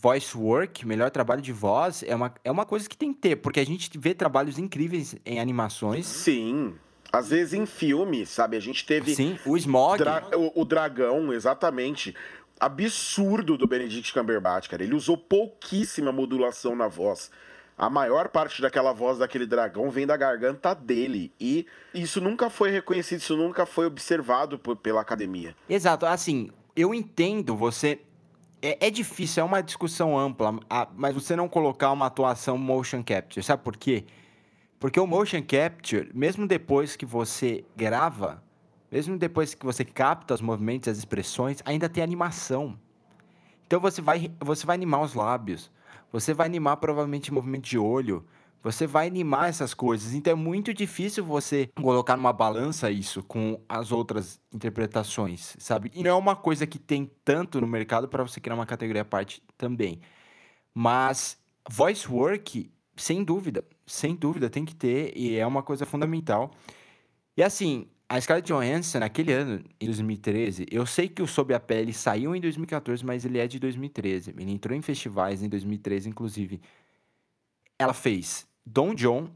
voice 0.00 0.36
work, 0.36 0.86
melhor 0.86 1.10
trabalho 1.10 1.40
de 1.40 1.52
voz, 1.52 2.02
é 2.06 2.14
uma, 2.14 2.34
é 2.44 2.50
uma 2.50 2.64
coisa 2.64 2.88
que 2.88 2.96
tem 2.96 3.12
que 3.12 3.20
ter, 3.20 3.36
porque 3.36 3.60
a 3.60 3.66
gente 3.66 3.90
vê 3.98 4.14
trabalhos 4.14 4.58
incríveis 4.58 5.16
em 5.24 5.40
animações. 5.40 6.06
Sim. 6.06 6.74
Às 7.12 7.28
vezes 7.30 7.54
em 7.54 7.64
filmes, 7.64 8.28
sabe? 8.28 8.56
A 8.56 8.60
gente 8.60 8.84
teve. 8.84 9.14
Sim, 9.14 9.38
o 9.46 9.56
Smog. 9.56 9.98
Dra 9.98 10.28
o, 10.36 10.62
o, 10.62 10.64
dragão, 10.64 11.32
exatamente. 11.32 12.14
Absurdo 12.58 13.56
do 13.56 13.68
Benedict 13.68 14.12
Cumberbatch, 14.12 14.68
cara. 14.68 14.82
Ele 14.82 14.94
usou 14.94 15.16
pouquíssima 15.16 16.10
modulação 16.10 16.74
na 16.74 16.88
voz. 16.88 17.30
A 17.78 17.90
maior 17.90 18.28
parte 18.28 18.62
daquela 18.62 18.92
voz 18.92 19.18
daquele 19.18 19.46
dragão 19.46 19.90
vem 19.90 20.06
da 20.06 20.16
garganta 20.16 20.74
dele. 20.74 21.32
E 21.38 21.66
isso 21.92 22.20
nunca 22.20 22.50
foi 22.50 22.70
reconhecido, 22.70 23.20
isso 23.20 23.36
nunca 23.36 23.64
foi 23.66 23.86
observado 23.86 24.58
por, 24.58 24.76
pela 24.76 25.00
academia. 25.00 25.54
Exato. 25.68 26.06
Assim, 26.06 26.50
eu 26.74 26.92
entendo 26.92 27.56
você 27.56 28.00
é, 28.64 28.86
é, 28.86 28.90
difícil, 28.90 29.42
é 29.42 29.44
uma 29.44 29.62
discussão 29.62 30.18
ampla, 30.18 30.58
mas 30.96 31.14
você 31.14 31.36
não 31.36 31.48
colocar 31.48 31.92
uma 31.92 32.06
atuação 32.06 32.56
motion 32.56 33.02
capture, 33.04 33.44
sabe 33.44 33.62
por 33.62 33.76
quê? 33.76 34.06
Porque 34.80 34.98
o 34.98 35.06
motion 35.06 35.42
capture, 35.42 36.10
mesmo 36.14 36.46
depois 36.46 36.96
que 36.96 37.04
você 37.04 37.62
grava, 37.76 38.42
mesmo 38.90 39.18
depois 39.18 39.54
que 39.54 39.66
você 39.66 39.84
capta 39.84 40.32
os 40.32 40.40
movimentos, 40.40 40.88
as 40.88 40.96
expressões, 40.96 41.60
ainda 41.66 41.90
tem 41.90 42.02
animação. 42.02 42.78
Então 43.66 43.78
você 43.80 44.00
vai, 44.00 44.30
você 44.40 44.64
vai 44.64 44.76
animar 44.76 45.02
os 45.02 45.12
lábios, 45.12 45.70
você 46.10 46.32
vai 46.32 46.46
animar 46.46 46.78
provavelmente 46.78 47.32
movimento 47.32 47.64
de 47.64 47.78
olho, 47.78 48.24
você 48.64 48.86
vai 48.86 49.06
animar 49.06 49.50
essas 49.50 49.74
coisas. 49.74 50.14
Então 50.14 50.32
é 50.32 50.36
muito 50.36 50.72
difícil 50.72 51.22
você 51.22 51.68
colocar 51.76 52.16
numa 52.16 52.32
balança 52.32 52.90
isso 52.90 53.22
com 53.22 53.60
as 53.68 53.92
outras 53.92 54.40
interpretações, 54.52 55.54
sabe? 55.58 55.92
E 55.94 56.02
não 56.02 56.10
é 56.10 56.14
uma 56.14 56.34
coisa 56.34 56.66
que 56.66 56.78
tem 56.78 57.10
tanto 57.22 57.60
no 57.60 57.66
mercado 57.66 58.08
para 58.08 58.22
você 58.22 58.40
criar 58.40 58.54
uma 58.54 58.64
categoria 58.64 59.02
à 59.02 59.04
parte 59.04 59.42
também. 59.58 60.00
Mas 60.72 61.38
voice 61.68 62.10
work, 62.10 62.72
sem 62.96 63.22
dúvida, 63.22 63.62
sem 63.86 64.16
dúvida 64.16 64.48
tem 64.48 64.64
que 64.64 64.74
ter 64.74 65.12
e 65.14 65.36
é 65.36 65.46
uma 65.46 65.62
coisa 65.62 65.84
fundamental. 65.84 66.50
E 67.36 67.42
assim, 67.42 67.86
a 68.08 68.18
Scarlett 68.18 68.50
Johansson, 68.50 69.00
naquele 69.00 69.32
ano, 69.32 69.62
em 69.78 69.86
2013, 69.86 70.66
eu 70.70 70.86
sei 70.86 71.08
que 71.08 71.20
o 71.20 71.26
Sob 71.26 71.52
a 71.52 71.60
Pele 71.60 71.92
saiu 71.92 72.34
em 72.34 72.40
2014, 72.40 73.04
mas 73.04 73.26
ele 73.26 73.38
é 73.38 73.46
de 73.46 73.58
2013. 73.58 74.30
Ele 74.38 74.52
entrou 74.52 74.76
em 74.76 74.80
festivais 74.80 75.42
em 75.42 75.48
2013, 75.50 76.08
inclusive. 76.08 76.62
Ela 77.78 77.92
fez 77.92 78.46
Don 78.64 78.94
John, 78.94 79.30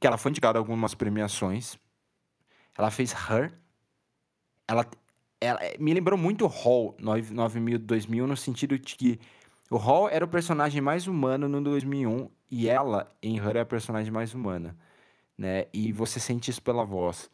que 0.00 0.06
ela 0.06 0.18
foi 0.18 0.30
indicada 0.30 0.58
algumas 0.58 0.94
premiações. 0.94 1.78
Ela 2.76 2.90
fez 2.90 3.12
Her. 3.12 3.52
Ela, 4.66 4.86
ela 5.40 5.60
me 5.78 5.92
lembrou 5.92 6.18
muito 6.18 6.46
Hall 6.46 6.96
9000 6.98 7.78
2000 7.78 8.26
no 8.26 8.36
sentido 8.36 8.78
de 8.78 8.96
que 8.96 9.20
o 9.70 9.76
Hall 9.76 10.08
era 10.08 10.24
o 10.24 10.28
personagem 10.28 10.80
mais 10.80 11.06
humano 11.06 11.48
no 11.48 11.62
2001 11.62 12.28
e 12.50 12.68
ela 12.68 13.08
em 13.22 13.36
Her 13.36 13.56
é 13.56 13.60
a 13.60 13.64
personagem 13.64 14.10
mais 14.12 14.34
humana, 14.34 14.76
né? 15.38 15.66
E 15.72 15.92
você 15.92 16.18
sente 16.18 16.50
isso 16.50 16.60
pela 16.60 16.84
voz. 16.84 17.30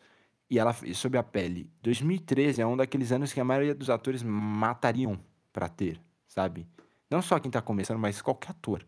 E 0.48 0.58
ela 0.58 0.74
sob 0.94 1.18
a 1.18 1.22
pele. 1.22 1.70
2013 1.82 2.60
é 2.60 2.66
um 2.66 2.76
daqueles 2.76 3.10
anos 3.10 3.32
que 3.32 3.40
a 3.40 3.44
maioria 3.44 3.74
dos 3.74 3.90
atores 3.90 4.22
matariam 4.22 5.18
para 5.52 5.68
ter, 5.68 6.00
sabe? 6.28 6.66
Não 7.10 7.22
só 7.22 7.38
quem 7.38 7.50
tá 7.50 7.62
começando, 7.62 7.98
mas 7.98 8.20
qualquer 8.20 8.50
ator. 8.50 8.84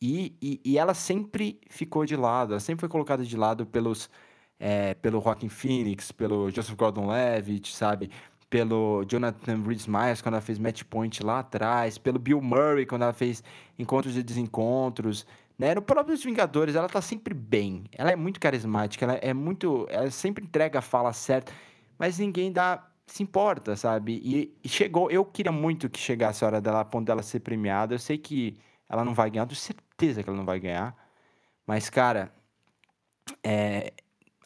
E, 0.00 0.36
e, 0.42 0.60
e, 0.64 0.78
ela 0.78 0.92
sempre 0.92 1.58
ficou 1.70 2.04
de 2.04 2.16
lado, 2.16 2.52
ela 2.52 2.60
sempre 2.60 2.80
foi 2.80 2.88
colocada 2.88 3.24
de 3.24 3.36
lado 3.36 3.64
pelos, 3.64 4.10
é, 4.58 4.94
pelo 4.94 5.18
Rockin' 5.18 5.48
Phoenix, 5.48 6.12
pelo 6.12 6.50
Joseph 6.50 6.76
Gordon-Levitt, 6.76 7.74
sabe? 7.74 8.10
Pelo 8.50 9.04
Jonathan 9.06 9.62
Rhys 9.62 9.86
Myers, 9.86 10.20
quando 10.20 10.34
ela 10.34 10.42
fez 10.42 10.58
Match 10.58 10.82
Point 10.84 11.22
lá 11.22 11.40
atrás, 11.40 11.96
pelo 11.98 12.18
Bill 12.18 12.40
Murray, 12.42 12.84
quando 12.84 13.02
ela 13.02 13.12
fez 13.12 13.42
Encontros 13.78 14.16
e 14.16 14.22
Desencontros, 14.22 15.26
né? 15.58 15.74
No 15.74 15.82
próprio 15.82 16.14
Os 16.14 16.22
Vingadores, 16.22 16.74
ela 16.76 16.88
tá 16.88 17.00
sempre 17.00 17.32
bem, 17.32 17.84
ela 17.92 18.10
é 18.10 18.16
muito 18.16 18.38
carismática, 18.38 19.04
ela 19.06 19.14
é 19.14 19.32
muito, 19.32 19.86
ela 19.88 20.10
sempre 20.10 20.44
entrega 20.44 20.78
a 20.80 20.82
fala 20.82 21.12
certa, 21.12 21.52
mas 21.98 22.18
ninguém 22.18 22.52
dá 22.52 22.86
se 23.06 23.22
importa, 23.22 23.76
sabe? 23.76 24.20
E, 24.22 24.54
e 24.62 24.68
chegou, 24.68 25.10
eu 25.10 25.24
queria 25.24 25.52
muito 25.52 25.88
que 25.88 25.98
chegasse 25.98 26.44
a 26.44 26.48
hora 26.48 26.60
dela, 26.60 26.80
a 26.80 26.84
ponto 26.84 27.06
dela 27.06 27.22
ser 27.22 27.40
premiada, 27.40 27.94
eu 27.94 27.98
sei 27.98 28.18
que 28.18 28.58
ela 28.88 29.04
não 29.04 29.14
vai 29.14 29.30
ganhar, 29.30 29.46
tenho 29.46 29.58
certeza 29.58 30.22
que 30.22 30.28
ela 30.28 30.38
não 30.38 30.44
vai 30.44 30.60
ganhar. 30.60 30.96
Mas, 31.66 31.90
cara, 31.90 32.32
é. 33.42 33.92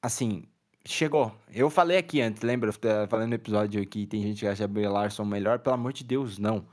Assim, 0.02 0.44
chegou. 0.84 1.34
Eu 1.52 1.68
falei 1.68 1.98
aqui 1.98 2.20
antes, 2.20 2.42
lembra? 2.42 2.72
Falando 3.08 3.28
no 3.28 3.34
episódio 3.34 3.86
que 3.86 4.06
tem 4.06 4.22
gente 4.22 4.40
que 4.40 4.46
acha 4.46 4.64
a 4.64 4.68
Brie 4.68 4.88
Larson 4.88 5.24
melhor. 5.24 5.58
Pelo 5.58 5.74
amor 5.74 5.92
de 5.92 6.04
Deus, 6.04 6.38
não. 6.38 6.66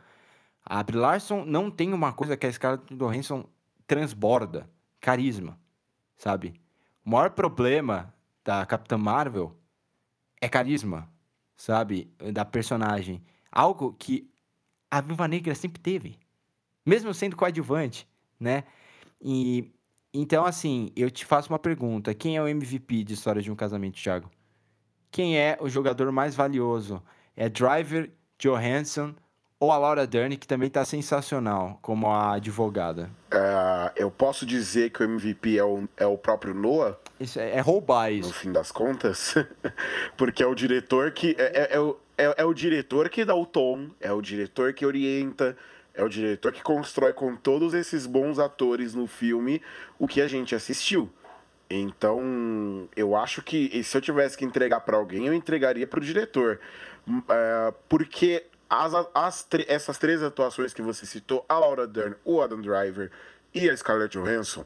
A 0.66 0.82
Brie 0.84 0.98
Larson 0.98 1.44
não 1.46 1.70
tem 1.70 1.94
uma 1.94 2.14
coisa 2.14 2.38
que 2.38 2.46
a 2.46 2.52
Scarlett 2.52 2.96
Johansson 2.96 3.46
transborda. 3.86 4.70
Carisma, 5.02 5.60
sabe? 6.16 6.60
O 7.06 7.10
maior 7.10 7.32
problema 7.32 8.14
da 8.44 8.66
Capitã 8.66 8.98
Marvel 8.98 9.56
é 10.42 10.50
carisma, 10.50 11.10
sabe? 11.56 12.12
Da 12.34 12.46
personagem. 12.46 13.24
Algo 13.52 13.94
que 13.94 14.30
a 14.90 15.02
Viúva 15.02 15.28
Negra 15.28 15.54
sempre 15.54 15.82
teve 15.82 16.18
mesmo 16.88 17.14
sendo 17.14 17.36
coadjuvante, 17.36 18.08
né? 18.40 18.64
E 19.22 19.70
então 20.14 20.46
assim, 20.46 20.90
eu 20.96 21.12
te 21.12 21.26
faço 21.26 21.52
uma 21.52 21.60
pergunta: 21.60 22.14
quem 22.14 22.38
é 22.38 22.42
o 22.42 22.48
MVP 22.48 23.04
de 23.04 23.14
História 23.14 23.42
de 23.42 23.52
um 23.52 23.56
Casamento, 23.56 24.02
Thiago? 24.02 24.32
Quem 25.12 25.38
é 25.38 25.58
o 25.60 25.68
jogador 25.68 26.12
mais 26.12 26.36
valioso? 26.36 27.04
É 27.36 27.50
Driver, 27.50 28.10
Johansson 28.40 29.14
ou 29.60 29.72
a 29.72 29.78
Laura 29.78 30.06
Dern, 30.06 30.38
que 30.38 30.48
também 30.48 30.68
está 30.68 30.86
sensacional 30.86 31.80
como 31.82 32.08
a 32.08 32.36
advogada? 32.36 33.10
Uh, 33.34 33.92
eu 33.96 34.12
posso 34.12 34.46
dizer 34.46 34.92
que 34.92 35.02
o 35.02 35.06
MVP 35.06 35.58
é 35.58 35.64
o, 35.64 35.88
é 35.98 36.06
o 36.06 36.18
próprio 36.18 36.54
Noah? 36.54 36.98
Isso 37.20 37.40
é, 37.40 37.56
é 37.56 37.60
roubar 37.60 38.12
isso. 38.12 38.30
No 38.30 38.36
fim 38.36 38.52
das 38.52 38.72
contas. 38.72 39.34
Porque 40.16 40.44
é 40.44 40.46
o 40.46 40.54
diretor 40.54 41.12
que. 41.12 41.36
É, 41.40 41.74
é, 41.74 41.76
é, 41.76 41.80
o, 41.80 41.98
é, 42.18 42.36
é 42.38 42.46
o 42.46 42.54
diretor 42.54 43.10
que 43.10 43.26
dá 43.26 43.36
o 43.36 43.46
tom, 43.46 43.90
é 44.00 44.12
o 44.12 44.22
diretor 44.22 44.74
que 44.74 44.86
orienta, 44.86 45.58
é 45.98 46.04
o 46.04 46.08
diretor 46.08 46.54
que 46.54 46.62
constrói 46.62 47.12
com 47.12 47.36
todos 47.36 47.74
esses 47.74 48.06
bons 48.06 48.38
atores 48.38 48.94
no 48.94 49.08
filme 49.08 49.62
o 49.98 50.08
que 50.08 50.22
a 50.22 50.28
gente 50.28 50.54
assistiu. 50.54 51.12
Então, 51.68 52.88
eu 52.96 53.16
acho 53.16 53.42
que 53.42 53.84
se 53.84 53.98
eu 53.98 54.02
tivesse 54.02 54.38
que 54.38 54.46
entregar 54.46 54.82
para 54.82 54.96
alguém, 54.96 55.26
eu 55.26 55.34
entregaria 55.34 55.88
para 55.88 56.00
o 56.00 56.04
diretor. 56.04 56.60
É, 57.28 57.74
porque 57.90 58.46
as, 58.70 58.94
as, 59.14 59.48
essas 59.68 59.98
três 59.98 60.22
atuações 60.22 60.72
que 60.72 60.84
você 60.84 61.06
citou, 61.06 61.44
a 61.50 61.58
Laura 61.58 61.88
Dern, 61.88 62.16
o 62.24 62.42
Adam 62.42 62.62
Driver 62.62 63.12
e 63.54 63.68
a 63.68 63.76
Scarlett 63.76 64.16
Johansson, 64.16 64.66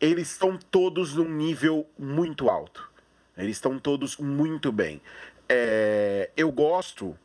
eles 0.00 0.30
estão 0.30 0.56
todos 0.70 1.14
num 1.14 1.28
nível 1.28 1.86
muito 1.98 2.48
alto. 2.48 2.88
Eles 3.36 3.56
estão 3.56 3.80
todos 3.80 4.16
muito 4.16 4.70
bem. 4.70 5.02
É, 5.48 6.30
eu 6.36 6.52
gosto 6.52 7.18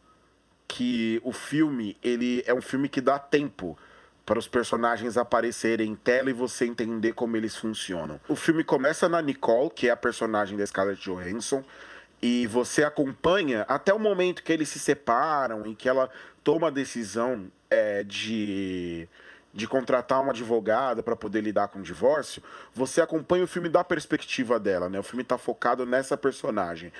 que 0.68 1.22
o 1.24 1.32
filme 1.32 1.95
ele 2.03 2.43
é 2.45 2.53
um 2.53 2.61
filme 2.61 2.89
que 2.89 2.99
dá 2.99 3.18
tempo 3.18 3.78
para 4.26 4.38
os 4.38 4.47
personagens 4.47 5.15
aparecerem 5.15 5.91
em 5.91 5.95
tela 5.95 6.30
e 6.30 6.34
você 6.34 6.65
entender 6.65 7.13
como 7.13 7.38
eles 7.38 7.55
funcionam. 7.55 8.20
O 8.28 8.36
filme 8.36 8.63
começa 8.63 9.07
na 9.07 9.22
Nicole, 9.22 9.70
que 9.70 9.88
é 9.88 9.91
a 9.91 9.95
personagem 9.95 10.57
da 10.57 10.65
Scarlett 10.65 11.01
Johansson, 11.01 11.63
e 12.22 12.45
você 12.47 12.84
acompanha 12.84 13.61
até 13.70 13.93
o 13.93 13.99
momento 13.99 14.43
que 14.43 14.51
eles 14.51 14.68
se 14.68 14.80
separam 14.80 15.65
e 15.65 15.74
que 15.74 15.88
ela 15.88 16.09
toma 16.43 16.68
a 16.68 16.72
decisão 16.72 17.49
é, 17.70 18.03
de 18.03 19.07
de 19.57 19.67
contratar 19.67 20.21
uma 20.21 20.29
advogada 20.29 21.01
para 21.01 21.15
poder 21.15 21.41
lidar 21.41 21.67
com 21.69 21.79
o 21.79 21.81
divórcio, 21.81 22.43
você 22.71 23.01
acompanha 23.01 23.43
o 23.43 23.47
filme 23.47 23.67
da 23.67 23.83
perspectiva 23.83 24.59
dela, 24.59 24.87
né? 24.87 24.99
O 24.99 25.03
filme 25.03 25.23
está 25.23 25.35
focado 25.35 25.83
nessa 25.83 26.15
personagem. 26.15 26.93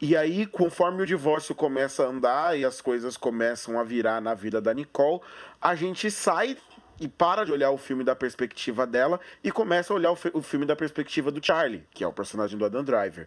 E 0.00 0.16
aí, 0.16 0.46
conforme 0.46 1.02
o 1.02 1.06
divórcio 1.06 1.56
começa 1.56 2.04
a 2.04 2.06
andar 2.06 2.56
e 2.56 2.64
as 2.64 2.80
coisas 2.80 3.16
começam 3.16 3.80
a 3.80 3.82
virar 3.82 4.20
na 4.20 4.32
vida 4.32 4.60
da 4.60 4.72
Nicole, 4.72 5.20
a 5.60 5.74
gente 5.74 6.08
sai 6.08 6.56
e 7.00 7.08
para 7.08 7.42
de 7.42 7.50
olhar 7.50 7.72
o 7.72 7.76
filme 7.76 8.04
da 8.04 8.14
perspectiva 8.14 8.86
dela 8.86 9.18
e 9.42 9.50
começa 9.50 9.92
a 9.92 9.96
olhar 9.96 10.12
o, 10.12 10.18
o 10.34 10.40
filme 10.40 10.64
da 10.64 10.76
perspectiva 10.76 11.32
do 11.32 11.44
Charlie, 11.44 11.84
que 11.90 12.04
é 12.04 12.06
o 12.06 12.12
personagem 12.12 12.56
do 12.56 12.64
Adam 12.64 12.84
Driver. 12.84 13.26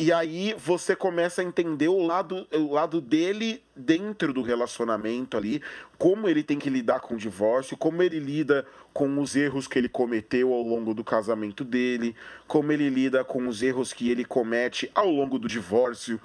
E 0.00 0.12
aí 0.12 0.54
você 0.56 0.94
começa 0.94 1.42
a 1.42 1.44
entender 1.44 1.88
o 1.88 1.98
lado, 2.06 2.46
o 2.52 2.72
lado 2.72 3.00
dele 3.00 3.60
dentro 3.74 4.32
do 4.32 4.42
relacionamento 4.42 5.36
ali, 5.36 5.60
como 5.98 6.28
ele 6.28 6.44
tem 6.44 6.56
que 6.56 6.70
lidar 6.70 7.00
com 7.00 7.14
o 7.14 7.18
divórcio, 7.18 7.76
como 7.76 8.00
ele 8.00 8.20
lida 8.20 8.64
com 8.92 9.20
os 9.20 9.34
erros 9.34 9.66
que 9.66 9.76
ele 9.76 9.88
cometeu 9.88 10.54
ao 10.54 10.62
longo 10.62 10.94
do 10.94 11.02
casamento 11.02 11.64
dele, 11.64 12.14
como 12.46 12.70
ele 12.70 12.88
lida 12.88 13.24
com 13.24 13.48
os 13.48 13.60
erros 13.60 13.92
que 13.92 14.08
ele 14.08 14.24
comete 14.24 14.88
ao 14.94 15.10
longo 15.10 15.36
do 15.36 15.48
divórcio. 15.48 16.20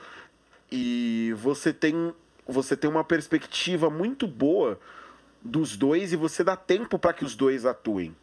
E 0.72 1.34
você 1.38 1.74
tem, 1.74 2.14
você 2.48 2.78
tem 2.78 2.88
uma 2.88 3.04
perspectiva 3.04 3.90
muito 3.90 4.28
boa 4.28 4.80
dos 5.42 5.76
dois 5.76 6.14
e 6.14 6.16
você 6.16 6.44
dá 6.44 6.56
tempo 6.56 7.00
para 7.00 7.14
que 7.14 7.26
os 7.26 7.36
dois 7.36 7.66
atuem. 7.66 8.16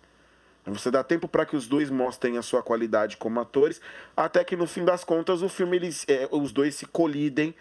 Você 0.66 0.90
dá 0.90 1.02
tempo 1.02 1.26
para 1.26 1.46
que 1.46 1.56
os 1.56 1.66
dois 1.66 1.90
mostrem 1.90 2.36
a 2.36 2.42
sua 2.42 2.62
qualidade 2.62 3.16
como 3.16 3.40
atores, 3.40 3.80
até 4.16 4.44
que 4.44 4.56
no 4.56 4.66
fim 4.66 4.84
das 4.84 5.04
contas 5.04 5.42
o 5.42 5.48
filme 5.48 5.76
eles, 5.76 6.04
é, 6.06 6.28
os 6.30 6.52
dois 6.52 6.74
se 6.74 6.86
colidem 6.86 7.54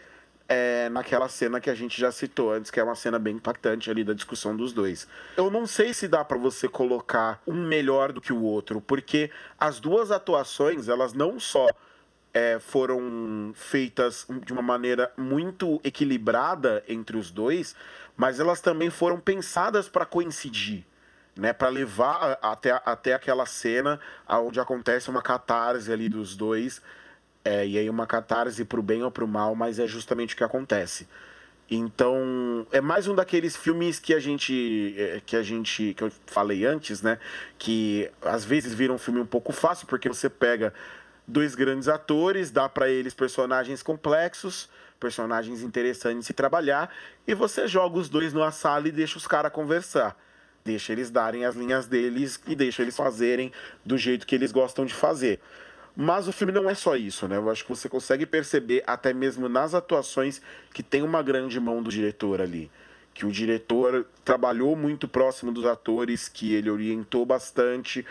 é, 0.49 0.89
naquela 0.89 1.29
cena 1.29 1.61
que 1.61 1.69
a 1.69 1.75
gente 1.75 1.99
já 1.99 2.11
citou 2.11 2.51
antes, 2.51 2.71
que 2.71 2.79
é 2.79 2.83
uma 2.83 2.95
cena 2.95 3.19
bem 3.19 3.35
impactante 3.35 3.89
ali 3.89 4.03
da 4.03 4.13
discussão 4.13 4.55
dos 4.55 4.73
dois. 4.73 5.07
Eu 5.37 5.49
não 5.49 5.65
sei 5.65 5.93
se 5.93 6.07
dá 6.07 6.25
para 6.25 6.37
você 6.37 6.67
colocar 6.67 7.41
um 7.47 7.67
melhor 7.67 8.11
do 8.11 8.19
que 8.19 8.33
o 8.33 8.41
outro, 8.41 8.81
porque 8.81 9.31
as 9.57 9.79
duas 9.79 10.11
atuações 10.11 10.89
elas 10.89 11.13
não 11.13 11.39
só 11.39 11.67
é, 12.33 12.59
foram 12.59 13.51
feitas 13.55 14.25
de 14.43 14.51
uma 14.51 14.61
maneira 14.61 15.11
muito 15.15 15.79
equilibrada 15.83 16.83
entre 16.87 17.15
os 17.15 17.31
dois, 17.31 17.75
mas 18.17 18.39
elas 18.39 18.59
também 18.59 18.89
foram 18.89 19.19
pensadas 19.19 19.87
para 19.87 20.05
coincidir 20.05 20.83
né, 21.39 21.53
para 21.53 21.69
levar 21.69 22.37
até, 22.41 22.81
até 22.85 23.13
aquela 23.13 23.45
cena 23.45 23.99
onde 24.27 24.59
acontece 24.59 25.09
uma 25.09 25.21
catarse 25.21 25.91
ali 25.91 26.09
dos 26.09 26.35
dois, 26.35 26.81
é, 27.43 27.65
e 27.65 27.77
aí 27.77 27.89
uma 27.89 28.05
catarse 28.05 28.63
pro 28.65 28.83
bem 28.83 29.01
ou 29.01 29.09
pro 29.09 29.27
mal, 29.27 29.55
mas 29.55 29.79
é 29.79 29.87
justamente 29.87 30.35
o 30.35 30.37
que 30.37 30.43
acontece. 30.43 31.07
Então, 31.71 32.65
é 32.71 32.81
mais 32.81 33.07
um 33.07 33.15
daqueles 33.15 33.55
filmes 33.55 33.99
que 33.99 34.13
a 34.13 34.19
gente 34.19 34.95
é, 34.97 35.21
que 35.25 35.35
a 35.35 35.43
gente 35.43 35.93
que 35.93 36.03
eu 36.03 36.11
falei 36.25 36.65
antes, 36.65 37.01
né, 37.01 37.19
que 37.57 38.09
às 38.21 38.43
vezes 38.43 38.73
vira 38.73 38.91
um 38.91 38.97
filme 38.97 39.19
um 39.19 39.25
pouco 39.25 39.53
fácil 39.53 39.87
porque 39.87 40.09
você 40.09 40.29
pega 40.29 40.73
dois 41.27 41.55
grandes 41.55 41.87
atores, 41.87 42.51
dá 42.51 42.67
para 42.67 42.89
eles 42.89 43.13
personagens 43.13 43.83
complexos, 43.83 44.67
personagens 44.99 45.61
interessantes 45.61 46.27
de 46.27 46.33
trabalhar 46.33 46.93
e 47.27 47.35
você 47.35 47.67
joga 47.67 47.99
os 47.99 48.09
dois 48.09 48.33
numa 48.33 48.51
sala 48.51 48.87
e 48.87 48.91
deixa 48.91 49.17
os 49.17 49.27
caras 49.27 49.51
conversar. 49.51 50.17
Deixa 50.69 50.93
eles 50.93 51.09
darem 51.09 51.45
as 51.45 51.55
linhas 51.55 51.87
deles 51.87 52.39
e 52.45 52.53
deixa 52.53 52.83
eles 52.83 52.95
fazerem 52.95 53.51
do 53.83 53.97
jeito 53.97 54.27
que 54.27 54.35
eles 54.35 54.51
gostam 54.51 54.85
de 54.85 54.93
fazer. 54.93 55.39
Mas 55.95 56.27
o 56.27 56.31
filme 56.31 56.53
não 56.53 56.69
é 56.69 56.75
só 56.75 56.95
isso, 56.95 57.27
né? 57.27 57.37
Eu 57.37 57.49
acho 57.49 57.63
que 57.63 57.71
você 57.71 57.89
consegue 57.89 58.23
perceber, 58.23 58.83
até 58.85 59.11
mesmo 59.11 59.49
nas 59.49 59.73
atuações, 59.73 60.39
que 60.71 60.83
tem 60.83 61.01
uma 61.01 61.23
grande 61.23 61.59
mão 61.59 61.81
do 61.81 61.89
diretor 61.89 62.39
ali. 62.39 62.69
Que 63.15 63.25
o 63.25 63.31
diretor 63.31 64.05
trabalhou 64.23 64.75
muito 64.75 65.07
próximo 65.07 65.51
dos 65.51 65.65
atores, 65.65 66.29
que 66.29 66.53
ele 66.53 66.69
orientou 66.69 67.25
bastante, 67.25 68.05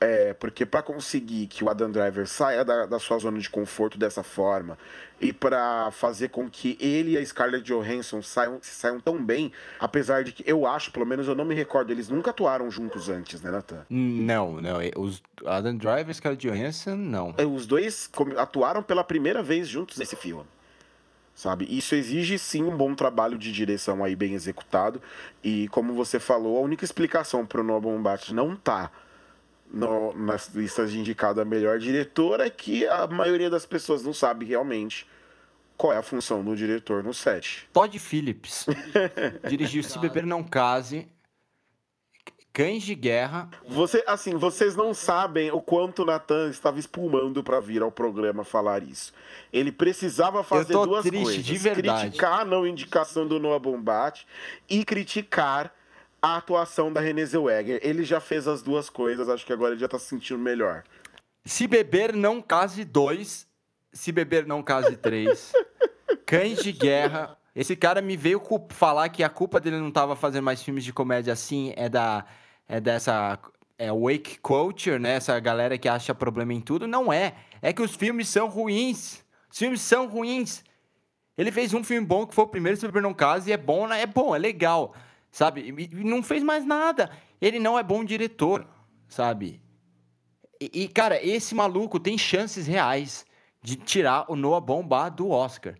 é, 0.00 0.32
porque 0.32 0.64
para 0.64 0.80
conseguir 0.80 1.48
que 1.48 1.64
o 1.64 1.68
Adam 1.68 1.90
Driver 1.90 2.26
saia 2.26 2.64
da, 2.64 2.86
da, 2.86 2.98
sua 3.00 3.18
zona 3.18 3.38
de 3.38 3.50
conforto 3.50 3.98
dessa 3.98 4.22
forma 4.22 4.78
e 5.20 5.32
para 5.32 5.90
fazer 5.90 6.28
com 6.28 6.48
que 6.48 6.78
ele 6.80 7.12
e 7.12 7.18
a 7.18 7.26
Scarlett 7.26 7.64
Johansson 7.64 8.22
saiam, 8.22 8.58
saiam 8.62 9.00
tão 9.00 9.20
bem, 9.22 9.50
apesar 9.80 10.22
de 10.22 10.30
que 10.30 10.44
eu 10.46 10.66
acho, 10.66 10.92
pelo 10.92 11.04
menos 11.04 11.26
eu 11.26 11.34
não 11.34 11.44
me 11.44 11.54
recordo, 11.54 11.90
eles 11.90 12.08
nunca 12.08 12.30
atuaram 12.30 12.70
juntos 12.70 13.08
antes, 13.08 13.42
né, 13.42 13.50
Nathan? 13.50 13.84
Não, 13.90 14.60
não. 14.60 14.78
Os 14.96 15.20
Adam 15.44 15.76
Driver 15.76 16.10
e 16.10 16.14
Scarlett 16.14 16.46
Johansson, 16.46 16.94
não. 16.94 17.34
É, 17.36 17.44
os 17.44 17.66
dois 17.66 18.08
atuaram 18.36 18.82
pela 18.84 19.02
primeira 19.02 19.42
vez 19.42 19.66
juntos 19.66 19.98
nesse 19.98 20.14
filme. 20.14 20.44
Sabe? 21.34 21.66
Isso 21.70 21.94
exige 21.94 22.36
sim 22.36 22.64
um 22.64 22.76
bom 22.76 22.94
trabalho 22.94 23.38
de 23.38 23.52
direção 23.52 24.02
aí 24.02 24.16
bem 24.16 24.34
executado. 24.34 25.00
E 25.42 25.68
como 25.68 25.92
você 25.92 26.18
falou, 26.18 26.56
a 26.56 26.60
única 26.60 26.84
explicação 26.84 27.46
para 27.46 27.60
o 27.60 27.64
Noah 27.64 27.80
Baumbach 27.80 28.34
não 28.34 28.56
tá 28.56 28.90
no, 29.70 30.12
nas 30.14 30.48
listas 30.48 30.90
de 30.90 30.98
indicado 30.98 31.40
a 31.40 31.44
melhor 31.44 31.78
diretor 31.78 32.40
é 32.40 32.50
que 32.50 32.86
a 32.86 33.06
maioria 33.06 33.50
das 33.50 33.66
pessoas 33.66 34.02
não 34.02 34.12
sabe 34.12 34.44
realmente 34.44 35.06
qual 35.76 35.92
é 35.92 35.96
a 35.96 36.02
função 36.02 36.42
do 36.42 36.56
diretor 36.56 37.04
no 37.04 37.14
set. 37.14 37.68
Todd 37.72 37.98
Phillips 37.98 38.66
dirigiu 39.48 39.82
Se 39.82 39.98
Beber 39.98 40.26
Não 40.26 40.42
Case, 40.42 41.06
Cães 42.52 42.82
de 42.82 42.96
Guerra. 42.96 43.48
Você, 43.68 44.02
assim, 44.04 44.34
vocês 44.34 44.74
não 44.74 44.92
sabem 44.92 45.52
o 45.52 45.60
quanto 45.60 46.02
o 46.02 46.04
Nathan 46.04 46.50
estava 46.50 46.80
espumando 46.80 47.44
para 47.44 47.60
vir 47.60 47.82
ao 47.82 47.92
programa 47.92 48.42
falar 48.42 48.82
isso. 48.82 49.12
Ele 49.52 49.70
precisava 49.70 50.42
fazer 50.42 50.72
duas 50.72 51.04
triste, 51.04 51.24
coisas: 51.24 51.72
criticar 51.74 52.40
a 52.40 52.44
não 52.44 52.66
indicação 52.66 53.28
do 53.28 53.38
Noah 53.38 53.60
Bombate 53.60 54.26
e 54.68 54.84
criticar 54.84 55.72
a 56.20 56.36
atuação 56.36 56.92
da 56.92 57.00
Renée 57.00 57.24
Zellweger. 57.24 57.80
Ele 57.82 58.04
já 58.04 58.20
fez 58.20 58.46
as 58.48 58.62
duas 58.62 58.90
coisas, 58.90 59.28
acho 59.28 59.46
que 59.46 59.52
agora 59.52 59.72
ele 59.72 59.80
já 59.80 59.88
tá 59.88 59.98
se 59.98 60.06
sentindo 60.06 60.38
melhor. 60.38 60.82
Se 61.44 61.66
beber, 61.66 62.14
não 62.14 62.42
case 62.42 62.84
dois. 62.84 63.46
Se 63.92 64.12
beber, 64.12 64.46
não 64.46 64.62
case 64.62 64.96
três. 64.96 65.52
Cães 66.26 66.62
de 66.62 66.72
Guerra. 66.72 67.36
Esse 67.54 67.74
cara 67.74 68.02
me 68.02 68.16
veio 68.16 68.42
falar 68.70 69.08
que 69.08 69.22
a 69.22 69.28
culpa 69.28 69.58
dele 69.58 69.78
não 69.78 69.90
tava 69.90 70.14
fazendo 70.14 70.44
mais 70.44 70.62
filmes 70.62 70.84
de 70.84 70.92
comédia 70.92 71.32
assim 71.32 71.72
é 71.76 71.88
da 71.88 72.24
é 72.68 72.80
dessa 72.80 73.38
é 73.78 73.90
wake 73.90 74.38
culture, 74.40 74.98
né? 74.98 75.14
Essa 75.14 75.38
galera 75.40 75.78
que 75.78 75.88
acha 75.88 76.14
problema 76.14 76.52
em 76.52 76.60
tudo. 76.60 76.86
Não 76.86 77.12
é. 77.12 77.34
É 77.62 77.72
que 77.72 77.80
os 77.80 77.94
filmes 77.94 78.28
são 78.28 78.48
ruins. 78.48 79.24
Os 79.50 79.58
filmes 79.58 79.80
são 79.80 80.06
ruins. 80.06 80.62
Ele 81.36 81.50
fez 81.50 81.72
um 81.72 81.82
filme 81.82 82.06
bom 82.06 82.26
que 82.26 82.34
foi 82.34 82.44
o 82.44 82.48
primeiro 82.48 82.76
Se 82.76 82.86
Beber 82.86 83.02
Não 83.02 83.14
Case 83.14 83.48
e 83.48 83.52
é 83.52 83.56
bom, 83.56 83.86
né? 83.86 84.02
É 84.02 84.06
bom, 84.06 84.34
é 84.34 84.38
legal 84.38 84.94
sabe? 85.38 85.72
E 85.92 86.02
não 86.02 86.20
fez 86.20 86.42
mais 86.42 86.64
nada. 86.64 87.12
Ele 87.40 87.60
não 87.60 87.78
é 87.78 87.82
bom 87.84 88.02
diretor, 88.02 88.66
sabe? 89.06 89.62
E, 90.60 90.82
e, 90.82 90.88
cara, 90.88 91.24
esse 91.24 91.54
maluco 91.54 92.00
tem 92.00 92.18
chances 92.18 92.66
reais 92.66 93.24
de 93.62 93.76
tirar 93.76 94.24
o 94.28 94.34
Noah 94.34 94.60
Bombá 94.60 95.08
do 95.08 95.30
Oscar. 95.30 95.76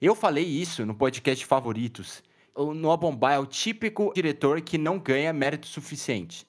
Eu 0.00 0.16
falei 0.16 0.44
isso 0.44 0.84
no 0.84 0.92
podcast 0.92 1.46
Favoritos. 1.46 2.20
O 2.52 2.74
Noah 2.74 2.96
Bombá 2.96 3.34
é 3.34 3.38
o 3.38 3.46
típico 3.46 4.12
diretor 4.12 4.60
que 4.60 4.76
não 4.76 4.98
ganha 4.98 5.32
mérito 5.32 5.68
suficiente. 5.68 6.44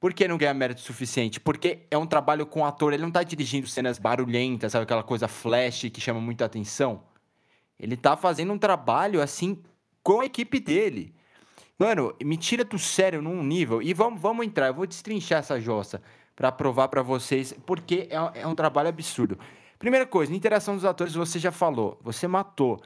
Por 0.00 0.14
que 0.14 0.26
não 0.26 0.38
ganha 0.38 0.54
mérito 0.54 0.80
suficiente? 0.80 1.38
Porque 1.38 1.86
é 1.90 1.98
um 1.98 2.06
trabalho 2.06 2.46
com 2.46 2.64
ator, 2.64 2.94
ele 2.94 3.02
não 3.02 3.10
tá 3.10 3.22
dirigindo 3.22 3.66
cenas 3.66 3.98
barulhentas, 3.98 4.72
sabe? 4.72 4.84
Aquela 4.84 5.02
coisa 5.02 5.28
flash 5.28 5.90
que 5.92 6.00
chama 6.00 6.22
muita 6.22 6.46
atenção. 6.46 7.02
Ele 7.78 7.98
tá 7.98 8.16
fazendo 8.16 8.50
um 8.50 8.58
trabalho, 8.58 9.20
assim, 9.20 9.62
com 10.02 10.20
a 10.20 10.24
equipe 10.24 10.58
dele. 10.58 11.19
Mano, 11.80 12.14
me 12.22 12.36
tira 12.36 12.62
do 12.62 12.78
sério 12.78 13.22
num 13.22 13.42
nível. 13.42 13.80
E 13.80 13.94
vamos, 13.94 14.20
vamos 14.20 14.44
entrar. 14.44 14.66
Eu 14.66 14.74
vou 14.74 14.86
destrinchar 14.86 15.38
essa 15.38 15.58
jossa 15.58 16.02
para 16.36 16.52
provar 16.52 16.88
para 16.88 17.00
vocês 17.00 17.54
porque 17.64 18.06
é, 18.10 18.42
é, 18.42 18.46
um 18.46 18.54
trabalho 18.54 18.90
absurdo. 18.90 19.38
Primeira 19.78 20.04
coisa, 20.04 20.34
interação 20.34 20.74
dos 20.74 20.84
atores, 20.84 21.14
você 21.14 21.38
já 21.38 21.50
falou. 21.50 21.98
Você 22.02 22.28
matou. 22.28 22.82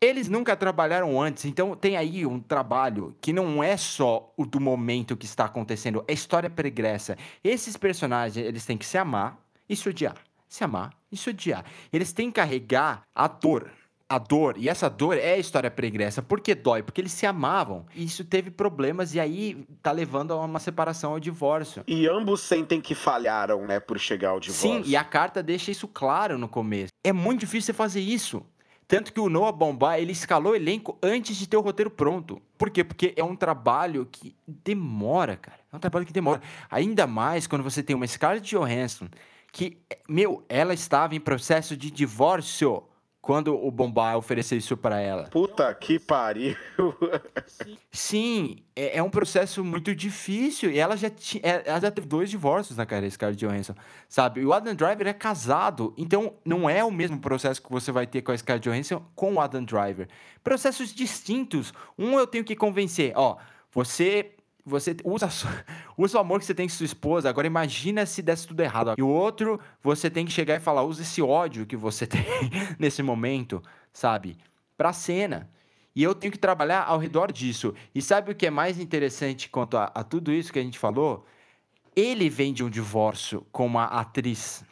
Eles 0.00 0.28
nunca 0.28 0.54
trabalharam 0.54 1.20
antes, 1.20 1.44
então 1.46 1.74
tem 1.74 1.96
aí 1.96 2.24
um 2.24 2.38
trabalho 2.38 3.16
que 3.20 3.32
não 3.32 3.62
é 3.62 3.76
só 3.76 4.32
o 4.36 4.46
do 4.46 4.60
momento 4.60 5.16
que 5.16 5.26
está 5.26 5.46
acontecendo, 5.46 6.04
é 6.06 6.12
história 6.12 6.50
pregressa. 6.50 7.16
Esses 7.42 7.76
personagens, 7.76 8.44
eles 8.44 8.64
têm 8.64 8.78
que 8.78 8.86
se 8.86 8.98
amar 8.98 9.36
e 9.68 9.74
se 9.74 9.88
odiar. 9.88 10.16
Se 10.48 10.62
amar 10.62 10.92
e 11.10 11.16
se 11.16 11.28
odiar. 11.28 11.64
Eles 11.92 12.12
têm 12.12 12.30
que 12.30 12.36
carregar 12.36 13.02
a 13.12 13.26
dor 13.26 13.68
a 14.12 14.18
dor, 14.18 14.58
e 14.58 14.68
essa 14.68 14.90
dor 14.90 15.16
é 15.16 15.32
a 15.32 15.38
história 15.38 15.70
pregressa. 15.70 16.20
Por 16.20 16.38
que 16.38 16.54
dói? 16.54 16.82
Porque 16.82 17.00
eles 17.00 17.12
se 17.12 17.24
amavam. 17.24 17.86
E 17.94 18.04
isso 18.04 18.22
teve 18.22 18.50
problemas, 18.50 19.14
e 19.14 19.20
aí 19.20 19.66
tá 19.82 19.90
levando 19.90 20.34
a 20.34 20.44
uma 20.44 20.58
separação 20.58 21.12
ao 21.12 21.20
divórcio. 21.20 21.82
E 21.86 22.06
ambos 22.06 22.42
sentem 22.42 22.78
que 22.78 22.94
falharam, 22.94 23.66
né, 23.66 23.80
por 23.80 23.98
chegar 23.98 24.28
ao 24.30 24.40
divórcio. 24.40 24.84
Sim, 24.84 24.90
e 24.90 24.94
a 24.94 25.02
carta 25.02 25.42
deixa 25.42 25.70
isso 25.70 25.88
claro 25.88 26.36
no 26.36 26.46
começo. 26.46 26.92
É 27.02 27.10
muito 27.10 27.40
difícil 27.40 27.68
você 27.68 27.72
fazer 27.72 28.00
isso. 28.00 28.44
Tanto 28.86 29.14
que 29.14 29.20
o 29.20 29.30
Noah 29.30 29.50
Bombay, 29.50 30.02
ele 30.02 30.12
escalou 30.12 30.52
o 30.52 30.56
elenco 30.56 30.98
antes 31.02 31.34
de 31.34 31.48
ter 31.48 31.56
o 31.56 31.62
roteiro 31.62 31.90
pronto. 31.90 32.42
Por 32.58 32.68
quê? 32.68 32.84
Porque 32.84 33.14
é 33.16 33.24
um 33.24 33.34
trabalho 33.34 34.06
que 34.12 34.36
demora, 34.46 35.38
cara. 35.38 35.58
É 35.72 35.76
um 35.76 35.78
trabalho 35.78 36.04
que 36.04 36.12
demora. 36.12 36.42
Ainda 36.70 37.06
mais 37.06 37.46
quando 37.46 37.62
você 37.62 37.82
tem 37.82 37.96
uma 37.96 38.06
Scarlett 38.06 38.46
Johansson 38.54 39.08
que, 39.50 39.78
meu, 40.06 40.44
ela 40.50 40.74
estava 40.74 41.14
em 41.14 41.20
processo 41.20 41.74
de 41.74 41.90
divórcio 41.90 42.82
quando 43.22 43.54
o 43.54 43.70
Bombay 43.70 44.16
ofereceu 44.16 44.58
isso 44.58 44.76
para 44.76 45.00
ela. 45.00 45.28
Puta 45.28 45.72
que 45.72 45.96
pariu. 46.00 46.56
Sim, 47.92 48.56
é, 48.74 48.98
é, 48.98 49.02
um 49.02 49.08
processo 49.08 49.64
muito 49.64 49.94
difícil. 49.94 50.72
E 50.72 50.78
ela 50.80 50.96
já, 50.96 51.08
tinha, 51.08 51.40
é, 51.44 51.62
ela 51.64 51.80
já 51.80 51.90
teve 51.92 52.08
dois 52.08 52.28
divórcios 52.28 52.76
na 52.76 52.84
carreira, 52.84 53.08
Scarlett 53.08 53.46
Johansson, 53.46 53.76
sabe? 54.08 54.40
E 54.40 54.44
o 54.44 54.52
Adam 54.52 54.74
Driver 54.74 55.06
é 55.06 55.12
casado, 55.12 55.94
então 55.96 56.34
não 56.44 56.68
é 56.68 56.82
o 56.82 56.90
mesmo 56.90 57.20
processo 57.20 57.62
que 57.62 57.70
você 57.70 57.92
vai 57.92 58.08
ter 58.08 58.22
com 58.22 58.32
a 58.32 58.36
Scarlett 58.36 58.68
Johansson 58.68 59.00
com 59.14 59.34
o 59.34 59.40
Adam 59.40 59.62
Driver. 59.62 60.08
Processos 60.42 60.92
distintos. 60.92 61.72
Um 61.96 62.18
eu 62.18 62.26
tenho 62.26 62.42
que 62.42 62.56
convencer, 62.56 63.12
ó, 63.14 63.36
você 63.70 64.32
você 64.64 64.96
usa, 65.04 65.28
usa 65.96 66.18
o 66.18 66.20
amor 66.20 66.40
que 66.40 66.46
você 66.46 66.54
tem 66.54 66.68
com 66.68 66.74
sua 66.74 66.86
esposa. 66.86 67.28
Agora 67.28 67.46
imagina 67.46 68.06
se 68.06 68.22
desse 68.22 68.46
tudo 68.46 68.60
errado. 68.60 68.94
E 68.96 69.02
o 69.02 69.08
outro, 69.08 69.60
você 69.82 70.08
tem 70.08 70.24
que 70.24 70.32
chegar 70.32 70.56
e 70.56 70.60
falar, 70.60 70.82
usa 70.82 71.02
esse 71.02 71.20
ódio 71.20 71.66
que 71.66 71.76
você 71.76 72.06
tem 72.06 72.24
nesse 72.78 73.02
momento, 73.02 73.62
sabe? 73.92 74.36
Pra 74.76 74.92
cena. 74.92 75.50
E 75.94 76.02
eu 76.02 76.14
tenho 76.14 76.32
que 76.32 76.38
trabalhar 76.38 76.84
ao 76.84 76.98
redor 76.98 77.30
disso. 77.30 77.74
E 77.94 78.00
sabe 78.00 78.32
o 78.32 78.34
que 78.34 78.46
é 78.46 78.50
mais 78.50 78.78
interessante 78.78 79.48
quanto 79.48 79.76
a, 79.76 79.84
a 79.94 80.02
tudo 80.02 80.32
isso 80.32 80.52
que 80.52 80.58
a 80.58 80.62
gente 80.62 80.78
falou? 80.78 81.26
Ele 81.94 82.30
vem 82.30 82.52
de 82.52 82.64
um 82.64 82.70
divórcio 82.70 83.46
com 83.52 83.66
uma 83.66 83.84
atriz. 83.84 84.64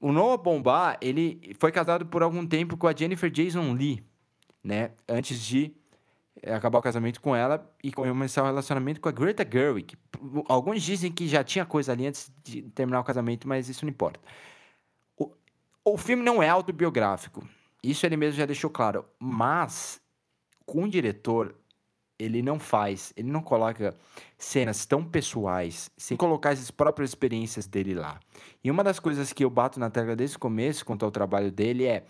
O 0.00 0.12
Noah 0.12 0.40
Bombá, 0.40 0.96
ele 1.00 1.56
foi 1.58 1.72
casado 1.72 2.06
por 2.06 2.22
algum 2.22 2.46
tempo 2.46 2.76
com 2.76 2.86
a 2.86 2.94
Jennifer 2.94 3.28
Jason 3.28 3.72
Lee, 3.72 4.04
né? 4.62 4.92
Antes 5.08 5.42
de 5.44 5.74
acabar 6.46 6.78
o 6.78 6.82
casamento 6.82 7.20
com 7.20 7.34
ela 7.34 7.70
e 7.82 7.92
começar 7.92 8.42
o 8.42 8.46
relacionamento 8.46 9.00
com 9.00 9.08
a 9.08 9.12
Greta 9.12 9.46
Gerwig. 9.50 9.96
Alguns 10.48 10.82
dizem 10.82 11.10
que 11.10 11.26
já 11.26 11.42
tinha 11.42 11.64
coisa 11.64 11.92
ali 11.92 12.06
antes 12.06 12.30
de 12.42 12.62
terminar 12.62 13.00
o 13.00 13.04
casamento, 13.04 13.48
mas 13.48 13.68
isso 13.68 13.84
não 13.84 13.90
importa. 13.90 14.20
O, 15.16 15.32
o 15.84 15.96
filme 15.96 16.22
não 16.22 16.42
é 16.42 16.48
autobiográfico. 16.48 17.46
Isso 17.82 18.04
ele 18.06 18.16
mesmo 18.16 18.38
já 18.38 18.46
deixou 18.46 18.70
claro. 18.70 19.04
Mas, 19.18 20.00
com 20.66 20.84
o 20.84 20.88
diretor, 20.88 21.54
ele 22.18 22.42
não 22.42 22.58
faz, 22.58 23.12
ele 23.16 23.30
não 23.30 23.40
coloca 23.40 23.96
cenas 24.36 24.84
tão 24.84 25.04
pessoais, 25.04 25.90
sem 25.96 26.16
colocar 26.16 26.50
as 26.50 26.70
próprias 26.70 27.10
experiências 27.10 27.66
dele 27.66 27.94
lá. 27.94 28.18
E 28.62 28.70
uma 28.70 28.82
das 28.82 28.98
coisas 28.98 29.32
que 29.32 29.44
eu 29.44 29.50
bato 29.50 29.78
na 29.78 29.88
tecla 29.88 30.16
desde 30.16 30.36
o 30.36 30.40
começo 30.40 30.84
quanto 30.84 31.04
ao 31.04 31.10
trabalho 31.10 31.52
dele 31.52 31.84
é 31.84 32.04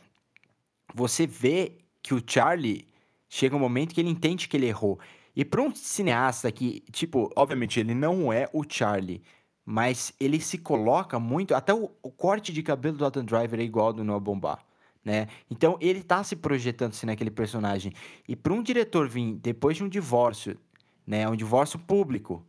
você 0.95 1.27
vê 1.27 1.79
que 2.03 2.15
o 2.15 2.23
Charlie 2.27 2.89
chega 3.29 3.55
um 3.55 3.61
momento 3.61 3.95
que 3.95 4.01
ele 4.01 4.11
entende 4.11 4.49
que 4.49 4.57
ele 4.57 4.67
errou. 4.67 4.99
E 5.37 5.45
para 5.45 5.63
um 5.63 5.75
cineasta 5.75 6.51
que, 6.51 6.81
tipo, 6.91 7.31
obviamente 7.37 7.79
ele 7.79 7.95
não 7.95 8.33
é 8.33 8.49
o 8.53 8.65
Charlie, 8.69 9.23
mas 9.65 10.13
ele 10.19 10.41
se 10.41 10.59
coloca 10.59 11.19
muito. 11.21 11.55
Até 11.55 11.73
o, 11.75 11.91
o 12.03 12.11
corte 12.11 12.53
de 12.53 12.63
cabelo 12.63 12.97
do 12.97 13.07
Adam 13.07 13.25
Driver 13.25 13.61
é 13.61 13.63
igual 13.63 13.89
ao 13.89 13.93
do 13.93 14.05
Noah 14.05 14.19
Bombar. 14.19 14.65
Né? 15.05 15.29
Então 15.51 15.79
ele 15.81 16.03
tá 16.03 16.25
se 16.25 16.37
projetando 16.37 16.91
assim, 16.91 17.07
naquele 17.07 17.31
personagem. 17.31 17.93
E 18.27 18.35
para 18.35 18.53
um 18.53 18.63
diretor 18.63 19.09
vir 19.09 19.35
depois 19.35 19.77
de 19.77 19.85
um 19.85 19.89
divórcio, 19.89 20.59
né, 21.07 21.29
um 21.29 21.37
divórcio 21.37 21.79
público, 21.79 22.45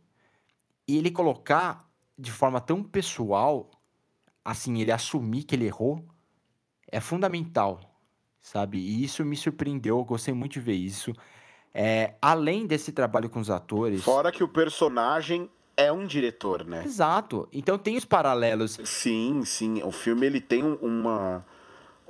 e 0.86 0.98
ele 0.98 1.10
colocar 1.10 1.88
de 2.18 2.30
forma 2.32 2.60
tão 2.60 2.82
pessoal, 2.82 3.70
assim, 4.44 4.80
ele 4.80 4.92
assumir 4.92 5.44
que 5.44 5.54
ele 5.54 5.66
errou, 5.66 6.04
é 6.90 7.00
fundamental 7.00 7.89
sabe? 8.40 8.78
E 8.78 9.04
isso 9.04 9.24
me 9.24 9.36
surpreendeu, 9.36 9.98
eu 9.98 10.04
gostei 10.04 10.34
muito 10.34 10.52
de 10.52 10.60
ver 10.60 10.74
isso. 10.74 11.12
É, 11.72 12.14
além 12.20 12.66
desse 12.66 12.92
trabalho 12.92 13.30
com 13.30 13.40
os 13.40 13.50
atores. 13.50 14.02
Fora 14.02 14.32
que 14.32 14.42
o 14.42 14.48
personagem 14.48 15.48
é 15.76 15.90
um 15.92 16.06
diretor, 16.06 16.64
né? 16.64 16.82
Exato. 16.84 17.48
Então 17.52 17.78
tem 17.78 17.96
os 17.96 18.04
paralelos. 18.04 18.78
Sim, 18.84 19.44
sim. 19.44 19.82
O 19.82 19.92
filme 19.92 20.26
ele 20.26 20.40
tem 20.40 20.62
uma 20.64 21.44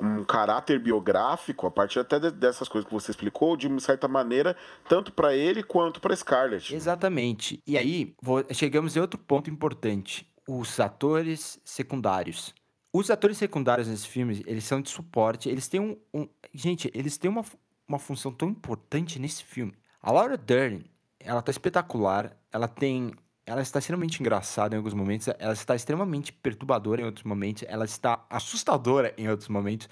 um 0.01 0.25
caráter 0.25 0.79
biográfico 0.79 1.67
a 1.67 1.71
partir 1.71 1.99
até 1.99 2.19
dessas 2.31 2.69
coisas 2.69 2.89
que 2.89 2.95
você 2.95 3.11
explicou 3.11 3.57
de 3.57 3.67
uma 3.67 3.81
certa 3.81 4.09
maneira 4.09 4.57
tanto 4.89 5.13
para 5.13 5.37
ele 5.37 5.63
quanto 5.63 6.01
para 6.01 6.17
Scarlett. 6.17 6.75
Exatamente. 6.75 7.63
E 7.67 7.77
aí 7.77 8.15
vou, 8.21 8.43
chegamos 8.51 8.97
em 8.97 9.01
outro 9.01 9.19
ponto 9.19 9.51
importante: 9.51 10.27
os 10.49 10.81
atores 10.81 11.61
secundários. 11.65 12.55
Os 12.93 13.09
atores 13.11 13.39
secundários 13.39 13.87
nesse 13.87 14.09
filme, 14.09 14.43
eles 14.47 14.65
são 14.65 14.81
de 14.81 14.91
suporte, 14.91 15.49
eles 15.49 15.69
têm 15.69 15.81
um... 15.81 15.97
um 16.13 16.29
gente, 16.53 16.91
eles 16.93 17.17
têm 17.17 17.31
uma, 17.31 17.45
uma 17.87 17.99
função 17.99 18.33
tão 18.33 18.49
importante 18.49 19.19
nesse 19.19 19.45
filme. 19.45 19.73
A 20.03 20.11
Laura 20.11 20.37
Dern, 20.37 20.85
ela 21.21 21.41
tá 21.43 21.51
espetacular, 21.51 22.37
ela 22.53 22.67
tem... 22.67 23.13
Ela 23.47 23.63
está 23.63 23.79
extremamente 23.79 24.21
engraçada 24.21 24.75
em 24.75 24.79
alguns 24.79 24.95
momentos, 24.95 25.27
ela 25.39 25.53
está 25.53 25.75
extremamente 25.75 26.33
perturbadora 26.33 27.03
em 27.03 27.05
outros 27.05 27.25
momentos, 27.25 27.65
ela 27.67 27.85
está 27.85 28.25
assustadora 28.31 29.13
em 29.17 29.29
outros 29.29 29.49
momentos 29.49 29.89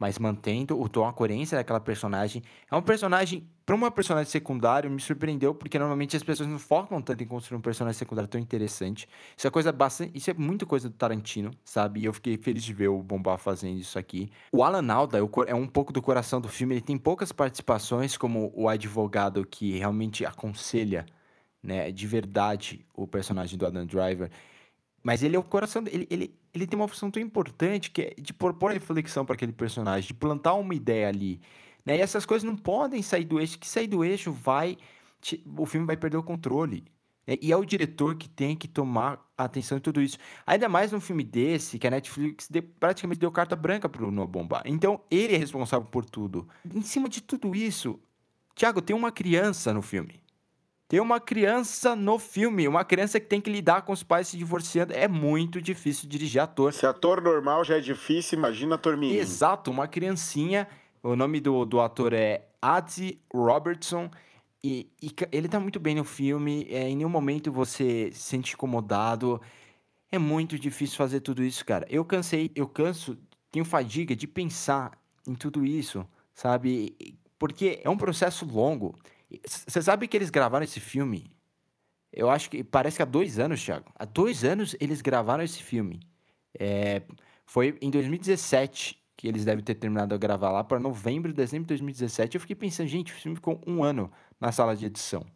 mas 0.00 0.18
mantendo 0.18 0.80
o 0.80 0.88
tom, 0.88 1.06
a 1.06 1.12
coerência 1.12 1.58
daquela 1.58 1.78
personagem. 1.78 2.42
É 2.70 2.74
um 2.74 2.80
personagem, 2.80 3.46
para 3.66 3.74
uma 3.74 3.90
personagem 3.90 4.30
secundário, 4.30 4.90
me 4.90 4.98
surpreendeu, 4.98 5.54
porque 5.54 5.78
normalmente 5.78 6.16
as 6.16 6.22
pessoas 6.22 6.48
não 6.48 6.58
focam 6.58 7.02
tanto 7.02 7.22
em 7.22 7.26
construir 7.26 7.58
um 7.58 7.60
personagem 7.60 7.98
secundário 7.98 8.26
tão 8.26 8.40
interessante. 8.40 9.06
Isso 9.36 9.46
é 9.46 9.50
coisa 9.50 9.70
bastante. 9.70 10.16
Isso 10.16 10.30
é 10.30 10.34
muita 10.34 10.64
coisa 10.64 10.88
do 10.88 10.94
Tarantino, 10.94 11.50
sabe? 11.62 12.00
E 12.00 12.06
eu 12.06 12.14
fiquei 12.14 12.38
feliz 12.38 12.64
de 12.64 12.72
ver 12.72 12.88
o 12.88 13.02
Bombar 13.02 13.36
fazendo 13.36 13.78
isso 13.78 13.98
aqui. 13.98 14.30
O 14.50 14.64
Alan 14.64 14.90
Alda 14.90 15.18
é 15.46 15.54
um 15.54 15.66
pouco 15.66 15.92
do 15.92 16.00
coração 16.00 16.40
do 16.40 16.48
filme, 16.48 16.76
ele 16.76 16.80
tem 16.80 16.96
poucas 16.96 17.30
participações, 17.30 18.16
como 18.16 18.50
o 18.54 18.70
advogado 18.70 19.44
que 19.46 19.76
realmente 19.78 20.24
aconselha. 20.24 21.04
Né, 21.62 21.92
de 21.92 22.06
verdade 22.06 22.86
o 22.94 23.06
personagem 23.06 23.58
do 23.58 23.66
Adam 23.66 23.84
Driver. 23.84 24.30
Mas 25.02 25.22
ele 25.22 25.36
é 25.36 25.38
o 25.38 25.42
coração. 25.42 25.82
Ele, 25.86 26.06
ele, 26.10 26.34
ele 26.52 26.66
tem 26.66 26.78
uma 26.78 26.88
função 26.88 27.10
tão 27.10 27.22
importante 27.22 27.90
que 27.90 28.02
é 28.02 28.14
de 28.20 28.32
propor 28.32 28.72
reflexão 28.72 29.24
para 29.24 29.34
aquele 29.34 29.52
personagem, 29.52 30.08
de 30.08 30.14
plantar 30.14 30.54
uma 30.54 30.74
ideia 30.74 31.08
ali. 31.08 31.40
Né? 31.84 31.96
E 31.96 32.00
essas 32.00 32.26
coisas 32.26 32.44
não 32.44 32.56
podem 32.56 33.02
sair 33.02 33.24
do 33.24 33.40
eixo. 33.40 33.58
Que 33.58 33.68
sair 33.68 33.86
do 33.86 34.04
eixo 34.04 34.32
vai. 34.32 34.76
O 35.56 35.66
filme 35.66 35.86
vai 35.86 35.96
perder 35.96 36.18
o 36.18 36.22
controle. 36.22 36.84
Né? 37.26 37.36
E 37.40 37.52
é 37.52 37.56
o 37.56 37.64
diretor 37.64 38.16
que 38.16 38.28
tem 38.28 38.56
que 38.56 38.68
tomar 38.68 39.24
atenção 39.36 39.78
em 39.78 39.80
tudo 39.80 40.02
isso. 40.02 40.18
Ainda 40.46 40.68
mais 40.68 40.92
num 40.92 41.00
filme 41.00 41.24
desse, 41.24 41.78
que 41.78 41.86
a 41.86 41.90
Netflix 41.90 42.48
praticamente 42.78 43.20
deu 43.20 43.30
carta 43.30 43.56
branca 43.56 43.88
para 43.88 44.04
o 44.04 44.10
Noah 44.10 44.30
Bomba. 44.30 44.62
Então, 44.66 45.00
ele 45.10 45.34
é 45.34 45.38
responsável 45.38 45.86
por 45.86 46.04
tudo. 46.04 46.48
Em 46.74 46.82
cima 46.82 47.08
de 47.08 47.22
tudo 47.22 47.54
isso, 47.54 47.98
Tiago, 48.54 48.82
tem 48.82 48.94
uma 48.94 49.10
criança 49.10 49.72
no 49.72 49.80
filme. 49.80 50.20
Tem 50.90 50.98
uma 50.98 51.20
criança 51.20 51.94
no 51.94 52.18
filme, 52.18 52.66
uma 52.66 52.84
criança 52.84 53.20
que 53.20 53.26
tem 53.26 53.40
que 53.40 53.48
lidar 53.48 53.82
com 53.82 53.92
os 53.92 54.02
pais 54.02 54.26
se 54.26 54.36
divorciando. 54.36 54.92
É 54.92 55.06
muito 55.06 55.62
difícil 55.62 56.08
dirigir 56.08 56.42
ator. 56.42 56.72
Se 56.72 56.84
ator 56.84 57.22
normal 57.22 57.64
já 57.64 57.76
é 57.76 57.80
difícil, 57.80 58.36
imagina 58.36 58.74
ator 58.74 58.96
menino. 58.96 59.20
Exato, 59.20 59.70
uma 59.70 59.86
criancinha. 59.86 60.66
O 61.00 61.14
nome 61.14 61.38
do, 61.38 61.64
do 61.64 61.80
ator 61.80 62.12
é 62.12 62.44
Adi 62.60 63.20
Robertson. 63.32 64.10
E, 64.64 64.90
e, 65.00 65.14
ele 65.30 65.48
tá 65.48 65.60
muito 65.60 65.78
bem 65.78 65.94
no 65.94 66.02
filme. 66.02 66.66
É, 66.68 66.88
em 66.88 66.96
nenhum 66.96 67.08
momento 67.08 67.52
você 67.52 68.10
se 68.12 68.22
sente 68.22 68.54
incomodado. 68.54 69.40
É 70.10 70.18
muito 70.18 70.58
difícil 70.58 70.96
fazer 70.96 71.20
tudo 71.20 71.44
isso, 71.44 71.64
cara. 71.64 71.86
Eu 71.88 72.04
cansei, 72.04 72.50
eu 72.56 72.66
canso, 72.66 73.16
tenho 73.52 73.64
fadiga 73.64 74.16
de 74.16 74.26
pensar 74.26 74.98
em 75.24 75.36
tudo 75.36 75.64
isso, 75.64 76.04
sabe? 76.34 76.96
Porque 77.38 77.80
é 77.84 77.88
um 77.88 77.96
processo 77.96 78.44
longo. 78.44 78.92
Você 79.46 79.82
sabe 79.82 80.08
que 80.08 80.16
eles 80.16 80.30
gravaram 80.30 80.64
esse 80.64 80.80
filme? 80.80 81.30
Eu 82.12 82.28
acho 82.28 82.50
que 82.50 82.64
parece 82.64 82.96
que 82.96 83.02
há 83.02 83.06
dois 83.06 83.38
anos, 83.38 83.62
Thiago. 83.64 83.92
Há 83.94 84.04
dois 84.04 84.44
anos 84.44 84.74
eles 84.80 85.00
gravaram 85.00 85.44
esse 85.44 85.62
filme. 85.62 86.00
É, 86.58 87.02
foi 87.46 87.78
em 87.80 87.90
2017 87.90 89.00
que 89.16 89.28
eles 89.28 89.44
devem 89.44 89.62
ter 89.62 89.74
terminado 89.74 90.14
a 90.14 90.18
gravar 90.18 90.50
lá 90.50 90.64
para 90.64 90.80
novembro, 90.80 91.32
dezembro 91.32 91.64
de 91.64 91.68
2017. 91.68 92.34
Eu 92.34 92.40
fiquei 92.40 92.56
pensando, 92.56 92.88
gente, 92.88 93.12
o 93.12 93.14
filme 93.14 93.36
ficou 93.36 93.60
um 93.66 93.84
ano 93.84 94.10
na 94.40 94.50
sala 94.50 94.74
de 94.74 94.86
edição. 94.86 95.26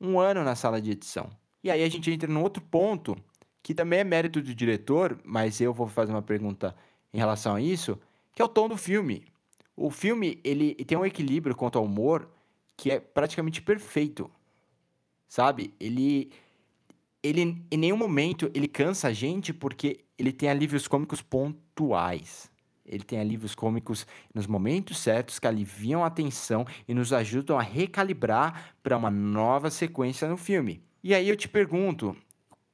Um 0.00 0.18
ano 0.18 0.42
na 0.42 0.56
sala 0.56 0.80
de 0.80 0.90
edição. 0.90 1.30
E 1.62 1.70
aí 1.70 1.84
a 1.84 1.88
gente 1.88 2.10
entra 2.10 2.28
num 2.28 2.42
outro 2.42 2.62
ponto, 2.62 3.16
que 3.62 3.74
também 3.74 4.00
é 4.00 4.04
mérito 4.04 4.42
do 4.42 4.54
diretor, 4.54 5.18
mas 5.24 5.60
eu 5.60 5.72
vou 5.72 5.86
fazer 5.86 6.10
uma 6.10 6.20
pergunta 6.20 6.74
em 7.14 7.18
relação 7.18 7.54
a 7.54 7.60
isso, 7.60 7.96
que 8.34 8.42
é 8.42 8.44
o 8.44 8.48
tom 8.48 8.68
do 8.68 8.76
filme. 8.76 9.24
O 9.76 9.88
filme, 9.88 10.40
ele 10.42 10.74
tem 10.74 10.98
um 10.98 11.06
equilíbrio 11.06 11.54
quanto 11.54 11.78
ao 11.78 11.84
humor 11.84 12.28
que 12.80 12.90
é 12.90 12.98
praticamente 12.98 13.60
perfeito. 13.60 14.30
Sabe? 15.28 15.74
Ele 15.78 16.32
ele 17.22 17.62
em 17.70 17.76
nenhum 17.76 17.98
momento 17.98 18.50
ele 18.54 18.66
cansa 18.66 19.08
a 19.08 19.12
gente 19.12 19.52
porque 19.52 20.06
ele 20.18 20.32
tem 20.32 20.48
alívios 20.48 20.88
cômicos 20.88 21.20
pontuais. 21.20 22.50
Ele 22.86 23.04
tem 23.04 23.20
alívios 23.20 23.54
cômicos 23.54 24.06
nos 24.34 24.46
momentos 24.46 24.98
certos 24.98 25.38
que 25.38 25.46
aliviam 25.46 26.02
a 26.02 26.08
tensão 26.08 26.66
e 26.88 26.94
nos 26.94 27.12
ajudam 27.12 27.58
a 27.58 27.62
recalibrar 27.62 28.74
para 28.82 28.96
uma 28.96 29.10
nova 29.10 29.70
sequência 29.70 30.26
no 30.26 30.38
filme. 30.38 30.82
E 31.04 31.14
aí 31.14 31.28
eu 31.28 31.36
te 31.36 31.50
pergunto, 31.50 32.16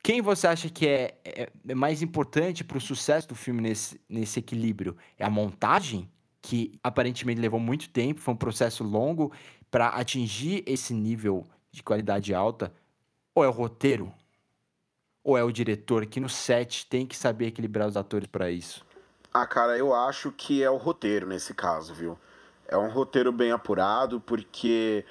quem 0.04 0.22
você 0.22 0.46
acha 0.46 0.70
que 0.70 0.86
é, 0.86 1.18
é, 1.24 1.50
é 1.68 1.74
mais 1.74 2.00
importante 2.00 2.62
para 2.62 2.78
o 2.78 2.80
sucesso 2.80 3.26
do 3.26 3.34
filme 3.34 3.61
nesse, 3.61 4.00
nesse 4.09 4.38
equilíbrio? 4.38 4.96
É 5.18 5.24
a 5.24 5.30
montagem, 5.30 6.09
que 6.46 6.78
aparentemente 6.80 7.40
levou 7.40 7.59
muito 7.59 7.90
tempo, 7.90 8.20
foi 8.20 8.32
um 8.32 8.36
processo 8.36 8.84
longo 8.84 9.32
para 9.71 9.89
atingir 9.89 10.62
esse 10.67 10.95
nível 10.95 11.45
de 11.71 11.83
qualidade 11.83 12.35
alta? 12.35 12.73
Ou 13.35 13.45
é 13.45 13.49
o 13.49 13.53
roteiro? 13.53 14.12
Ou 15.23 15.37
é 15.37 15.43
o 15.43 15.53
diretor 15.53 16.07
que 16.07 16.21
no 16.21 16.29
set 16.29 16.87
tem 16.87 17.07
que 17.07 17.17
saber 17.17 17.49
equilibrar 17.49 17.89
os 17.89 17.97
atores 17.97 18.29
para 18.29 18.51
isso? 18.51 18.85
Ah, 19.33 19.47
cara, 19.47 19.77
eu 19.77 19.95
acho 19.95 20.33
que 20.33 20.62
é 20.62 20.71
o 20.71 20.77
roteiro 20.77 21.27
nesse 21.27 21.53
caso, 21.53 21.93
viu? 21.93 22.19
É 22.69 22.77
um 22.77 22.89
roteiro 22.89 23.31
bem 23.31 23.53
apurado, 23.53 24.21
porque 24.21 25.05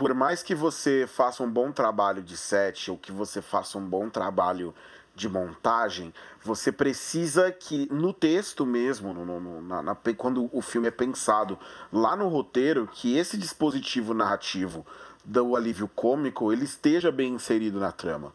por 0.00 0.14
mais 0.14 0.42
que 0.42 0.54
você 0.54 1.06
faça 1.06 1.42
um 1.42 1.50
bom 1.50 1.70
trabalho 1.70 2.22
de 2.22 2.34
set 2.34 2.90
ou 2.90 2.96
que 2.96 3.12
você 3.12 3.42
faça 3.42 3.76
um 3.76 3.84
bom 3.86 4.08
trabalho 4.08 4.74
de 5.14 5.28
montagem, 5.28 6.14
você 6.42 6.72
precisa 6.72 7.52
que 7.52 7.86
no 7.92 8.10
texto 8.10 8.64
mesmo, 8.64 9.12
no, 9.12 9.38
no, 9.38 9.60
na, 9.60 9.82
na, 9.82 9.94
quando 10.16 10.48
o 10.54 10.62
filme 10.62 10.88
é 10.88 10.90
pensado 10.90 11.58
lá 11.92 12.16
no 12.16 12.28
roteiro, 12.28 12.88
que 12.90 13.18
esse 13.18 13.36
dispositivo 13.36 14.14
narrativo 14.14 14.86
do 15.22 15.54
alívio 15.54 15.86
cômico 15.86 16.50
ele 16.50 16.64
esteja 16.64 17.12
bem 17.12 17.34
inserido 17.34 17.78
na 17.78 17.92
trama. 17.92 18.32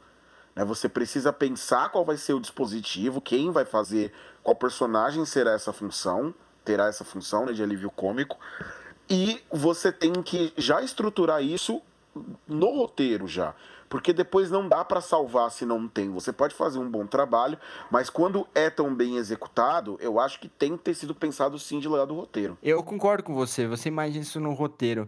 Né? 0.55 0.63
Você 0.63 0.87
precisa 0.87 1.33
pensar 1.33 1.89
qual 1.89 2.05
vai 2.05 2.17
ser 2.17 2.33
o 2.33 2.39
dispositivo, 2.39 3.19
quem 3.19 3.49
vai 3.49 3.65
fazer, 3.65 4.13
qual 4.43 4.55
personagem 4.55 5.25
será 5.25 5.53
essa 5.53 5.73
função, 5.73 6.31
terá 6.63 6.85
essa 6.85 7.03
função 7.03 7.47
né, 7.47 7.53
de 7.53 7.63
alívio 7.63 7.89
cômico, 7.89 8.37
e 9.09 9.41
você 9.51 9.91
tem 9.91 10.13
que 10.23 10.53
já 10.57 10.81
estruturar 10.81 11.43
isso 11.43 11.81
no 12.47 12.75
roteiro 12.75 13.27
já. 13.27 13.53
Porque 13.87 14.11
depois 14.11 14.49
não 14.49 14.67
dá 14.67 14.83
para 14.83 14.99
salvar 14.99 15.51
se 15.51 15.65
não 15.65 15.87
tem. 15.87 16.09
Você 16.09 16.33
pode 16.33 16.55
fazer 16.55 16.79
um 16.79 16.89
bom 16.89 17.05
trabalho, 17.05 17.57
mas 17.91 18.09
quando 18.09 18.47
é 18.55 18.69
tão 18.69 18.93
bem 18.93 19.17
executado, 19.17 19.97
eu 20.01 20.19
acho 20.19 20.39
que 20.39 20.49
tem 20.49 20.75
que 20.75 20.83
ter 20.83 20.95
sido 20.95 21.13
pensado 21.13 21.57
sim 21.59 21.79
de 21.79 21.87
lado 21.87 22.07
do 22.07 22.15
roteiro. 22.15 22.57
Eu 22.63 22.81
concordo 22.83 23.23
com 23.23 23.33
você, 23.33 23.67
você 23.67 23.89
imagina 23.89 24.23
isso 24.23 24.39
no 24.39 24.53
roteiro. 24.53 25.07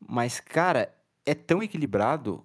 Mas, 0.00 0.40
cara, 0.40 0.92
é 1.24 1.34
tão 1.34 1.62
equilibrado 1.62 2.44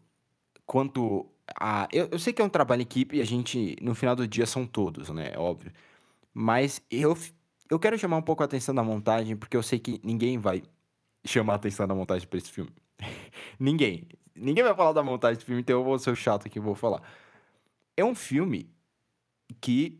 quanto 0.65 1.25
a. 1.59 1.87
Eu, 1.91 2.09
eu 2.11 2.19
sei 2.19 2.33
que 2.33 2.41
é 2.41 2.45
um 2.45 2.49
trabalho 2.49 2.81
em 2.81 2.83
equipe 2.83 3.17
e 3.17 3.21
a 3.21 3.25
gente, 3.25 3.77
no 3.81 3.95
final 3.95 4.15
do 4.15 4.27
dia, 4.27 4.45
são 4.45 4.65
todos, 4.65 5.09
né? 5.09 5.31
É 5.33 5.39
óbvio. 5.39 5.71
Mas 6.33 6.81
eu, 6.91 7.17
eu 7.69 7.79
quero 7.79 7.97
chamar 7.97 8.17
um 8.17 8.21
pouco 8.21 8.43
a 8.43 8.45
atenção 8.45 8.75
da 8.75 8.83
montagem, 8.83 9.35
porque 9.35 9.55
eu 9.55 9.63
sei 9.63 9.79
que 9.79 10.01
ninguém 10.03 10.37
vai 10.37 10.63
chamar 11.25 11.55
atenção 11.55 11.87
da 11.87 11.95
montagem 11.95 12.27
para 12.27 12.37
esse 12.37 12.51
filme. 12.51 12.71
Ninguém. 13.59 14.07
Ninguém 14.35 14.63
vai 14.63 14.75
falar 14.75 14.93
da 14.93 15.03
montagem 15.03 15.37
do 15.37 15.45
filme, 15.45 15.61
então 15.61 15.79
eu 15.79 15.83
vou 15.83 15.99
ser 15.99 16.15
chato 16.15 16.47
aqui 16.47 16.57
e 16.57 16.61
vou 16.61 16.75
falar. 16.75 17.01
É 17.95 18.03
um 18.03 18.15
filme 18.15 18.69
que, 19.59 19.99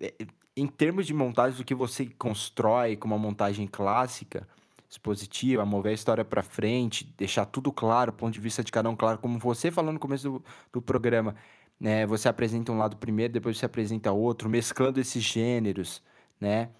é, 0.00 0.12
em 0.56 0.66
termos 0.66 1.06
de 1.06 1.14
montagem, 1.14 1.56
do 1.56 1.64
que 1.64 1.74
você 1.74 2.06
constrói 2.06 2.96
com 2.96 3.06
uma 3.06 3.18
montagem 3.18 3.66
clássica, 3.66 4.46
expositiva, 4.90 5.64
mover 5.64 5.92
a 5.92 5.94
história 5.94 6.24
para 6.24 6.42
frente, 6.42 7.04
deixar 7.16 7.46
tudo 7.46 7.72
claro, 7.72 8.12
ponto 8.12 8.34
de 8.34 8.40
vista 8.40 8.62
de 8.62 8.70
cada 8.70 8.90
um 8.90 8.96
claro, 8.96 9.18
como 9.18 9.38
você 9.38 9.70
falou 9.70 9.92
no 9.92 9.98
começo 9.98 10.30
do, 10.30 10.44
do 10.72 10.82
programa, 10.82 11.34
né? 11.80 12.06
Você 12.06 12.28
apresenta 12.28 12.70
um 12.72 12.78
lado 12.78 12.96
primeiro, 12.96 13.32
depois 13.32 13.56
você 13.56 13.66
apresenta 13.66 14.12
outro, 14.12 14.50
mesclando 14.50 15.00
esses 15.00 15.22
gêneros, 15.22 16.02
né? 16.40 16.70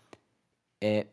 É, 0.80 1.06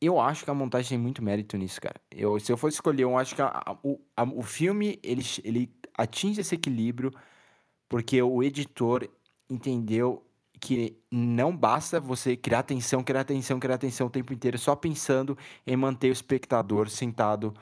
eu 0.00 0.20
acho 0.20 0.44
que 0.44 0.50
a 0.50 0.54
montagem 0.54 0.90
tem 0.90 0.98
muito 0.98 1.22
mérito 1.22 1.56
nisso, 1.56 1.80
cara. 1.80 2.00
Eu, 2.10 2.38
se 2.38 2.52
eu 2.52 2.56
fosse 2.56 2.76
escolher, 2.76 3.02
eu 3.02 3.18
acho 3.18 3.34
que 3.34 3.42
a, 3.42 3.76
o, 3.82 4.00
a, 4.16 4.22
o 4.22 4.42
filme 4.42 4.98
ele, 5.02 5.22
ele 5.42 5.72
atinge 5.96 6.40
esse 6.40 6.54
equilíbrio 6.54 7.12
porque 7.88 8.20
o 8.22 8.42
editor 8.42 9.08
entendeu 9.48 10.24
que 10.60 10.96
não 11.10 11.56
basta 11.56 12.00
você 12.00 12.36
criar 12.36 12.60
atenção, 12.60 13.02
criar 13.02 13.20
atenção, 13.20 13.58
criar 13.58 13.76
atenção 13.76 14.08
o 14.08 14.10
tempo 14.10 14.32
inteiro 14.32 14.58
só 14.58 14.74
pensando 14.76 15.38
em 15.66 15.76
manter 15.76 16.10
o 16.10 16.12
espectador 16.12 16.88
sentado 16.88 17.54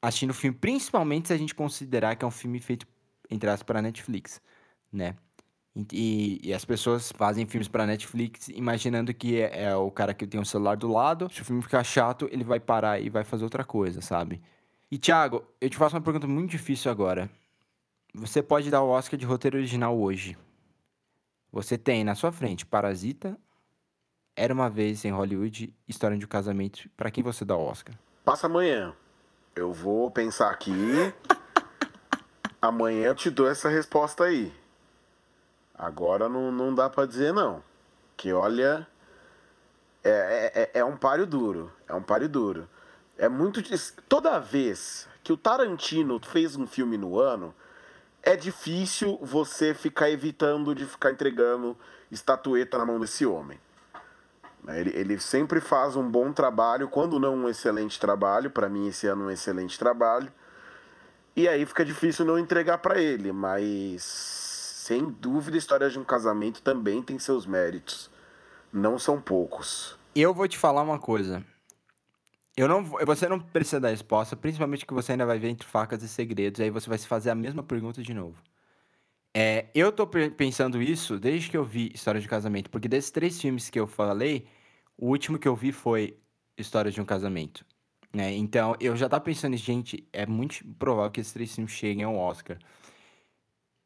assistindo 0.00 0.30
o 0.30 0.34
filme, 0.34 0.56
principalmente 0.58 1.28
se 1.28 1.34
a 1.34 1.36
gente 1.36 1.54
considerar 1.54 2.16
que 2.16 2.24
é 2.24 2.28
um 2.28 2.32
filme 2.32 2.58
feito 2.58 2.86
entre 3.30 3.48
aspas 3.48 3.62
para 3.62 3.82
Netflix, 3.82 4.42
né? 4.92 5.16
E, 5.74 6.38
e, 6.42 6.52
as 6.52 6.64
pessoas 6.66 7.10
fazem 7.12 7.46
filmes 7.46 7.66
para 7.66 7.86
Netflix 7.86 8.48
imaginando 8.48 9.14
que 9.14 9.40
é, 9.40 9.64
é, 9.64 9.76
o 9.76 9.90
cara 9.90 10.12
que 10.12 10.26
tem 10.26 10.38
um 10.38 10.44
celular 10.44 10.76
do 10.76 10.86
lado. 10.86 11.32
Se 11.32 11.40
o 11.40 11.44
filme 11.44 11.62
ficar 11.62 11.82
chato, 11.82 12.28
ele 12.30 12.44
vai 12.44 12.60
parar 12.60 13.00
e 13.00 13.08
vai 13.08 13.24
fazer 13.24 13.44
outra 13.44 13.64
coisa, 13.64 14.02
sabe? 14.02 14.42
E 14.90 14.98
Thiago, 14.98 15.42
eu 15.58 15.70
te 15.70 15.78
faço 15.78 15.96
uma 15.96 16.02
pergunta 16.02 16.26
muito 16.26 16.50
difícil 16.50 16.90
agora. 16.90 17.30
Você 18.14 18.42
pode 18.42 18.70
dar 18.70 18.82
o 18.82 18.90
Oscar 18.90 19.18
de 19.18 19.24
roteiro 19.24 19.56
original 19.56 19.98
hoje. 19.98 20.36
Você 21.50 21.78
tem 21.78 22.04
na 22.04 22.14
sua 22.14 22.30
frente 22.30 22.66
Parasita, 22.66 23.38
Era 24.36 24.52
uma 24.52 24.68
vez 24.68 25.04
em 25.06 25.10
Hollywood, 25.10 25.74
História 25.88 26.18
de 26.18 26.24
um 26.26 26.28
Casamento. 26.28 26.88
Para 26.96 27.10
quem 27.10 27.24
você 27.24 27.44
dá 27.44 27.56
o 27.56 27.64
Oscar? 27.64 27.94
Passa 28.22 28.46
amanhã. 28.46 28.94
Eu 29.56 29.72
vou 29.72 30.10
pensar 30.10 30.50
aqui. 30.50 30.72
amanhã 32.60 33.06
eu 33.06 33.14
te 33.14 33.30
dou 33.30 33.48
essa 33.48 33.70
resposta 33.70 34.24
aí. 34.24 34.52
Agora 35.82 36.28
não, 36.28 36.52
não 36.52 36.72
dá 36.72 36.88
para 36.88 37.06
dizer 37.06 37.34
não. 37.34 37.60
Que 38.16 38.32
olha, 38.32 38.86
é, 40.04 40.70
é, 40.74 40.78
é 40.78 40.84
um 40.84 40.96
páreo 40.96 41.26
duro. 41.26 41.72
É 41.88 41.92
um 41.92 42.02
páreo 42.02 42.28
duro. 42.28 42.68
É 43.18 43.28
muito. 43.28 43.60
Toda 44.08 44.38
vez 44.38 45.08
que 45.24 45.32
o 45.32 45.36
Tarantino 45.36 46.20
fez 46.24 46.54
um 46.54 46.68
filme 46.68 46.96
no 46.96 47.18
ano, 47.18 47.52
é 48.22 48.36
difícil 48.36 49.18
você 49.20 49.74
ficar 49.74 50.08
evitando 50.08 50.72
de 50.72 50.86
ficar 50.86 51.10
entregando 51.10 51.76
estatueta 52.12 52.78
na 52.78 52.86
mão 52.86 53.00
desse 53.00 53.26
homem. 53.26 53.58
Ele, 54.68 54.92
ele 54.94 55.18
sempre 55.18 55.60
faz 55.60 55.96
um 55.96 56.08
bom 56.08 56.32
trabalho, 56.32 56.86
quando 56.86 57.18
não 57.18 57.34
um 57.34 57.48
excelente 57.48 57.98
trabalho. 57.98 58.52
Para 58.52 58.68
mim, 58.68 58.86
esse 58.86 59.08
ano, 59.08 59.24
é 59.24 59.26
um 59.26 59.30
excelente 59.32 59.76
trabalho. 59.76 60.32
E 61.34 61.48
aí 61.48 61.66
fica 61.66 61.84
difícil 61.84 62.24
não 62.24 62.38
entregar 62.38 62.78
para 62.78 63.00
ele, 63.00 63.32
mas 63.32 64.41
sem 64.82 65.08
dúvida, 65.12 65.56
a 65.56 65.58
história 65.58 65.88
de 65.88 65.96
um 65.96 66.02
casamento 66.02 66.60
também 66.60 67.00
tem 67.00 67.16
seus 67.16 67.46
méritos. 67.46 68.10
Não 68.72 68.98
são 68.98 69.20
poucos. 69.20 69.96
Eu 70.12 70.34
vou 70.34 70.48
te 70.48 70.58
falar 70.58 70.82
uma 70.82 70.98
coisa. 70.98 71.46
Eu 72.56 72.66
não, 72.66 72.82
você 72.82 73.28
não 73.28 73.38
precisa 73.38 73.78
dar 73.78 73.90
resposta, 73.90 74.34
principalmente 74.34 74.84
que 74.84 74.92
você 74.92 75.12
ainda 75.12 75.24
vai 75.24 75.38
ver 75.38 75.50
entre 75.50 75.68
facas 75.68 76.02
e 76.02 76.08
segredos, 76.08 76.60
aí 76.60 76.68
você 76.68 76.88
vai 76.88 76.98
se 76.98 77.06
fazer 77.06 77.30
a 77.30 77.34
mesma 77.34 77.62
pergunta 77.62 78.02
de 78.02 78.12
novo. 78.12 78.36
É, 79.32 79.66
eu 79.72 79.92
tô 79.92 80.04
pensando 80.04 80.82
isso 80.82 81.16
desde 81.16 81.48
que 81.48 81.56
eu 81.56 81.64
vi 81.64 81.92
História 81.94 82.20
de 82.20 82.26
Casamento, 82.26 82.68
porque 82.68 82.88
desses 82.88 83.12
três 83.12 83.40
filmes 83.40 83.70
que 83.70 83.78
eu 83.78 83.86
falei, 83.86 84.48
o 84.98 85.10
último 85.10 85.38
que 85.38 85.46
eu 85.46 85.54
vi 85.54 85.70
foi 85.70 86.18
História 86.58 86.90
de 86.90 87.00
um 87.00 87.04
Casamento. 87.04 87.64
Né? 88.12 88.32
Então, 88.32 88.74
eu 88.80 88.96
já 88.96 89.08
tava 89.08 89.22
pensando, 89.22 89.56
gente, 89.56 90.04
é 90.12 90.26
muito 90.26 90.66
provável 90.74 91.12
que 91.12 91.20
esses 91.20 91.32
três 91.32 91.54
filmes 91.54 91.72
cheguem 91.72 92.02
ao 92.02 92.16
Oscar. 92.16 92.58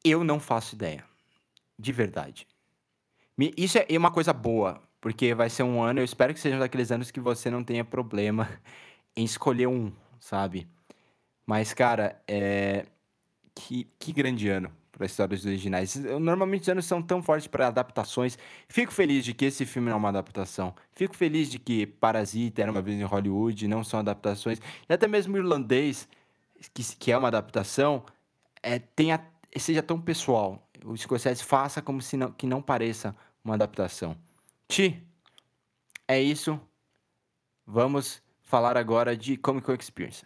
Eu 0.09 0.23
não 0.23 0.39
faço 0.39 0.77
ideia. 0.77 1.05
De 1.77 1.91
verdade. 1.91 2.47
Isso 3.57 3.77
é 3.79 3.99
uma 3.99 4.11
coisa 4.11 4.33
boa, 4.33 4.81
porque 5.01 5.35
vai 5.35 5.51
ser 5.51 5.65
um 5.65 5.83
ano, 5.83 6.01
eu 6.01 6.05
espero 6.05 6.33
que 6.33 6.39
seja 6.39 6.57
um 6.57 6.61
daqueles 6.61 6.93
anos 6.93 7.11
que 7.11 7.21
você 7.21 7.51
não 7.51 7.65
tenha 7.65 7.85
problema 7.85 8.49
em 9.17 9.25
escolher 9.25 9.67
um, 9.67 9.93
sabe? 10.21 10.69
Mas, 11.45 11.75
cara, 11.75 12.23
é. 12.27 12.87
Que, 13.55 13.89
que 13.99 14.13
grande 14.13 14.49
ano 14.49 14.71
para 14.93 15.07
histórias 15.07 15.45
originais. 15.45 15.97
Normalmente 15.97 16.63
os 16.63 16.69
anos 16.69 16.87
são 16.87 17.03
tão 17.03 17.23
fortes 17.23 17.47
para 17.47 17.67
adaptações. 17.67 18.39
Fico 18.69 18.93
feliz 18.93 19.25
de 19.25 19.35
que 19.35 19.47
esse 19.47 19.67
filme 19.67 19.89
não 19.89 19.97
é 19.97 19.99
uma 19.99 20.09
adaptação. 20.09 20.75
Fico 20.93 21.17
feliz 21.17 21.51
de 21.51 21.59
que 21.59 21.87
Parasita 21.87 22.63
era 22.63 22.71
uma 22.71 22.81
vez 22.81 22.99
em 22.99 23.03
Hollywood, 23.03 23.67
não 23.67 23.83
são 23.83 24.01
adaptações. 24.01 24.61
E 24.89 24.93
até 24.93 25.07
mesmo 25.07 25.37
Irlandês, 25.37 26.09
que, 26.73 26.83
que 26.97 27.13
é 27.13 27.19
uma 27.19 27.29
adaptação, 27.29 28.05
é, 28.63 28.79
tem 28.79 29.13
a 29.13 29.21
seja 29.59 29.83
tão 29.83 30.01
pessoal. 30.01 30.69
O 30.85 30.97
Scorsese 30.97 31.43
faça 31.43 31.83
como 31.83 32.01
se 32.01 32.17
não, 32.17 32.31
que 32.31 32.47
não 32.47 32.63
pareça 32.63 33.15
uma 33.45 33.55
adaptação. 33.55 34.17
Ti, 34.69 35.03
é 36.07 36.21
isso. 36.21 36.61
Vamos 37.67 38.23
falar 38.43 38.77
agora 38.77 39.17
de 39.17 39.37
Comic 39.37 39.67
Con 39.67 39.75
Experience. 39.75 40.23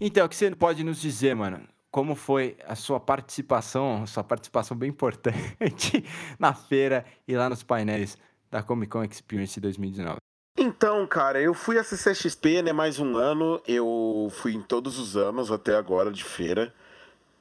Então, 0.00 0.24
o 0.24 0.28
que 0.28 0.36
você 0.36 0.50
pode 0.54 0.84
nos 0.84 1.00
dizer, 1.00 1.34
mano? 1.34 1.68
Como 1.90 2.14
foi 2.14 2.56
a 2.66 2.74
sua 2.74 3.00
participação, 3.00 4.06
sua 4.06 4.22
participação 4.22 4.76
bem 4.76 4.90
importante 4.90 6.04
na 6.38 6.54
feira 6.54 7.04
e 7.26 7.34
lá 7.34 7.48
nos 7.48 7.62
painéis 7.62 8.16
da 8.50 8.62
Comic 8.62 8.90
Con 8.90 9.04
Experience 9.04 9.58
2019? 9.60 10.18
Então, 10.56 11.06
cara, 11.06 11.40
eu 11.40 11.54
fui 11.54 11.78
a 11.78 11.84
CCXP, 11.84 12.62
né, 12.62 12.72
mais 12.72 12.98
um 12.98 13.16
ano. 13.16 13.62
Eu 13.66 14.28
fui 14.32 14.54
em 14.54 14.62
todos 14.62 14.98
os 14.98 15.16
anos 15.16 15.50
até 15.50 15.76
agora 15.76 16.10
de 16.10 16.24
feira. 16.24 16.74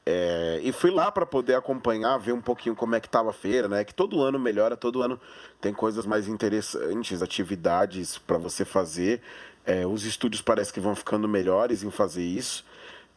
É, 0.10 0.62
e 0.64 0.72
fui 0.72 0.90
lá 0.90 1.12
para 1.12 1.26
poder 1.26 1.56
acompanhar, 1.56 2.18
ver 2.18 2.32
um 2.32 2.40
pouquinho 2.40 2.74
como 2.74 2.96
é 2.96 3.00
que 3.02 3.10
tava 3.10 3.32
a 3.32 3.34
feira, 3.34 3.68
né? 3.68 3.84
Que 3.84 3.94
todo 3.94 4.24
ano 4.24 4.40
melhora, 4.40 4.78
todo 4.78 5.02
ano 5.02 5.20
tem 5.60 5.74
coisas 5.74 6.06
mais 6.06 6.30
interessantes, 6.30 7.22
atividades 7.22 8.18
para 8.18 8.38
você 8.38 8.64
fazer. 8.64 9.22
É, 9.66 9.86
os 9.86 10.06
estúdios 10.06 10.42
parece 10.42 10.72
que 10.72 10.80
vão 10.80 10.96
ficando 10.96 11.28
melhores 11.28 11.84
em 11.84 11.92
fazer 11.92 12.24
isso. 12.24 12.64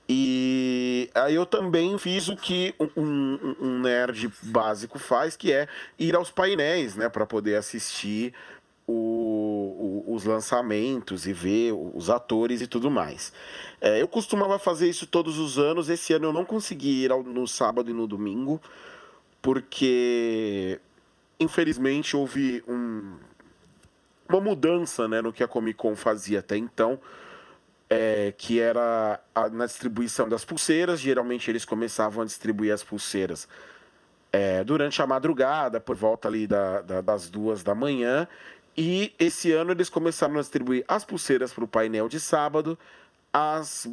E 0.08 1.08
aí 1.14 1.36
eu 1.36 1.46
também 1.46 1.96
fiz 1.96 2.26
o 2.26 2.34
que 2.34 2.74
um, 2.96 3.54
um 3.60 3.78
nerd 3.78 4.28
básico 4.42 4.98
faz, 4.98 5.36
que 5.36 5.52
é 5.52 5.68
ir 5.96 6.16
aos 6.16 6.32
painéis, 6.32 6.96
né, 6.96 7.08
para 7.08 7.24
poder 7.24 7.54
assistir 7.54 8.34
o, 8.90 10.04
o, 10.06 10.14
os 10.14 10.24
lançamentos 10.24 11.26
e 11.26 11.32
ver 11.32 11.72
os 11.72 12.10
atores 12.10 12.60
e 12.60 12.66
tudo 12.66 12.90
mais. 12.90 13.32
É, 13.80 14.00
eu 14.00 14.08
costumava 14.08 14.58
fazer 14.58 14.88
isso 14.88 15.06
todos 15.06 15.38
os 15.38 15.58
anos. 15.58 15.88
Esse 15.88 16.12
ano 16.12 16.26
eu 16.26 16.32
não 16.32 16.44
consegui 16.44 17.04
ir 17.04 17.12
ao, 17.12 17.22
no 17.22 17.46
sábado 17.46 17.90
e 17.90 17.94
no 17.94 18.06
domingo, 18.06 18.60
porque 19.40 20.80
infelizmente 21.38 22.16
houve 22.16 22.62
um, 22.66 23.16
uma 24.28 24.40
mudança 24.40 25.08
né, 25.08 25.22
no 25.22 25.32
que 25.32 25.42
a 25.42 25.48
Comic 25.48 25.78
Con 25.78 25.94
fazia 25.96 26.40
até 26.40 26.56
então. 26.56 26.98
É, 27.92 28.32
que 28.38 28.60
era 28.60 29.20
a, 29.34 29.48
na 29.48 29.66
distribuição 29.66 30.28
das 30.28 30.44
pulseiras. 30.44 31.00
Geralmente 31.00 31.50
eles 31.50 31.64
começavam 31.64 32.22
a 32.22 32.24
distribuir 32.24 32.72
as 32.72 32.84
pulseiras 32.84 33.48
é, 34.32 34.62
durante 34.64 35.00
a 35.02 35.06
madrugada, 35.06 35.80
por 35.80 35.96
volta 35.96 36.28
ali 36.28 36.46
da, 36.46 36.82
da, 36.82 37.00
das 37.00 37.28
duas 37.28 37.62
da 37.62 37.74
manhã, 37.74 38.28
e 38.76 39.12
esse 39.18 39.52
ano 39.52 39.72
eles 39.72 39.88
começaram 39.88 40.36
a 40.36 40.40
distribuir 40.40 40.84
as 40.86 41.04
pulseiras 41.04 41.52
para 41.52 41.64
o 41.64 41.68
painel 41.68 42.08
de 42.08 42.20
sábado, 42.20 42.78
às 43.32 43.88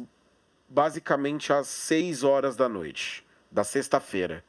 basicamente 0.68 1.52
às 1.52 1.66
6 1.66 2.22
horas 2.24 2.54
da 2.54 2.68
noite, 2.68 3.24
da 3.50 3.64
sexta-feira. 3.64 4.44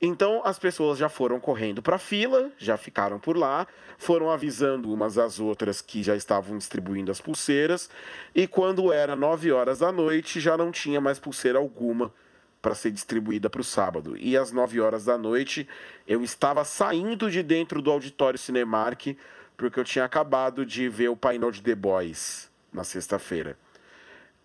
Então 0.00 0.42
as 0.44 0.58
pessoas 0.58 0.98
já 0.98 1.08
foram 1.08 1.38
correndo 1.38 1.80
para 1.80 1.94
a 1.94 1.98
fila, 1.98 2.50
já 2.58 2.76
ficaram 2.76 3.20
por 3.20 3.36
lá, 3.36 3.68
foram 3.96 4.30
avisando 4.30 4.92
umas 4.92 5.16
às 5.16 5.38
outras 5.38 5.80
que 5.80 6.02
já 6.02 6.16
estavam 6.16 6.58
distribuindo 6.58 7.12
as 7.12 7.20
pulseiras, 7.20 7.88
e 8.34 8.48
quando 8.48 8.92
era 8.92 9.14
9 9.14 9.52
horas 9.52 9.78
da 9.78 9.92
noite 9.92 10.40
já 10.40 10.56
não 10.56 10.72
tinha 10.72 11.00
mais 11.00 11.20
pulseira 11.20 11.58
alguma 11.58 12.12
para 12.60 12.74
ser 12.74 12.90
distribuída 12.90 13.48
para 13.48 13.60
o 13.60 13.64
sábado. 13.64 14.16
E 14.16 14.36
às 14.36 14.50
9 14.50 14.80
horas 14.80 15.04
da 15.04 15.16
noite 15.16 15.68
eu 16.06 16.22
estava 16.22 16.64
saindo 16.64 17.30
de 17.30 17.42
dentro 17.42 17.80
do 17.80 17.90
auditório 17.90 18.38
Cinemark 18.38 19.16
porque 19.62 19.78
eu 19.78 19.84
tinha 19.84 20.04
acabado 20.04 20.66
de 20.66 20.88
ver 20.88 21.08
o 21.08 21.16
painel 21.16 21.52
de 21.52 21.62
The 21.62 21.76
Boys 21.76 22.50
na 22.72 22.82
sexta-feira. 22.82 23.56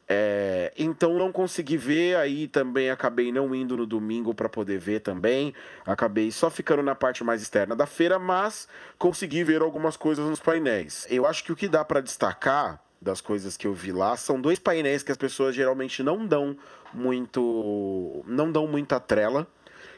É, 0.07 0.71
então 0.77 1.17
não 1.17 1.31
consegui 1.31 1.75
ver, 1.75 2.15
aí 2.15 2.47
também 2.47 2.91
acabei 2.91 3.31
não 3.31 3.53
indo 3.53 3.75
no 3.75 3.85
domingo 3.85 4.33
para 4.35 4.47
poder 4.47 4.77
ver 4.77 4.99
também. 4.99 5.55
Acabei 5.85 6.31
só 6.31 6.51
ficando 6.51 6.83
na 6.83 6.93
parte 6.93 7.23
mais 7.23 7.41
externa 7.41 7.75
da 7.75 7.87
feira, 7.87 8.19
mas 8.19 8.67
consegui 8.97 9.43
ver 9.43 9.61
algumas 9.61 9.97
coisas 9.97 10.23
nos 10.29 10.39
painéis. 10.39 11.07
Eu 11.09 11.25
acho 11.25 11.43
que 11.43 11.51
o 11.51 11.55
que 11.55 11.67
dá 11.67 11.83
para 11.83 11.99
destacar 11.99 12.79
das 13.01 13.19
coisas 13.19 13.57
que 13.57 13.65
eu 13.65 13.73
vi 13.73 13.91
lá 13.91 14.15
são 14.15 14.39
dois 14.39 14.59
painéis 14.59 15.01
que 15.01 15.11
as 15.11 15.17
pessoas 15.17 15.55
geralmente 15.55 16.03
não 16.03 16.25
dão 16.25 16.55
muito 16.93 18.23
não 18.27 18.51
dão 18.51 18.67
muita 18.67 18.99
trela, 18.99 19.47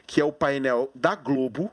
que 0.06 0.20
é 0.20 0.24
o 0.24 0.32
painel 0.32 0.90
da 0.94 1.14
Globo, 1.14 1.70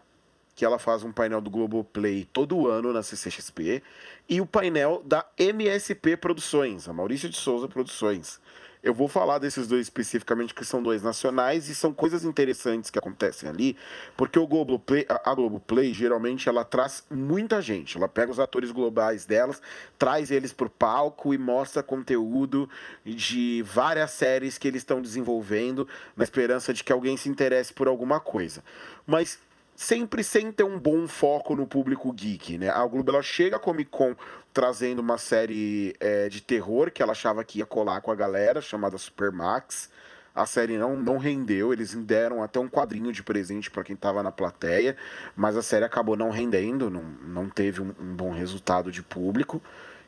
que 0.58 0.66
ela 0.66 0.80
faz 0.80 1.04
um 1.04 1.12
painel 1.12 1.40
do 1.40 1.52
Globoplay 1.52 2.28
todo 2.34 2.68
ano 2.68 2.92
na 2.92 3.04
CCXP, 3.04 3.84
e 4.28 4.42
o 4.42 4.46
painel 4.46 5.04
da 5.06 5.24
MSP 5.38 6.18
Produções, 6.18 6.90
a 6.90 6.94
Maurício 6.94 7.30
de 7.30 7.38
Souza 7.38 7.68
Produções. 7.68 8.42
Eu 8.82 8.92
vou 8.92 9.08
falar 9.08 9.38
desses 9.38 9.68
dois 9.68 9.82
especificamente, 9.82 10.56
que 10.56 10.66
são 10.66 10.82
dois 10.82 11.04
nacionais, 11.04 11.70
e 11.70 11.76
são 11.76 11.94
coisas 11.94 12.24
interessantes 12.24 12.90
que 12.90 12.98
acontecem 12.98 13.48
ali, 13.48 13.78
porque 14.16 14.40
o 14.40 14.48
Globoplay, 14.48 15.06
a 15.08 15.36
Globoplay, 15.36 15.94
geralmente, 15.94 16.50
ela 16.50 16.66
traz 16.66 17.04
muita 17.08 17.62
gente. 17.62 17.96
Ela 17.96 18.08
pega 18.08 18.32
os 18.32 18.40
atores 18.40 18.72
globais 18.72 19.26
delas, 19.26 19.62
traz 20.00 20.32
eles 20.32 20.54
para 20.54 20.66
o 20.66 20.72
palco 20.72 21.36
e 21.36 21.38
mostra 21.38 21.84
conteúdo 21.84 22.68
de 23.06 23.62
várias 23.62 24.10
séries 24.10 24.58
que 24.58 24.68
eles 24.68 24.82
estão 24.82 25.04
desenvolvendo, 25.04 25.88
na 26.16 26.24
esperança 26.24 26.74
de 26.74 26.84
que 26.84 26.92
alguém 26.92 27.16
se 27.16 27.30
interesse 27.30 27.72
por 27.72 27.88
alguma 27.88 28.20
coisa. 28.20 28.64
Mas 29.06 29.38
sempre 29.78 30.24
sem 30.24 30.52
ter 30.52 30.64
um 30.64 30.80
bom 30.80 31.08
foco 31.08 31.56
no 31.56 31.68
público 31.68 32.12
geek, 32.12 32.58
né? 32.58 32.68
A 32.68 32.84
Globo 32.88 33.12
ela 33.12 33.22
chega 33.22 33.58
a 33.58 33.60
Comic 33.60 33.92
Con 33.92 34.16
trazendo 34.52 35.00
uma 35.00 35.20
série 35.20 35.96
é, 36.00 36.28
de 36.28 36.42
terror 36.42 36.90
que 36.90 37.04
ela 37.04 37.12
achava 37.12 37.44
que 37.44 37.60
ia 37.60 37.66
colar 37.66 38.02
com 38.02 38.10
a 38.10 38.16
galera, 38.16 38.60
chamada 38.60 38.98
Supermax. 38.98 39.92
A 40.34 40.48
série 40.48 40.80
não, 40.80 40.96
não 40.96 41.20
rendeu, 41.20 41.72
eles 41.72 41.94
deram 41.94 42.42
até 42.42 42.60
um 42.60 42.68
quadrinho 42.68 43.12
de 43.12 43.22
presente 43.22 43.70
para 43.70 43.84
quem 43.84 43.94
estava 43.94 44.24
na 44.24 44.32
plateia, 44.32 44.98
mas 45.36 45.56
a 45.56 45.62
série 45.62 45.86
acabou 45.86 46.16
não 46.16 46.32
rendendo, 46.32 46.90
não, 46.90 47.04
não 47.04 47.48
teve 47.48 47.80
um, 47.80 47.94
um 48.00 48.16
bom 48.16 48.32
resultado 48.32 48.92
de 48.92 49.04
público 49.04 49.62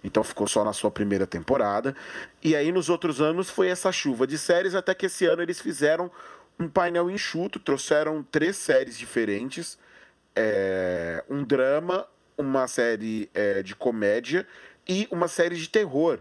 então 0.03 0.23
ficou 0.23 0.47
só 0.47 0.63
na 0.63 0.73
sua 0.73 0.89
primeira 0.89 1.27
temporada. 1.27 1.95
E 2.43 2.55
aí 2.55 2.71
nos 2.71 2.89
outros 2.89 3.19
anos 3.19 3.49
foi 3.49 3.67
essa 3.67 3.91
chuva 3.91 4.25
de 4.25 4.37
séries, 4.37 4.75
até 4.75 4.93
que 4.93 5.05
esse 5.05 5.25
ano 5.25 5.41
eles 5.41 5.59
fizeram 5.59 6.09
um 6.59 6.67
painel 6.67 7.09
enxuto, 7.09 7.57
trouxeram 7.57 8.21
três 8.21 8.57
séries 8.57 8.97
diferentes, 8.97 9.79
é, 10.35 11.23
um 11.29 11.43
drama, 11.43 12.05
uma 12.37 12.67
série 12.67 13.29
é, 13.33 13.63
de 13.63 13.75
comédia 13.75 14.45
e 14.87 15.07
uma 15.09 15.27
série 15.27 15.55
de 15.55 15.69
terror. 15.69 16.19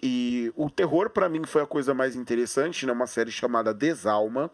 E 0.00 0.52
o 0.54 0.70
terror 0.70 1.10
para 1.10 1.28
mim 1.28 1.44
foi 1.44 1.62
a 1.62 1.66
coisa 1.66 1.92
mais 1.92 2.14
interessante, 2.14 2.86
né? 2.86 2.92
Uma 2.92 3.06
série 3.06 3.30
chamada 3.30 3.74
Desalma, 3.74 4.50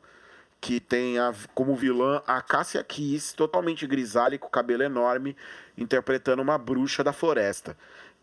que 0.61 0.81
tem 0.81 1.19
a, 1.19 1.35
como 1.55 1.75
vilã 1.75 2.23
a 2.27 2.41
Cássia 2.41 2.83
Kiss, 2.83 3.35
totalmente 3.35 3.87
grisalha, 3.87 4.39
com 4.39 4.49
cabelo 4.49 4.83
enorme, 4.83 5.37
interpretando 5.77 6.41
uma 6.41 6.57
bruxa 6.57 7.03
da 7.05 7.13
floresta. 7.13 7.77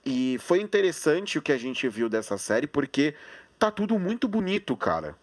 E 0.06 0.38
foi 0.40 0.62
interessante 0.62 1.38
o 1.38 1.42
que 1.42 1.52
a 1.52 1.58
gente 1.58 1.88
viu 1.90 2.08
dessa 2.08 2.38
série, 2.38 2.66
porque 2.66 3.14
tá 3.60 3.70
tudo 3.70 4.00
muito 4.00 4.28
bonito, 4.28 4.76
cara 4.78 5.16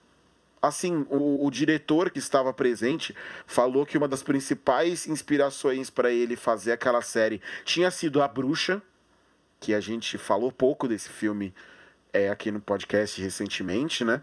assim, 0.68 1.06
o, 1.10 1.46
o, 1.46 1.50
diretor 1.50 2.10
que 2.10 2.18
estava 2.18 2.52
presente 2.52 3.14
falou 3.46 3.84
que 3.84 3.98
uma 3.98 4.08
das 4.08 4.22
principais 4.22 5.06
inspirações 5.06 5.90
para 5.90 6.10
ele 6.10 6.36
fazer 6.36 6.72
aquela 6.72 7.02
série 7.02 7.40
tinha 7.64 7.90
sido 7.90 8.22
A 8.22 8.28
Bruxa, 8.28 8.82
que 9.60 9.74
a 9.74 9.80
gente 9.80 10.18
falou 10.18 10.52
pouco 10.52 10.86
desse 10.86 11.08
filme 11.08 11.54
é, 12.12 12.28
aqui 12.28 12.50
no 12.50 12.60
podcast 12.60 13.20
recentemente, 13.20 14.04
né? 14.04 14.22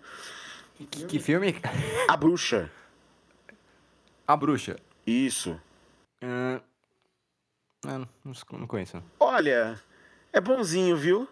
Que, 0.90 1.06
que 1.06 1.20
filme? 1.20 1.56
A 2.08 2.18
Bruxa. 2.18 2.72
A 4.28 4.36
Bruxa. 4.36 4.78
Isso. 5.06 5.60
Uh, 6.24 6.62
não, 7.84 8.08
não 8.54 8.68
conheço. 8.68 9.04
Olha, 9.20 9.80
é 10.32 10.40
bonzinho, 10.40 10.96
viu? 10.96 11.28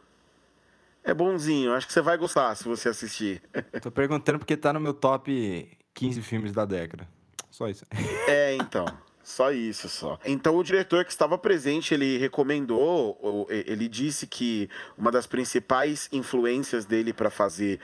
É 1.04 1.14
bonzinho, 1.14 1.74
acho 1.74 1.88
que 1.88 1.94
você 1.94 2.02
vai 2.02 2.18
gostar 2.18 2.54
se 2.56 2.64
você 2.64 2.90
assistir. 2.90 3.42
Tô 3.82 3.92
perguntando 3.92 4.40
porque 4.40 4.58
tá 4.58 4.74
no 4.74 4.80
meu 4.80 4.94
top 4.94 5.78
15 5.94 6.22
filmes 6.22 6.52
da 6.52 6.66
década. 6.66 7.08
Só 7.50 7.68
isso. 7.68 7.86
É, 8.28 8.56
então. 8.56 8.86
Só 9.24 9.52
isso, 9.52 9.88
só. 9.88 10.18
Então 10.26 10.56
o 10.56 10.64
diretor 10.64 11.06
que 11.06 11.12
estava 11.12 11.38
presente, 11.38 11.94
ele 11.94 12.18
recomendou, 12.18 13.48
ele 13.50 13.88
disse 13.88 14.26
que 14.26 14.68
uma 14.98 15.12
das 15.12 15.28
principais 15.28 16.10
influências 16.12 16.84
dele 16.84 17.14
para 17.14 17.30
fazer 17.30 17.80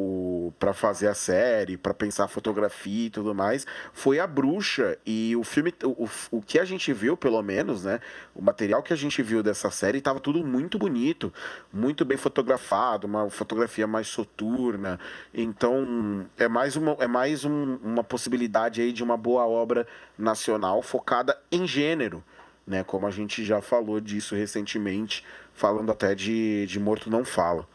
o 0.00 0.52
para 0.58 0.72
fazer 0.72 1.08
a 1.08 1.14
série, 1.14 1.76
para 1.76 1.94
pensar 1.94 2.24
a 2.24 2.28
fotografia 2.28 3.06
e 3.06 3.10
tudo 3.10 3.34
mais, 3.34 3.66
foi 3.92 4.18
a 4.18 4.26
bruxa 4.26 4.98
e 5.06 5.36
o 5.36 5.44
filme 5.44 5.72
o, 5.84 6.08
o 6.30 6.42
que 6.42 6.58
a 6.58 6.64
gente 6.64 6.92
viu, 6.92 7.16
pelo 7.16 7.40
menos, 7.42 7.84
né, 7.84 8.00
o 8.34 8.42
material 8.42 8.82
que 8.82 8.92
a 8.92 8.96
gente 8.96 9.22
viu 9.22 9.42
dessa 9.42 9.70
série 9.70 9.98
estava 9.98 10.20
tudo 10.20 10.44
muito 10.44 10.78
bonito, 10.78 11.32
muito 11.72 12.04
bem 12.04 12.16
fotografado, 12.16 13.06
uma 13.06 13.30
fotografia 13.30 13.86
mais 13.86 14.08
soturna. 14.08 14.98
Então, 15.32 16.26
é 16.36 16.48
mais 16.48 16.76
uma 16.76 16.96
é 17.00 17.06
mais 17.06 17.44
um, 17.44 17.76
uma 17.82 18.02
possibilidade 18.02 18.80
aí 18.80 18.92
de 18.92 19.02
uma 19.02 19.16
boa 19.16 19.46
obra 19.46 19.86
nacional 20.18 20.82
focada 20.82 21.38
em 21.50 21.66
gênero. 21.66 22.22
Né, 22.66 22.84
como 22.84 23.04
a 23.06 23.10
gente 23.10 23.44
já 23.44 23.60
falou 23.60 24.00
disso 24.00 24.36
recentemente, 24.36 25.24
falando 25.52 25.90
até 25.90 26.14
de, 26.14 26.66
de 26.66 26.78
Morto 26.78 27.10
Não 27.10 27.24
Fala. 27.24 27.66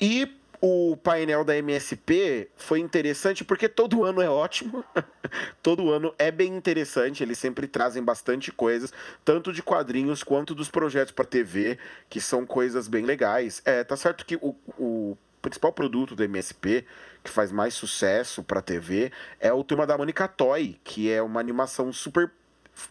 E 0.00 0.32
o 0.66 0.96
painel 0.96 1.44
da 1.44 1.54
MSP 1.58 2.48
foi 2.56 2.80
interessante 2.80 3.44
porque 3.44 3.68
todo 3.68 4.02
ano 4.02 4.22
é 4.22 4.30
ótimo, 4.30 4.82
todo 5.62 5.90
ano 5.90 6.14
é 6.18 6.30
bem 6.30 6.56
interessante, 6.56 7.22
eles 7.22 7.36
sempre 7.36 7.68
trazem 7.68 8.02
bastante 8.02 8.50
coisas, 8.50 8.90
tanto 9.22 9.52
de 9.52 9.62
quadrinhos 9.62 10.22
quanto 10.22 10.54
dos 10.54 10.70
projetos 10.70 11.12
para 11.12 11.26
TV, 11.26 11.78
que 12.08 12.18
são 12.18 12.46
coisas 12.46 12.88
bem 12.88 13.04
legais. 13.04 13.60
É, 13.66 13.84
tá 13.84 13.94
certo 13.94 14.24
que 14.24 14.36
o, 14.36 14.56
o 14.78 15.18
principal 15.42 15.70
produto 15.70 16.16
do 16.16 16.24
MSP, 16.24 16.86
que 17.22 17.30
faz 17.30 17.52
mais 17.52 17.74
sucesso 17.74 18.42
para 18.42 18.62
TV, 18.62 19.12
é 19.38 19.52
o 19.52 19.62
tema 19.62 19.86
da 19.86 19.98
Mônica 19.98 20.26
Toy, 20.26 20.80
que 20.82 21.12
é 21.12 21.20
uma 21.20 21.40
animação 21.40 21.92
super 21.92 22.32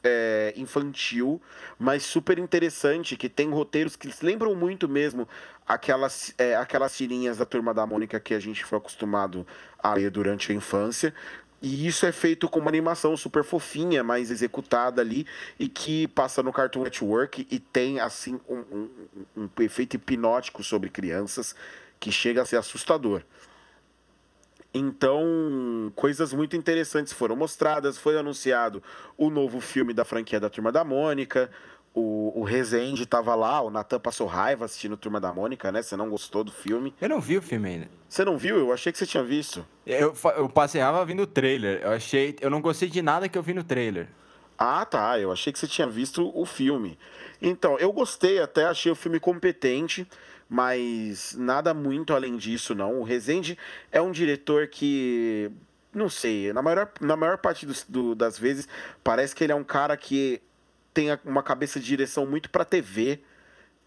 é, 0.03 0.53
infantil, 0.55 1.41
mas 1.77 2.03
super 2.03 2.39
interessante, 2.39 3.15
que 3.15 3.29
tem 3.29 3.49
roteiros 3.49 3.95
que 3.95 4.09
lembram 4.21 4.55
muito 4.55 4.87
mesmo 4.87 5.27
aquelas, 5.67 6.33
é, 6.37 6.55
aquelas 6.55 6.95
tirinhas 6.95 7.37
da 7.37 7.45
Turma 7.45 7.73
da 7.73 7.85
Mônica 7.85 8.19
que 8.19 8.33
a 8.33 8.39
gente 8.39 8.63
foi 8.65 8.77
acostumado 8.77 9.45
a 9.79 9.93
ler 9.93 10.09
durante 10.09 10.51
a 10.51 10.55
infância. 10.55 11.13
E 11.61 11.87
isso 11.87 12.05
é 12.05 12.11
feito 12.11 12.49
com 12.49 12.59
uma 12.59 12.69
animação 12.69 13.15
super 13.15 13.41
fofinha, 13.41 14.03
mais 14.03 14.29
executada 14.29 15.01
ali, 15.01 15.25
e 15.57 15.69
que 15.69 16.09
passa 16.09 16.43
no 16.43 16.51
Cartoon 16.51 16.83
Network 16.83 17.47
e 17.49 17.57
tem, 17.57 18.01
assim, 18.01 18.37
um, 18.49 18.57
um, 18.57 18.89
um 19.37 19.63
efeito 19.63 19.95
hipnótico 19.95 20.61
sobre 20.61 20.89
crianças 20.89 21.55
que 22.01 22.11
chega 22.11 22.41
a 22.41 22.45
ser 22.45 22.57
assustador. 22.57 23.23
Então, 24.73 25.91
coisas 25.95 26.33
muito 26.33 26.55
interessantes 26.55 27.13
foram 27.13 27.35
mostradas. 27.35 27.97
Foi 27.97 28.17
anunciado 28.17 28.81
o 29.15 29.29
novo 29.29 29.61
filme 29.61 29.93
da 29.93 30.03
franquia 30.03 30.39
da 30.39 30.49
Turma 30.49 30.71
da 30.71 30.83
Mônica. 30.83 31.49
O, 31.93 32.39
o 32.39 32.43
Rezende 32.43 33.03
estava 33.03 33.35
lá, 33.35 33.61
o 33.61 33.69
Natan 33.69 33.99
passou 33.99 34.25
raiva 34.25 34.65
assistindo 34.65 34.97
Turma 34.97 35.21
da 35.21 35.31
Mônica, 35.31 35.71
né? 35.71 35.79
Você 35.79 35.95
não 35.95 36.09
gostou 36.09 36.43
do 36.43 36.51
filme. 36.51 36.91
Eu 36.99 37.07
não 37.07 37.21
vi 37.21 37.37
o 37.37 37.41
filme 37.41 37.69
ainda. 37.69 37.87
Você 38.09 38.25
não 38.25 38.35
viu? 38.35 38.57
Eu 38.57 38.73
achei 38.73 38.91
que 38.91 38.97
você 38.97 39.05
tinha 39.05 39.23
visto. 39.23 39.63
Eu, 39.85 40.11
eu 40.35 40.49
passei 40.49 40.81
raiva 40.81 41.05
vindo 41.05 41.21
o 41.21 41.27
trailer. 41.27 41.81
Eu 41.83 41.91
achei. 41.91 42.35
Eu 42.41 42.49
não 42.49 42.61
gostei 42.61 42.89
de 42.89 42.99
nada 43.03 43.29
que 43.29 43.37
eu 43.37 43.43
vi 43.43 43.53
no 43.53 43.63
trailer. 43.63 44.07
Ah, 44.57 44.83
tá. 44.85 45.19
Eu 45.19 45.31
achei 45.31 45.53
que 45.53 45.59
você 45.59 45.67
tinha 45.67 45.87
visto 45.87 46.31
o 46.33 46.45
filme. 46.47 46.97
Então, 47.39 47.77
eu 47.77 47.91
gostei 47.91 48.39
até, 48.39 48.65
achei 48.65 48.91
o 48.91 48.95
filme 48.95 49.19
competente 49.19 50.07
mas 50.53 51.35
nada 51.35 51.73
muito 51.73 52.13
além 52.13 52.37
disso, 52.37 52.75
não. 52.75 52.99
O 52.99 53.03
Rezende 53.03 53.57
é 53.91 53.99
um 53.99 54.11
diretor 54.11 54.67
que, 54.67 55.49
não 55.91 56.07
sei, 56.07 56.53
na 56.53 56.61
maior, 56.61 56.91
na 57.01 57.15
maior 57.15 57.39
parte 57.39 57.65
do, 57.65 57.73
do, 57.89 58.13
das 58.13 58.37
vezes, 58.37 58.67
parece 59.03 59.35
que 59.35 59.43
ele 59.43 59.51
é 59.51 59.55
um 59.55 59.63
cara 59.63 59.97
que 59.97 60.39
tem 60.93 61.07
uma 61.25 61.41
cabeça 61.41 61.79
de 61.79 61.87
direção 61.87 62.27
muito 62.27 62.51
para 62.51 62.63
TV. 62.63 63.19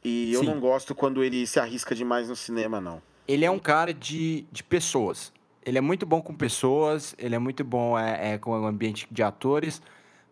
E 0.02 0.32
Sim. 0.32 0.34
eu 0.34 0.42
não 0.42 0.58
gosto 0.58 0.92
quando 0.92 1.22
ele 1.22 1.46
se 1.46 1.60
arrisca 1.60 1.94
demais 1.94 2.28
no 2.28 2.34
cinema, 2.34 2.80
não. 2.80 3.00
Ele 3.28 3.44
é 3.44 3.50
um 3.50 3.60
cara 3.60 3.94
de, 3.94 4.44
de 4.50 4.64
pessoas. 4.64 5.32
Ele 5.64 5.78
é 5.78 5.80
muito 5.80 6.04
bom 6.04 6.20
com 6.20 6.34
pessoas, 6.34 7.14
ele 7.16 7.36
é 7.36 7.38
muito 7.38 7.62
bom 7.62 7.96
é, 7.96 8.32
é 8.32 8.38
com 8.38 8.50
o 8.50 8.66
ambiente 8.66 9.06
de 9.08 9.22
atores, 9.22 9.80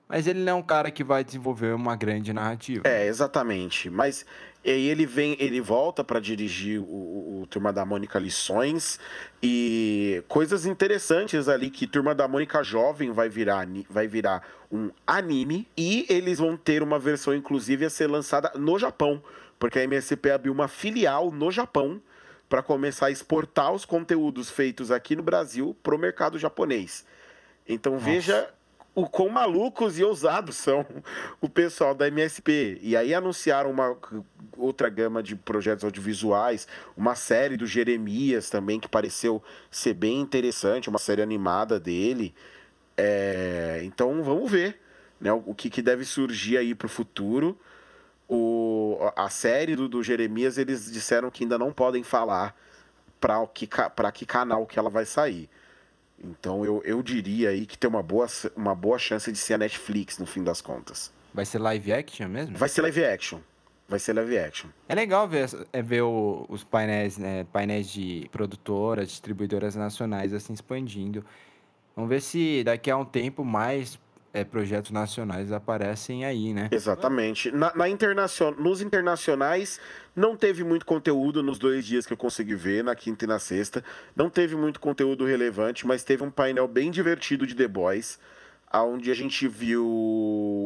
mas 0.08 0.26
ele 0.26 0.40
não 0.40 0.52
é 0.52 0.54
um 0.54 0.62
cara 0.62 0.90
que 0.90 1.02
vai 1.02 1.24
desenvolver 1.24 1.74
uma 1.74 1.96
grande 1.96 2.32
narrativa. 2.32 2.86
É, 2.86 3.06
exatamente. 3.06 3.88
Mas 3.88 4.26
aí 4.64 4.88
ele 4.88 5.06
vem, 5.06 5.36
ele 5.40 5.60
volta 5.60 6.04
para 6.04 6.20
dirigir 6.20 6.80
o, 6.80 7.40
o, 7.42 7.46
Turma 7.48 7.72
da 7.72 7.84
Mônica 7.84 8.18
Lições 8.18 8.98
e 9.42 10.22
coisas 10.28 10.66
interessantes 10.66 11.48
ali 11.48 11.70
que 11.70 11.86
Turma 11.86 12.14
da 12.14 12.28
Mônica 12.28 12.62
Jovem 12.62 13.10
vai 13.12 13.28
virar, 13.28 13.66
vai 13.88 14.06
virar 14.06 14.42
um 14.70 14.90
anime 15.06 15.68
e 15.76 16.06
eles 16.08 16.38
vão 16.38 16.56
ter 16.56 16.82
uma 16.82 16.98
versão 16.98 17.34
inclusive 17.34 17.84
a 17.84 17.90
ser 17.90 18.08
lançada 18.08 18.52
no 18.56 18.78
Japão, 18.78 19.22
porque 19.58 19.78
a 19.78 19.84
MSP 19.84 20.30
abriu 20.30 20.52
uma 20.52 20.68
filial 20.68 21.30
no 21.30 21.50
Japão 21.50 22.00
para 22.48 22.62
começar 22.62 23.06
a 23.06 23.10
exportar 23.10 23.72
os 23.72 23.84
conteúdos 23.84 24.50
feitos 24.50 24.90
aqui 24.90 25.16
no 25.16 25.22
Brasil 25.22 25.76
para 25.82 25.94
o 25.94 25.98
mercado 25.98 26.38
japonês. 26.38 27.04
Então 27.66 27.94
Nossa. 27.94 28.04
veja 28.04 28.54
o 28.94 29.08
quão 29.08 29.28
malucos 29.28 29.98
e 29.98 30.04
ousados 30.04 30.56
são 30.56 30.86
o 31.40 31.48
pessoal 31.48 31.94
da 31.94 32.06
MSP. 32.06 32.78
E 32.80 32.96
aí 32.96 33.12
anunciaram 33.12 33.70
uma 33.70 33.96
outra 34.56 34.88
gama 34.88 35.22
de 35.22 35.34
projetos 35.34 35.84
audiovisuais, 35.84 36.68
uma 36.96 37.14
série 37.14 37.56
do 37.56 37.66
Jeremias 37.66 38.48
também, 38.48 38.78
que 38.78 38.88
pareceu 38.88 39.42
ser 39.70 39.94
bem 39.94 40.20
interessante, 40.20 40.88
uma 40.88 40.98
série 40.98 41.22
animada 41.22 41.80
dele. 41.80 42.34
É, 42.96 43.80
então 43.82 44.22
vamos 44.22 44.50
ver 44.50 44.80
né, 45.20 45.32
o 45.32 45.54
que, 45.54 45.68
que 45.68 45.82
deve 45.82 46.04
surgir 46.04 46.56
aí 46.56 46.74
para 46.74 46.86
o 46.86 46.90
futuro. 46.90 47.58
A 49.16 49.28
série 49.28 49.74
do, 49.76 49.88
do 49.88 50.02
Jeremias, 50.02 50.56
eles 50.56 50.90
disseram 50.90 51.30
que 51.30 51.44
ainda 51.44 51.58
não 51.58 51.72
podem 51.72 52.02
falar 52.02 52.56
para 53.20 53.46
que, 53.48 53.66
que 54.12 54.26
canal 54.26 54.66
que 54.66 54.78
ela 54.78 54.90
vai 54.90 55.04
sair. 55.04 55.48
Então 56.22 56.64
eu, 56.64 56.82
eu 56.84 57.02
diria 57.02 57.50
aí 57.50 57.66
que 57.66 57.76
tem 57.76 57.88
uma 57.88 58.02
boa, 58.02 58.26
uma 58.56 58.74
boa 58.74 58.98
chance 58.98 59.30
de 59.30 59.38
ser 59.38 59.54
a 59.54 59.58
Netflix 59.58 60.18
no 60.18 60.26
fim 60.26 60.42
das 60.42 60.60
contas. 60.60 61.12
Vai 61.32 61.44
ser 61.44 61.58
live 61.58 61.92
action 61.92 62.28
mesmo? 62.28 62.56
Vai 62.56 62.68
ser 62.68 62.82
live 62.82 63.04
action. 63.04 63.40
Vai 63.88 63.98
ser 63.98 64.14
live 64.14 64.38
action. 64.38 64.70
É 64.88 64.94
legal 64.94 65.28
ver, 65.28 65.48
é 65.72 65.82
ver 65.82 66.02
o, 66.02 66.46
os 66.48 66.64
painéis, 66.64 67.18
né, 67.18 67.44
painéis 67.52 67.90
de 67.90 68.28
produtoras, 68.32 69.08
distribuidoras 69.08 69.74
nacionais 69.74 70.32
assim 70.32 70.54
expandindo. 70.54 71.24
Vamos 71.94 72.08
ver 72.08 72.22
se 72.22 72.64
daqui 72.64 72.90
a 72.90 72.96
um 72.96 73.04
tempo 73.04 73.44
mais 73.44 73.98
é, 74.34 74.42
projetos 74.42 74.90
nacionais 74.90 75.52
aparecem 75.52 76.24
aí, 76.24 76.52
né? 76.52 76.68
Exatamente. 76.72 77.52
Na, 77.52 77.72
na 77.72 77.88
internacion... 77.88 78.50
Nos 78.58 78.82
internacionais, 78.82 79.80
não 80.14 80.36
teve 80.36 80.64
muito 80.64 80.84
conteúdo 80.84 81.40
nos 81.40 81.56
dois 81.56 81.86
dias 81.86 82.04
que 82.04 82.12
eu 82.12 82.16
consegui 82.16 82.56
ver, 82.56 82.82
na 82.82 82.96
quinta 82.96 83.24
e 83.24 83.28
na 83.28 83.38
sexta. 83.38 83.84
Não 84.16 84.28
teve 84.28 84.56
muito 84.56 84.80
conteúdo 84.80 85.24
relevante, 85.24 85.86
mas 85.86 86.02
teve 86.02 86.24
um 86.24 86.32
painel 86.32 86.66
bem 86.66 86.90
divertido 86.90 87.46
de 87.46 87.54
The 87.54 87.68
Boys, 87.68 88.18
onde 88.74 89.08
a 89.08 89.14
gente 89.14 89.46
viu 89.46 89.86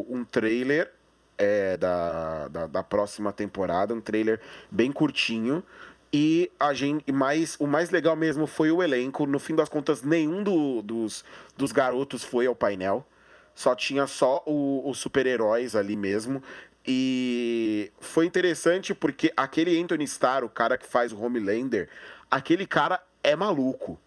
um 0.08 0.24
trailer 0.24 0.90
é, 1.36 1.76
da, 1.76 2.48
da, 2.48 2.66
da 2.66 2.82
próxima 2.82 3.34
temporada, 3.34 3.92
um 3.92 4.00
trailer 4.00 4.40
bem 4.70 4.90
curtinho. 4.90 5.62
E 6.10 6.50
a 6.58 6.72
gente, 6.72 7.12
mais, 7.12 7.54
o 7.60 7.66
mais 7.66 7.90
legal 7.90 8.16
mesmo 8.16 8.46
foi 8.46 8.70
o 8.70 8.82
elenco. 8.82 9.26
No 9.26 9.38
fim 9.38 9.54
das 9.54 9.68
contas, 9.68 10.02
nenhum 10.02 10.42
do, 10.42 10.80
dos, 10.80 11.22
dos 11.54 11.70
garotos 11.70 12.24
foi 12.24 12.46
ao 12.46 12.54
painel 12.54 13.06
só 13.58 13.74
tinha 13.74 14.06
só 14.06 14.40
os 14.46 14.98
super-heróis 14.98 15.74
ali 15.74 15.96
mesmo. 15.96 16.40
E 16.86 17.90
foi 17.98 18.24
interessante 18.24 18.94
porque 18.94 19.32
aquele 19.36 19.76
Anthony 19.82 20.04
Starr, 20.04 20.44
o 20.44 20.48
cara 20.48 20.78
que 20.78 20.86
faz 20.86 21.12
o 21.12 21.20
Homelander, 21.20 21.88
aquele 22.30 22.64
cara 22.68 23.02
é 23.20 23.34
maluco. 23.34 23.98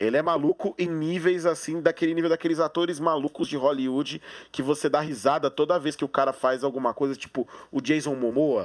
Ele 0.00 0.16
é 0.16 0.22
maluco 0.22 0.74
em 0.76 0.88
níveis 0.88 1.46
assim, 1.46 1.80
daquele 1.80 2.12
nível 2.12 2.28
daqueles 2.28 2.58
atores 2.58 2.98
malucos 2.98 3.46
de 3.46 3.56
Hollywood 3.56 4.20
que 4.50 4.62
você 4.62 4.88
dá 4.88 4.98
risada 4.98 5.48
toda 5.48 5.78
vez 5.78 5.94
que 5.94 6.04
o 6.04 6.08
cara 6.08 6.32
faz 6.32 6.64
alguma 6.64 6.92
coisa, 6.92 7.14
tipo 7.14 7.46
o 7.70 7.80
Jason 7.80 8.16
Momoa. 8.16 8.64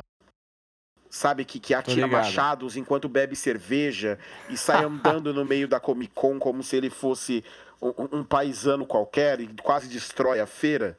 Sabe, 1.11 1.45
que, 1.45 1.59
que 1.59 1.75
atira 1.75 2.07
machados 2.07 2.75
enquanto 2.75 3.07
bebe 3.07 3.35
cerveja 3.35 4.17
e 4.49 4.57
sai 4.57 4.81
andando 4.83 5.31
no 5.31 5.45
meio 5.45 5.67
da 5.67 5.79
Comic 5.79 6.11
Con 6.15 6.39
como 6.39 6.63
se 6.63 6.75
ele 6.75 6.89
fosse 6.89 7.43
um, 7.83 8.19
um 8.19 8.23
paisano 8.23 8.85
qualquer 8.85 9.39
e 9.39 9.47
quase 9.61 9.87
destrói 9.87 10.39
a 10.39 10.45
feira. 10.45 10.97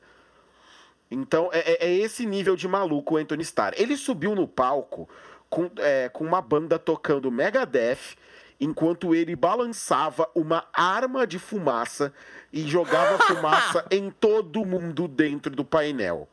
Então 1.11 1.49
é, 1.53 1.59
é, 1.59 1.87
é 1.87 1.95
esse 1.95 2.26
nível 2.26 2.57
de 2.57 2.68
maluco 2.68 3.14
o 3.14 3.16
Anthony 3.16 3.43
Starr. 3.43 3.74
Ele 3.76 3.97
subiu 3.97 4.35
no 4.35 4.47
palco 4.47 5.09
com, 5.49 5.70
é, 5.78 6.09
com 6.09 6.24
uma 6.24 6.41
banda 6.41 6.78
tocando 6.78 7.30
Megadeth 7.30 8.16
enquanto 8.61 9.14
ele 9.14 9.35
balançava 9.35 10.28
uma 10.35 10.66
arma 10.72 11.26
de 11.26 11.39
fumaça 11.39 12.12
e 12.53 12.62
jogava 12.68 13.18
fumaça 13.26 13.85
em 13.91 14.11
todo 14.11 14.64
mundo 14.64 15.09
dentro 15.09 15.55
do 15.55 15.64
painel. 15.64 16.28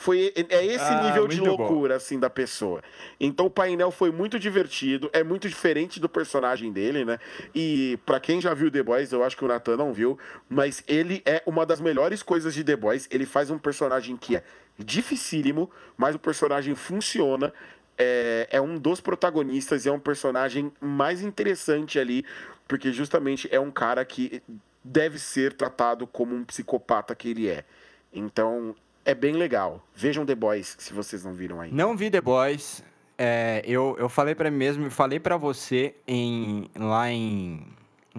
Foi, 0.00 0.32
é, 0.36 0.54
é 0.54 0.64
esse 0.64 0.84
ah, 0.84 1.02
nível 1.02 1.26
de 1.26 1.40
loucura, 1.40 1.94
bom. 1.94 1.96
assim, 1.96 2.20
da 2.20 2.30
pessoa. 2.30 2.80
Então 3.18 3.46
o 3.46 3.50
painel 3.50 3.90
foi 3.90 4.12
muito 4.12 4.38
divertido, 4.38 5.10
é 5.12 5.24
muito 5.24 5.48
diferente 5.48 5.98
do 5.98 6.08
personagem 6.08 6.70
dele, 6.70 7.04
né? 7.04 7.18
E 7.52 7.98
para 8.06 8.20
quem 8.20 8.40
já 8.40 8.54
viu 8.54 8.70
The 8.70 8.80
Boys, 8.80 9.10
eu 9.10 9.24
acho 9.24 9.36
que 9.36 9.44
o 9.44 9.48
Nathan 9.48 9.76
não 9.76 9.92
viu, 9.92 10.16
mas 10.48 10.84
ele 10.86 11.20
é 11.26 11.42
uma 11.44 11.66
das 11.66 11.80
melhores 11.80 12.22
coisas 12.22 12.54
de 12.54 12.62
The 12.62 12.76
Boys. 12.76 13.08
Ele 13.10 13.26
faz 13.26 13.50
um 13.50 13.58
personagem 13.58 14.16
que 14.16 14.36
é 14.36 14.44
dificílimo, 14.78 15.68
mas 15.96 16.14
o 16.14 16.18
personagem 16.20 16.76
funciona. 16.76 17.52
É, 17.98 18.46
é 18.52 18.60
um 18.60 18.78
dos 18.78 19.00
protagonistas 19.00 19.84
e 19.84 19.88
é 19.88 19.92
um 19.92 19.98
personagem 19.98 20.70
mais 20.80 21.22
interessante 21.22 21.98
ali, 21.98 22.24
porque 22.68 22.92
justamente 22.92 23.48
é 23.50 23.58
um 23.58 23.72
cara 23.72 24.04
que 24.04 24.40
deve 24.84 25.18
ser 25.18 25.54
tratado 25.54 26.06
como 26.06 26.36
um 26.36 26.44
psicopata 26.44 27.16
que 27.16 27.30
ele 27.30 27.48
é. 27.48 27.64
Então, 28.12 28.76
é 29.08 29.14
bem 29.14 29.32
legal. 29.32 29.82
Vejam 29.94 30.26
The 30.26 30.34
Boys, 30.34 30.76
se 30.78 30.92
vocês 30.92 31.24
não 31.24 31.32
viram 31.32 31.62
ainda. 31.62 31.74
Não 31.74 31.96
vi 31.96 32.10
The 32.10 32.20
Boys. 32.20 32.84
É, 33.16 33.62
eu, 33.64 33.96
eu 33.98 34.06
falei 34.06 34.34
para 34.34 34.50
mim 34.50 34.58
mesmo, 34.58 34.90
falei 34.90 35.18
para 35.18 35.38
você 35.38 35.94
em, 36.06 36.70
lá 36.76 37.10
em, 37.10 37.66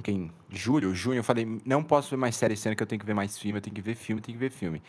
em 0.07 0.31
julho, 0.49 0.93
junho, 0.95 1.19
eu 1.19 1.23
falei, 1.23 1.61
não 1.63 1.83
posso 1.83 2.09
ver 2.09 2.17
mais 2.17 2.35
série 2.35 2.55
ano 2.65 2.75
que 2.75 2.81
eu 2.81 2.87
tenho 2.87 2.99
que 2.99 3.05
ver 3.05 3.13
mais 3.13 3.37
filme, 3.37 3.59
eu 3.59 3.61
tenho 3.61 3.75
que 3.75 3.81
ver 3.83 3.93
filme, 3.93 4.19
eu 4.19 4.25
tenho 4.25 4.37
que 4.37 4.43
ver 4.43 4.49
filme. 4.49 4.81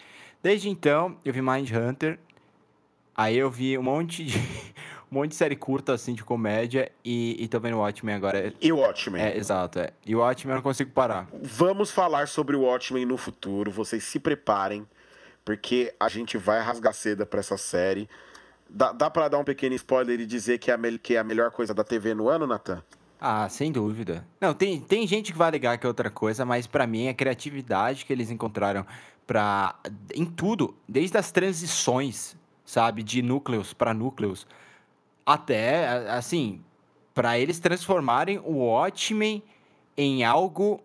Desde 0.42 0.70
então, 0.70 1.18
eu 1.22 1.34
vi 1.34 1.42
Mind 1.42 1.70
Hunter, 1.70 2.18
aí 3.14 3.36
eu 3.36 3.51
vi 3.51 3.76
um 3.76 3.82
monte 3.82 4.24
de, 4.24 4.38
um 5.12 5.16
monte 5.16 5.32
de 5.32 5.36
série 5.36 5.55
curta, 5.55 5.92
assim, 5.92 6.14
de 6.14 6.24
comédia, 6.24 6.90
e, 7.05 7.36
e 7.38 7.46
tô 7.46 7.61
vendo 7.61 7.76
o 7.76 7.80
Watchmen 7.80 8.14
agora. 8.14 8.55
E 8.59 8.72
o 8.72 8.78
Watchmen. 8.78 9.22
É, 9.22 9.36
exato, 9.36 9.78
é. 9.78 9.90
E 10.07 10.16
o 10.16 10.20
Watchmen 10.20 10.53
eu 10.53 10.57
não 10.57 10.62
consigo 10.62 10.90
parar. 10.92 11.28
Vamos 11.42 11.90
falar 11.90 12.26
sobre 12.26 12.57
o 12.57 12.62
Watchmen 12.62 13.05
no 13.05 13.18
futuro, 13.18 13.70
vocês 13.70 14.03
se 14.03 14.18
preparem 14.18 14.86
porque 15.51 15.92
a 15.98 16.09
gente 16.09 16.38
vai 16.38 16.61
rasgar 16.61 16.94
seda 16.94 17.26
para 17.26 17.40
essa 17.40 17.57
série. 17.57 18.09
Dá, 18.68 18.92
dá 18.92 19.11
para 19.11 19.26
dar 19.26 19.38
um 19.38 19.42
pequeno 19.42 19.74
spoiler 19.74 20.20
e 20.20 20.24
dizer 20.24 20.59
que 20.59 20.70
é, 20.70 20.74
a, 20.74 20.78
que 21.03 21.16
é 21.16 21.18
a 21.18 21.24
melhor 21.24 21.51
coisa 21.51 21.74
da 21.74 21.82
TV 21.82 22.14
no 22.14 22.28
ano, 22.28 22.46
Natan? 22.46 22.80
Ah, 23.20 23.48
sem 23.48 23.72
dúvida. 23.72 24.24
Não, 24.40 24.55
tem, 24.55 24.80
tem 24.80 25.05
gente 25.09 25.32
que 25.32 25.38
vai 25.38 25.51
ligar 25.51 25.76
que 25.76 25.84
é 25.84 25.88
outra 25.88 26.09
coisa, 26.09 26.44
mas 26.44 26.68
para 26.68 26.86
mim 26.86 27.07
é 27.07 27.09
a 27.11 27.14
criatividade 27.14 28.05
que 28.05 28.12
eles 28.12 28.30
encontraram 28.30 28.86
para 29.26 29.74
em 30.14 30.24
tudo, 30.24 30.72
desde 30.88 31.18
as 31.18 31.32
transições, 31.32 32.36
sabe, 32.64 33.03
de 33.03 33.20
núcleos 33.20 33.74
para 33.74 33.92
núcleos, 33.92 34.46
até 35.26 36.09
assim, 36.11 36.62
para 37.12 37.40
eles 37.40 37.59
transformarem 37.59 38.38
o 38.38 38.59
Watchmen 38.59 39.42
em 39.96 40.22
algo 40.22 40.80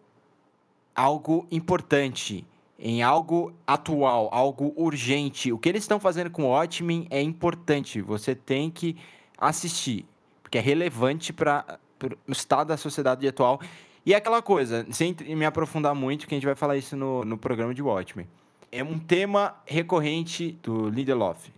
algo 0.96 1.46
importante, 1.52 2.44
em 2.88 3.02
algo 3.02 3.52
atual, 3.66 4.30
algo 4.32 4.72
urgente. 4.78 5.52
O 5.52 5.58
que 5.58 5.68
eles 5.68 5.84
estão 5.84 6.00
fazendo 6.00 6.30
com 6.30 6.44
o 6.44 6.50
Watchmen 6.50 7.08
é 7.10 7.20
importante. 7.20 8.00
Você 8.00 8.36
tem 8.36 8.70
que 8.70 8.96
assistir, 9.40 10.06
porque 10.44 10.60
é 10.60 10.62
relevante 10.62 11.34
para 11.34 11.80
o 12.28 12.32
estado 12.32 12.68
da 12.68 12.78
sociedade 12.78 13.28
atual. 13.28 13.60
E 14.06 14.14
é 14.14 14.18
aquela 14.18 14.40
coisa, 14.40 14.86
sem 14.92 15.16
me 15.36 15.46
aprofundar 15.46 15.96
muito, 15.96 16.28
que 16.28 16.36
a 16.36 16.38
gente 16.38 16.46
vai 16.46 16.54
falar 16.54 16.78
isso 16.78 16.96
no, 16.96 17.26
no 17.26 17.40
programa 17.40 17.74
de 17.74 17.82
Watchmen. 17.82 18.28
É 18.72 18.84
um 18.84 19.00
tema 19.00 19.56
recorrente 19.66 20.52
do 20.62 20.88
Lindelof. 20.88 21.52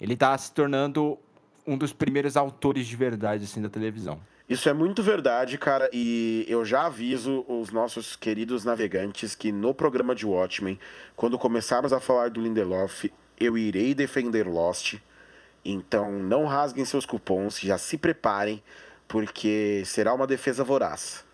Ele 0.00 0.14
está 0.14 0.36
se 0.38 0.50
tornando 0.50 1.18
um 1.66 1.76
dos 1.76 1.92
primeiros 1.92 2.38
autores 2.38 2.86
de 2.86 2.96
verdade 2.96 3.44
assim 3.44 3.60
da 3.60 3.68
televisão. 3.68 4.18
Isso 4.46 4.68
é 4.68 4.74
muito 4.74 5.02
verdade, 5.02 5.56
cara, 5.56 5.88
e 5.90 6.44
eu 6.46 6.66
já 6.66 6.84
aviso 6.84 7.46
os 7.48 7.70
nossos 7.70 8.14
queridos 8.14 8.62
navegantes 8.62 9.34
que 9.34 9.50
no 9.50 9.72
programa 9.72 10.14
de 10.14 10.26
Watchmen, 10.26 10.78
quando 11.16 11.38
começarmos 11.38 11.94
a 11.94 12.00
falar 12.00 12.28
do 12.28 12.42
Lindelof, 12.42 13.10
eu 13.40 13.56
irei 13.56 13.94
defender 13.94 14.46
Lost. 14.46 14.96
Então 15.64 16.12
não 16.12 16.44
rasguem 16.44 16.84
seus 16.84 17.06
cupons, 17.06 17.58
já 17.58 17.78
se 17.78 17.96
preparem, 17.96 18.62
porque 19.08 19.82
será 19.86 20.12
uma 20.12 20.26
defesa 20.26 20.62
voraz. 20.62 21.24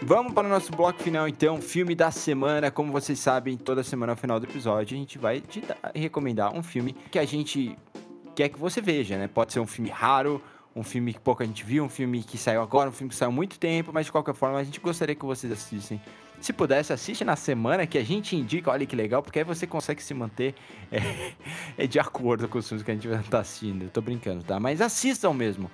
Vamos 0.00 0.32
para 0.32 0.46
o 0.46 0.50
nosso 0.50 0.72
bloco 0.72 1.02
final, 1.02 1.28
então. 1.28 1.60
Filme 1.60 1.94
da 1.94 2.10
semana. 2.10 2.70
Como 2.70 2.90
vocês 2.90 3.18
sabem, 3.18 3.58
toda 3.58 3.84
semana, 3.84 4.14
no 4.14 4.18
final 4.18 4.40
do 4.40 4.46
episódio, 4.46 4.96
a 4.96 4.98
gente 4.98 5.18
vai 5.18 5.42
te 5.42 5.60
dar, 5.60 5.76
recomendar 5.94 6.56
um 6.56 6.62
filme 6.62 6.94
que 7.10 7.18
a 7.18 7.26
gente 7.26 7.76
quer 8.38 8.50
que 8.50 8.58
você 8.58 8.80
veja, 8.80 9.18
né? 9.18 9.26
Pode 9.26 9.52
ser 9.52 9.58
um 9.58 9.66
filme 9.66 9.90
raro, 9.90 10.40
um 10.74 10.84
filme 10.84 11.12
que 11.12 11.18
pouca 11.18 11.44
gente 11.44 11.64
viu, 11.64 11.82
um 11.82 11.88
filme 11.88 12.22
que 12.22 12.38
saiu 12.38 12.62
agora, 12.62 12.88
um 12.88 12.92
filme 12.92 13.08
que 13.08 13.16
saiu 13.16 13.30
há 13.30 13.32
muito 13.32 13.58
tempo, 13.58 13.90
mas 13.92 14.06
de 14.06 14.12
qualquer 14.12 14.32
forma, 14.32 14.56
a 14.56 14.62
gente 14.62 14.78
gostaria 14.78 15.12
que 15.12 15.24
vocês 15.24 15.52
assistissem. 15.52 16.00
Se 16.40 16.52
pudesse, 16.52 16.92
assiste 16.92 17.24
na 17.24 17.34
semana 17.34 17.84
que 17.84 17.98
a 17.98 18.04
gente 18.04 18.36
indica, 18.36 18.70
olha 18.70 18.86
que 18.86 18.94
legal, 18.94 19.24
porque 19.24 19.40
aí 19.40 19.44
você 19.44 19.66
consegue 19.66 20.00
se 20.00 20.14
manter 20.14 20.54
é, 20.92 21.32
é 21.82 21.86
de 21.88 21.98
acordo 21.98 22.46
com 22.46 22.58
os 22.58 22.68
filmes 22.68 22.84
que 22.84 22.92
a 22.92 22.94
gente 22.94 23.08
vai 23.08 23.18
estar 23.18 23.40
assistindo. 23.40 23.82
Eu 23.82 23.90
tô 23.90 24.00
brincando, 24.00 24.44
tá? 24.44 24.60
Mas 24.60 24.80
assistam 24.80 25.34
mesmo. 25.34 25.68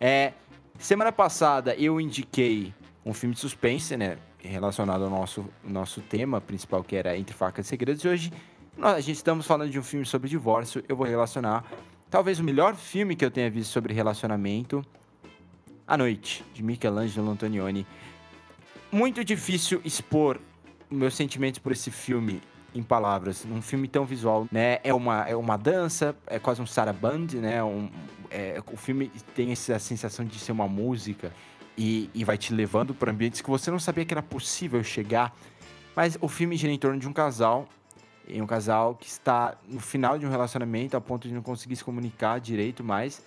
É, 0.00 0.32
semana 0.80 1.12
passada 1.12 1.76
eu 1.76 2.00
indiquei 2.00 2.74
um 3.06 3.14
filme 3.14 3.36
de 3.36 3.40
suspense, 3.40 3.96
né? 3.96 4.18
Relacionado 4.40 5.04
ao 5.04 5.10
nosso, 5.10 5.48
nosso 5.62 6.00
tema 6.00 6.40
principal, 6.40 6.82
que 6.82 6.96
era 6.96 7.16
Entre 7.16 7.36
Facas 7.36 7.66
e 7.66 7.68
Segredos. 7.68 8.02
E 8.02 8.08
hoje 8.08 8.32
nós, 8.76 8.96
a 8.96 9.00
gente 9.00 9.16
estamos 9.16 9.46
falando 9.46 9.70
de 9.70 9.78
um 9.78 9.82
filme 9.82 10.04
sobre 10.04 10.28
divórcio. 10.28 10.82
Eu 10.88 10.96
vou 10.96 11.06
relacionar 11.06 11.64
talvez 12.10 12.40
o 12.40 12.44
melhor 12.44 12.74
filme 12.74 13.14
que 13.14 13.24
eu 13.24 13.30
tenha 13.30 13.48
visto 13.48 13.70
sobre 13.70 13.94
relacionamento, 13.94 14.84
A 15.86 15.96
Noite, 15.96 16.44
de 16.52 16.62
Michelangelo 16.62 17.30
Antonioni. 17.30 17.86
Muito 18.90 19.24
difícil 19.24 19.80
expor 19.84 20.40
meus 20.90 21.14
sentimentos 21.14 21.60
por 21.60 21.70
esse 21.70 21.90
filme 21.90 22.42
em 22.74 22.82
palavras, 22.82 23.44
num 23.44 23.62
filme 23.62 23.86
tão 23.86 24.04
visual, 24.04 24.46
né? 24.50 24.78
É 24.82 24.92
uma, 24.92 25.22
é 25.28 25.36
uma 25.36 25.56
dança, 25.56 26.16
é 26.26 26.38
quase 26.38 26.60
um 26.60 26.66
saraband, 26.66 27.28
né? 27.34 27.62
Um, 27.62 27.88
é, 28.30 28.60
o 28.72 28.76
filme 28.76 29.10
tem 29.34 29.52
essa 29.52 29.78
sensação 29.78 30.24
de 30.24 30.38
ser 30.38 30.52
uma 30.52 30.68
música 30.68 31.32
e, 31.78 32.10
e 32.12 32.24
vai 32.24 32.36
te 32.36 32.52
levando 32.52 32.92
para 32.92 33.10
ambientes 33.10 33.40
que 33.40 33.50
você 33.50 33.70
não 33.70 33.78
sabia 33.78 34.04
que 34.04 34.12
era 34.14 34.22
possível 34.22 34.82
chegar. 34.82 35.34
Mas 35.94 36.16
o 36.20 36.28
filme 36.28 36.56
gira 36.56 36.72
em 36.72 36.78
torno 36.78 36.98
de 36.98 37.08
um 37.08 37.12
casal, 37.12 37.68
em 38.32 38.40
um 38.40 38.46
casal 38.46 38.94
que 38.94 39.06
está 39.06 39.56
no 39.68 39.80
final 39.80 40.18
de 40.18 40.26
um 40.26 40.30
relacionamento 40.30 40.96
a 40.96 41.00
ponto 41.00 41.28
de 41.28 41.34
não 41.34 41.42
conseguir 41.42 41.76
se 41.76 41.84
comunicar 41.84 42.40
direito 42.40 42.82
mais. 42.82 43.22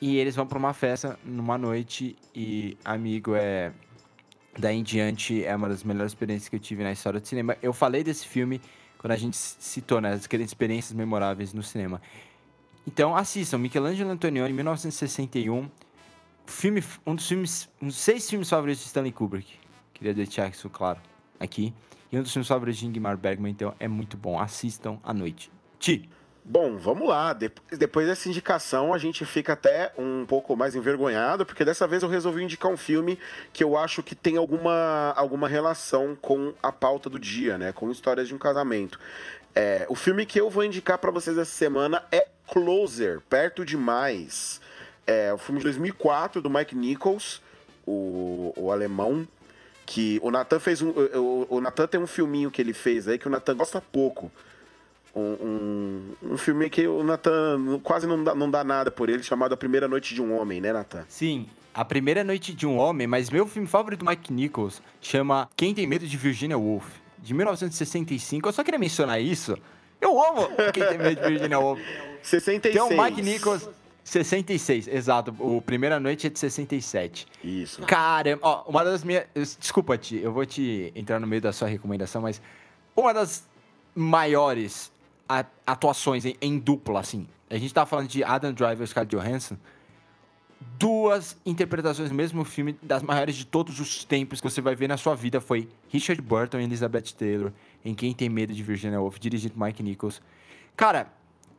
E 0.00 0.16
eles 0.16 0.36
vão 0.36 0.46
para 0.46 0.58
uma 0.58 0.72
festa 0.72 1.18
numa 1.24 1.56
noite 1.56 2.16
e 2.34 2.76
amigo 2.84 3.34
é 3.34 3.72
daí 4.58 4.76
em 4.76 4.82
diante 4.82 5.44
é 5.44 5.54
uma 5.54 5.68
das 5.68 5.82
melhores 5.82 6.12
experiências 6.12 6.48
que 6.48 6.56
eu 6.56 6.60
tive 6.60 6.82
na 6.82 6.92
história 6.92 7.20
do 7.20 7.26
cinema. 7.26 7.56
Eu 7.62 7.72
falei 7.72 8.04
desse 8.04 8.26
filme 8.26 8.60
quando 8.98 9.12
a 9.12 9.16
gente 9.16 9.36
citou 9.36 10.00
né, 10.00 10.12
as 10.12 10.26
experiências 10.26 10.92
memoráveis 10.92 11.52
no 11.52 11.62
cinema. 11.62 12.00
Então 12.86 13.16
assistam 13.16 13.58
Michelangelo 13.58 14.10
Antonioni, 14.10 14.52
1961 14.52 15.68
filme, 16.46 16.82
um 17.06 17.14
dos 17.14 17.26
filmes, 17.26 17.68
um 17.80 17.86
dos 17.86 17.96
seis 17.96 18.28
filmes 18.28 18.48
favoritos 18.48 18.82
de 18.82 18.86
Stanley 18.88 19.12
Kubrick. 19.12 19.58
Queria 19.92 20.14
deixar 20.14 20.48
isso 20.50 20.68
claro 20.68 21.00
aqui. 21.38 21.72
E 22.14 22.16
um 22.16 22.22
dos 22.22 22.32
filmes 22.32 22.46
favoritos 22.46 22.78
de 22.78 22.86
Ingmar 22.86 23.16
Bergman, 23.16 23.50
então 23.50 23.74
é 23.80 23.88
muito 23.88 24.16
bom. 24.16 24.38
Assistam 24.38 25.00
à 25.02 25.12
noite. 25.12 25.50
Ti. 25.80 26.08
Bom, 26.44 26.76
vamos 26.76 27.08
lá. 27.08 27.32
Depois 27.32 28.06
dessa 28.06 28.28
indicação, 28.28 28.94
a 28.94 28.98
gente 28.98 29.26
fica 29.26 29.54
até 29.54 29.92
um 29.98 30.24
pouco 30.24 30.54
mais 30.54 30.76
envergonhado, 30.76 31.44
porque 31.44 31.64
dessa 31.64 31.88
vez 31.88 32.04
eu 32.04 32.08
resolvi 32.08 32.44
indicar 32.44 32.70
um 32.70 32.76
filme 32.76 33.18
que 33.52 33.64
eu 33.64 33.76
acho 33.76 34.00
que 34.00 34.14
tem 34.14 34.36
alguma, 34.36 35.12
alguma 35.16 35.48
relação 35.48 36.16
com 36.22 36.54
a 36.62 36.70
pauta 36.70 37.10
do 37.10 37.18
dia, 37.18 37.58
né? 37.58 37.72
Com 37.72 37.90
histórias 37.90 38.28
de 38.28 38.34
um 38.36 38.38
casamento. 38.38 38.96
É, 39.52 39.84
o 39.88 39.96
filme 39.96 40.24
que 40.24 40.40
eu 40.40 40.48
vou 40.48 40.62
indicar 40.62 40.98
para 40.98 41.10
vocês 41.10 41.36
essa 41.36 41.50
semana 41.50 42.00
é 42.12 42.28
Closer, 42.46 43.22
Perto 43.22 43.64
Demais. 43.64 44.60
É 45.04 45.34
o 45.34 45.38
filme 45.38 45.58
de 45.58 45.64
2004 45.64 46.40
do 46.40 46.48
Mike 46.48 46.76
Nichols, 46.76 47.42
o, 47.84 48.52
o 48.56 48.70
alemão, 48.70 49.26
que 49.86 50.18
o 50.22 50.30
Nathan 50.30 50.58
fez 50.58 50.80
um. 50.82 50.90
O, 50.90 51.46
o 51.48 51.60
Nathan 51.60 51.86
tem 51.86 52.00
um 52.00 52.06
filminho 52.06 52.50
que 52.50 52.60
ele 52.60 52.72
fez 52.72 53.08
aí 53.08 53.18
que 53.18 53.26
o 53.26 53.30
Nathan 53.30 53.56
gosta 53.56 53.80
pouco. 53.80 54.30
Um, 55.14 55.20
um, 56.22 56.32
um 56.32 56.36
filme 56.36 56.68
que 56.68 56.88
o 56.88 57.04
Nathan 57.04 57.78
quase 57.84 58.06
não 58.06 58.24
dá, 58.24 58.34
não 58.34 58.50
dá 58.50 58.64
nada 58.64 58.90
por 58.90 59.08
ele, 59.08 59.22
chamado 59.22 59.52
A 59.52 59.56
Primeira 59.56 59.86
Noite 59.86 60.12
de 60.12 60.20
um 60.20 60.36
Homem, 60.36 60.60
né, 60.60 60.72
Nathan? 60.72 61.04
Sim, 61.08 61.46
A 61.72 61.84
Primeira 61.84 62.24
Noite 62.24 62.52
de 62.52 62.66
um 62.66 62.76
Homem, 62.78 63.06
mas 63.06 63.30
meu 63.30 63.46
filme 63.46 63.68
favorito 63.68 64.00
do 64.00 64.06
Mike 64.10 64.32
Nichols 64.32 64.82
chama 65.00 65.48
Quem 65.56 65.72
Tem 65.72 65.86
Medo 65.86 66.04
de 66.04 66.16
Virginia 66.16 66.58
Woolf, 66.58 66.86
de 67.18 67.32
1965. 67.32 68.48
Eu 68.48 68.52
só 68.52 68.64
queria 68.64 68.78
mencionar 68.78 69.20
isso. 69.20 69.56
Eu 70.00 70.20
amo 70.20 70.48
Quem 70.72 70.84
Tem 70.84 70.98
Medo 70.98 71.20
de 71.22 71.28
Virginia 71.28 71.60
Woolf. 71.60 71.80
66. 72.20 72.74
Tem 72.74 72.98
o 72.98 73.02
Mike 73.02 73.22
Nichols. 73.22 73.68
66, 74.04 74.86
exato. 74.86 75.34
O 75.38 75.62
Primeira 75.62 75.98
Noite 75.98 76.26
é 76.26 76.30
de 76.30 76.38
67. 76.38 77.26
Isso. 77.42 77.80
Caramba, 77.82 78.40
ó, 78.42 78.64
uma 78.68 78.84
das 78.84 79.02
minhas. 79.02 79.26
Desculpa, 79.58 79.96
Ti, 79.96 80.18
eu 80.22 80.30
vou 80.30 80.44
te 80.44 80.92
entrar 80.94 81.18
no 81.18 81.26
meio 81.26 81.40
da 81.40 81.52
sua 81.52 81.66
recomendação, 81.66 82.20
mas 82.20 82.40
uma 82.94 83.14
das 83.14 83.48
maiores 83.94 84.92
atuações 85.66 86.26
em, 86.26 86.36
em 86.40 86.58
dupla, 86.58 87.00
assim. 87.00 87.26
A 87.48 87.56
gente 87.56 87.72
tava 87.72 87.86
falando 87.86 88.08
de 88.08 88.22
Adam 88.22 88.52
Driver 88.52 88.82
e 88.82 88.86
Scarlett 88.86 89.16
Johansson. 89.16 89.56
Duas 90.78 91.36
interpretações 91.44 92.08
do 92.08 92.14
mesmo 92.14 92.44
filme, 92.44 92.76
das 92.82 93.02
maiores 93.02 93.36
de 93.36 93.46
todos 93.46 93.80
os 93.80 94.04
tempos 94.04 94.40
que 94.40 94.50
você 94.50 94.60
vai 94.60 94.74
ver 94.74 94.88
na 94.88 94.96
sua 94.96 95.14
vida, 95.14 95.40
foi 95.40 95.68
Richard 95.88 96.20
Burton 96.20 96.58
e 96.58 96.64
Elizabeth 96.64 97.12
Taylor, 97.16 97.52
em 97.84 97.94
Quem 97.94 98.12
Tem 98.12 98.28
Medo 98.28 98.52
de 98.52 98.62
Virginia 98.62 99.00
Woolf, 99.00 99.18
dirigido 99.18 99.54
por 99.54 99.66
Mike 99.66 99.82
Nichols. 99.82 100.20
Cara, 100.76 101.12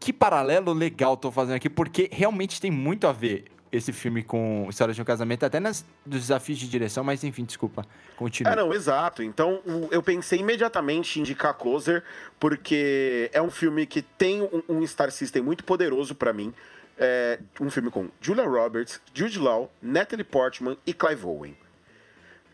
que 0.06 0.14
paralelo 0.14 0.72
legal 0.72 1.18
tô 1.18 1.32
fazendo 1.32 1.56
aqui, 1.56 1.68
porque 1.68 2.08
realmente 2.12 2.62
tem 2.62 2.70
muito 2.70 3.08
a 3.08 3.12
ver 3.12 3.46
esse 3.72 3.92
filme 3.92 4.22
com 4.22 4.68
História 4.70 4.94
de 4.94 5.02
um 5.02 5.04
Casamento, 5.04 5.44
até 5.44 5.60
nas, 5.60 5.84
dos 6.06 6.22
desafios 6.22 6.60
de 6.60 6.70
direção, 6.70 7.04
mas 7.04 7.24
enfim, 7.24 7.44
desculpa, 7.44 7.84
continua. 8.16 8.54
É, 8.54 8.56
não, 8.56 8.72
exato. 8.72 9.24
Então, 9.24 9.64
eu 9.90 10.04
pensei 10.04 10.42
imediatamente 10.42 11.18
em 11.18 11.22
indicar 11.24 11.56
Closer, 11.56 12.04
porque 12.40 13.32
é 13.34 13.42
um 13.42 13.50
filme 13.50 13.88
que 13.88 14.04
tem 14.04 14.44
um, 14.44 14.62
um 14.70 14.86
Star 14.86 15.10
System 15.10 15.42
muito 15.42 15.64
poderoso 15.64 16.14
para 16.14 16.32
mim. 16.32 16.54
É 17.00 17.40
um 17.60 17.72
filme 17.72 17.90
com 17.90 18.08
Julia 18.22 18.48
Roberts, 18.48 19.02
Jude 19.12 19.40
Law, 19.40 19.72
Natalie 19.82 20.24
Portman 20.24 20.78
e 20.86 20.94
Clive 20.94 21.26
Owen 21.26 21.58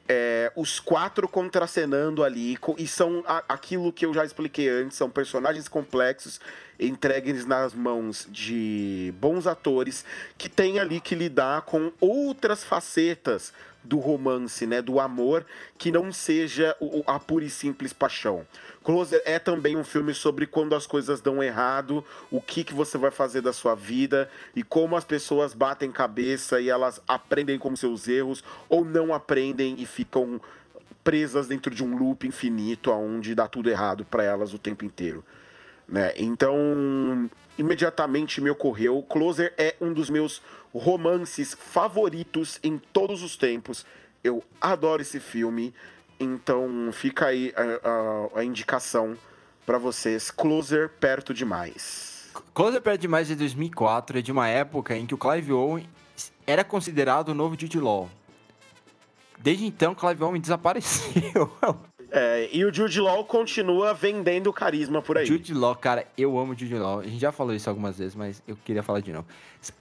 é, 0.08 0.52
os 0.56 0.80
quatro 0.80 1.28
contracenando 1.28 2.24
ali, 2.24 2.58
e 2.78 2.88
são 2.88 3.24
a, 3.26 3.44
aquilo 3.48 3.94
que 3.94 4.06
eu 4.06 4.14
já 4.14 4.26
expliquei 4.26 4.68
antes, 4.70 4.98
são 4.98 5.10
personagens 5.10 5.68
complexos 5.68 6.40
entregues 6.80 7.46
nas 7.46 7.74
mãos 7.74 8.28
de 8.30 9.14
bons 9.20 9.46
atores 9.46 10.04
que 10.38 10.50
têm 10.50 10.80
ali 10.80 11.00
que 11.00 11.16
lidar 11.16 11.62
com 11.62 11.92
outras 12.00 12.64
facetas 12.64 13.54
do 13.84 13.98
romance, 13.98 14.66
né, 14.66 14.82
do 14.82 15.00
amor, 15.00 15.46
que 15.78 15.92
não 15.92 16.12
seja 16.12 16.76
a 17.08 17.20
pura 17.20 17.46
e 17.46 17.50
simples 17.50 17.94
paixão. 17.94 18.46
Closer 18.84 19.22
é 19.26 19.40
também 19.40 19.78
um 19.78 19.84
filme 19.84 20.14
sobre 20.14 20.46
quando 20.46 20.76
as 20.76 20.88
coisas 20.88 21.22
dão 21.22 21.42
errado, 21.44 22.04
o 22.30 22.42
que, 22.42 22.64
que 22.64 22.74
você 22.74 22.98
vai 22.98 23.12
fazer 23.12 23.42
da 23.42 23.54
sua 23.54 23.76
vida 23.76 24.30
e 24.56 24.64
como 24.64 24.96
as 24.96 25.04
pessoas 25.04 25.54
batem 25.54 25.92
cabeça 25.92 26.60
e 26.60 26.70
elas 26.70 27.02
aprendem 27.08 27.60
com 27.60 27.76
seus 27.76 28.08
erros 28.08 28.44
ou 28.70 28.84
não 28.84 29.14
aprendem 29.14 29.76
e 29.78 29.86
ficam 29.86 30.40
presas 31.04 31.48
dentro 31.48 31.74
de 31.74 31.84
um 31.84 31.98
loop 31.98 32.28
infinito 32.28 32.92
onde 32.92 33.34
dá 33.34 33.48
tudo 33.48 33.70
errado 33.70 34.06
para 34.06 34.24
elas 34.24 34.54
o 34.54 34.60
tempo 34.60 34.86
inteiro. 34.86 35.24
Né? 35.92 36.14
Então, 36.16 37.30
imediatamente 37.58 38.40
me 38.40 38.50
ocorreu, 38.50 39.04
Closer 39.04 39.54
é 39.58 39.76
um 39.82 39.92
dos 39.92 40.10
meus 40.10 40.42
romances 40.74 41.54
favoritos 41.54 42.58
em 42.64 42.78
todos 42.78 43.22
os 43.22 43.36
tempos. 43.36 43.86
Eu 44.24 44.42
adoro 44.62 45.02
esse 45.02 45.20
filme 45.20 45.74
Então 46.18 46.92
fica 46.94 47.26
aí 47.26 47.52
a, 47.56 48.38
a, 48.38 48.40
a 48.40 48.44
indicação 48.44 49.18
para 49.66 49.78
vocês. 49.78 50.32
Closer 50.32 50.88
perto 50.88 51.34
demais. 51.34 52.32
Closer 52.54 52.82
perto 52.82 53.02
demais 53.02 53.30
é 53.30 53.36
2004, 53.36 54.20
é 54.20 54.22
de 54.22 54.32
uma 54.32 54.48
época 54.48 54.96
em 54.96 55.06
que 55.06 55.14
o 55.14 55.18
Clive 55.18 55.52
Owen 55.52 55.90
era 56.48 56.64
considerado 56.64 57.30
o 57.30 57.34
novo 57.34 57.58
Jude 57.60 57.80
Law. 57.80 58.10
Desde 59.40 59.66
então, 59.66 59.96
Clive 59.96 60.24
Owen 60.24 60.40
desapareceu. 60.40 61.52
É, 62.14 62.50
e 62.52 62.66
o 62.66 62.74
Jude 62.74 63.00
Law 63.00 63.24
continua 63.24 63.94
vendendo 63.94 64.52
carisma 64.52 65.02
por 65.02 65.18
aí. 65.18 65.26
Jude 65.26 65.54
Law, 65.54 65.74
cara, 65.76 66.06
eu 66.18 66.38
amo 66.38 66.54
Jude 66.54 66.76
Law. 66.76 67.00
A 67.00 67.04
gente 67.04 67.20
já 67.20 67.32
falou 67.32 67.56
isso 67.56 67.70
algumas 67.70 67.98
vezes, 67.98 68.16
mas 68.16 68.44
eu 68.46 68.58
queria 68.66 68.84
falar 68.84 69.00
de 69.00 69.14
novo. 69.14 69.26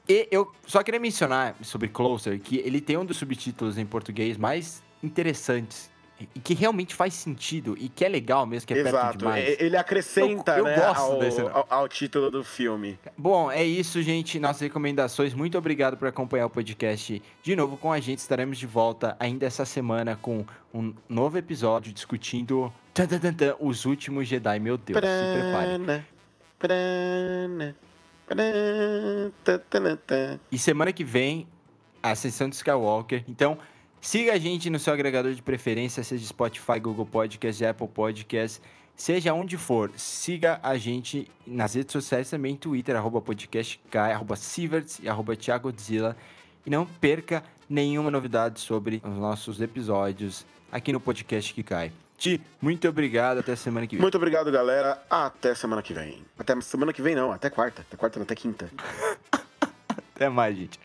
E 0.08 0.28
eu 0.30 0.50
só 0.64 0.82
queria 0.82 1.00
mencionar 1.00 1.56
sobre 1.62 1.88
Closer 1.88 2.40
que 2.40 2.58
ele 2.58 2.80
tem 2.80 2.96
um 2.96 3.04
dos 3.04 3.16
subtítulos 3.16 3.76
em 3.76 3.84
português 3.84 4.36
mais 4.36 4.80
interessantes 5.02 5.90
e 6.34 6.40
que 6.40 6.54
realmente 6.54 6.94
faz 6.94 7.14
sentido 7.14 7.76
e 7.78 7.88
que 7.88 8.04
é 8.04 8.08
legal 8.08 8.44
mesmo, 8.46 8.66
que 8.66 8.74
é 8.74 8.78
Exato. 8.78 8.96
perto 9.06 9.18
demais. 9.18 9.56
Ele 9.60 9.76
acrescenta 9.76 10.52
Eu- 10.52 10.58
eu 10.58 10.64
né, 10.64 10.76
gosto 10.76 11.00
ao, 11.00 11.18
desse- 11.18 11.40
ao, 11.40 11.66
ao 11.70 11.88
título 11.88 12.30
do 12.30 12.42
filme. 12.44 12.98
Bom, 13.16 13.50
é 13.50 13.64
isso, 13.64 14.02
gente. 14.02 14.38
Nossas 14.38 14.62
recomendações. 14.62 15.34
Muito 15.34 15.56
obrigado 15.56 15.96
por 15.96 16.08
acompanhar 16.08 16.46
o 16.46 16.50
podcast 16.50 17.22
de 17.42 17.56
novo 17.56 17.76
com 17.76 17.92
a 17.92 18.00
gente. 18.00 18.18
Estaremos 18.18 18.58
de 18.58 18.66
volta 18.66 19.16
ainda 19.20 19.46
essa 19.46 19.64
semana 19.64 20.16
com 20.20 20.44
um 20.74 20.92
novo 21.08 21.38
episódio 21.38 21.92
discutindo 21.92 22.72
tan, 22.94 23.06
tan, 23.06 23.18
tan, 23.18 23.32
tan, 23.34 23.54
os 23.60 23.84
últimos 23.84 24.26
Jedi. 24.28 24.58
Meu 24.58 24.76
Deus, 24.76 24.98
se 24.98 25.00
prepare. 25.00 25.68
Prana, 26.58 26.58
prana, 26.58 27.76
prana. 28.26 30.30
E 30.52 30.58
semana 30.58 30.92
que 30.92 31.02
vem, 31.04 31.46
a 32.02 32.14
sessão 32.14 32.48
de 32.48 32.56
Skywalker. 32.56 33.24
Então, 33.28 33.58
siga 34.00 34.32
a 34.32 34.38
gente 34.38 34.70
no 34.70 34.78
seu 34.78 34.92
agregador 34.92 35.32
de 35.32 35.42
preferência, 35.42 36.02
seja 36.02 36.26
Spotify, 36.26 36.80
Google 36.80 37.06
Podcast, 37.06 37.64
Apple 37.64 37.88
Podcast, 37.88 38.60
seja 38.96 39.32
onde 39.32 39.56
for. 39.56 39.90
Siga 39.96 40.60
a 40.62 40.76
gente 40.76 41.30
nas 41.46 41.74
redes 41.74 41.92
sociais 41.92 42.28
também, 42.30 42.56
Twitter, 42.56 42.96
arroba 42.96 43.20
podcastk, 43.20 43.80
arroba 43.96 44.36
Sieverts 44.36 45.00
e 45.02 45.08
arroba 45.08 45.36
Thiagodzilla. 45.36 46.16
E 46.64 46.70
não 46.70 46.84
perca 46.84 47.42
nenhuma 47.68 48.10
novidade 48.10 48.60
sobre 48.60 49.00
os 49.04 49.16
nossos 49.16 49.60
episódios 49.60 50.44
aqui 50.70 50.92
no 50.92 51.00
podcast 51.00 51.54
que 51.54 51.62
cai. 51.62 51.90
Ti, 52.18 52.38
muito 52.60 52.86
obrigado. 52.86 53.38
Até 53.38 53.56
semana 53.56 53.86
que 53.86 53.96
vem. 53.96 54.02
Muito 54.02 54.16
obrigado, 54.16 54.52
galera. 54.52 55.02
Até 55.08 55.54
semana 55.54 55.80
que 55.80 55.94
vem. 55.94 56.22
Até 56.38 56.60
semana 56.60 56.92
que 56.92 57.00
vem, 57.00 57.14
não. 57.14 57.32
Até 57.32 57.48
quarta. 57.48 57.80
Até 57.80 57.96
quarta, 57.96 58.18
não. 58.18 58.24
Até 58.24 58.34
quinta. 58.34 58.70
Até 60.14 60.28
mais, 60.28 60.54
gente. 60.54 60.78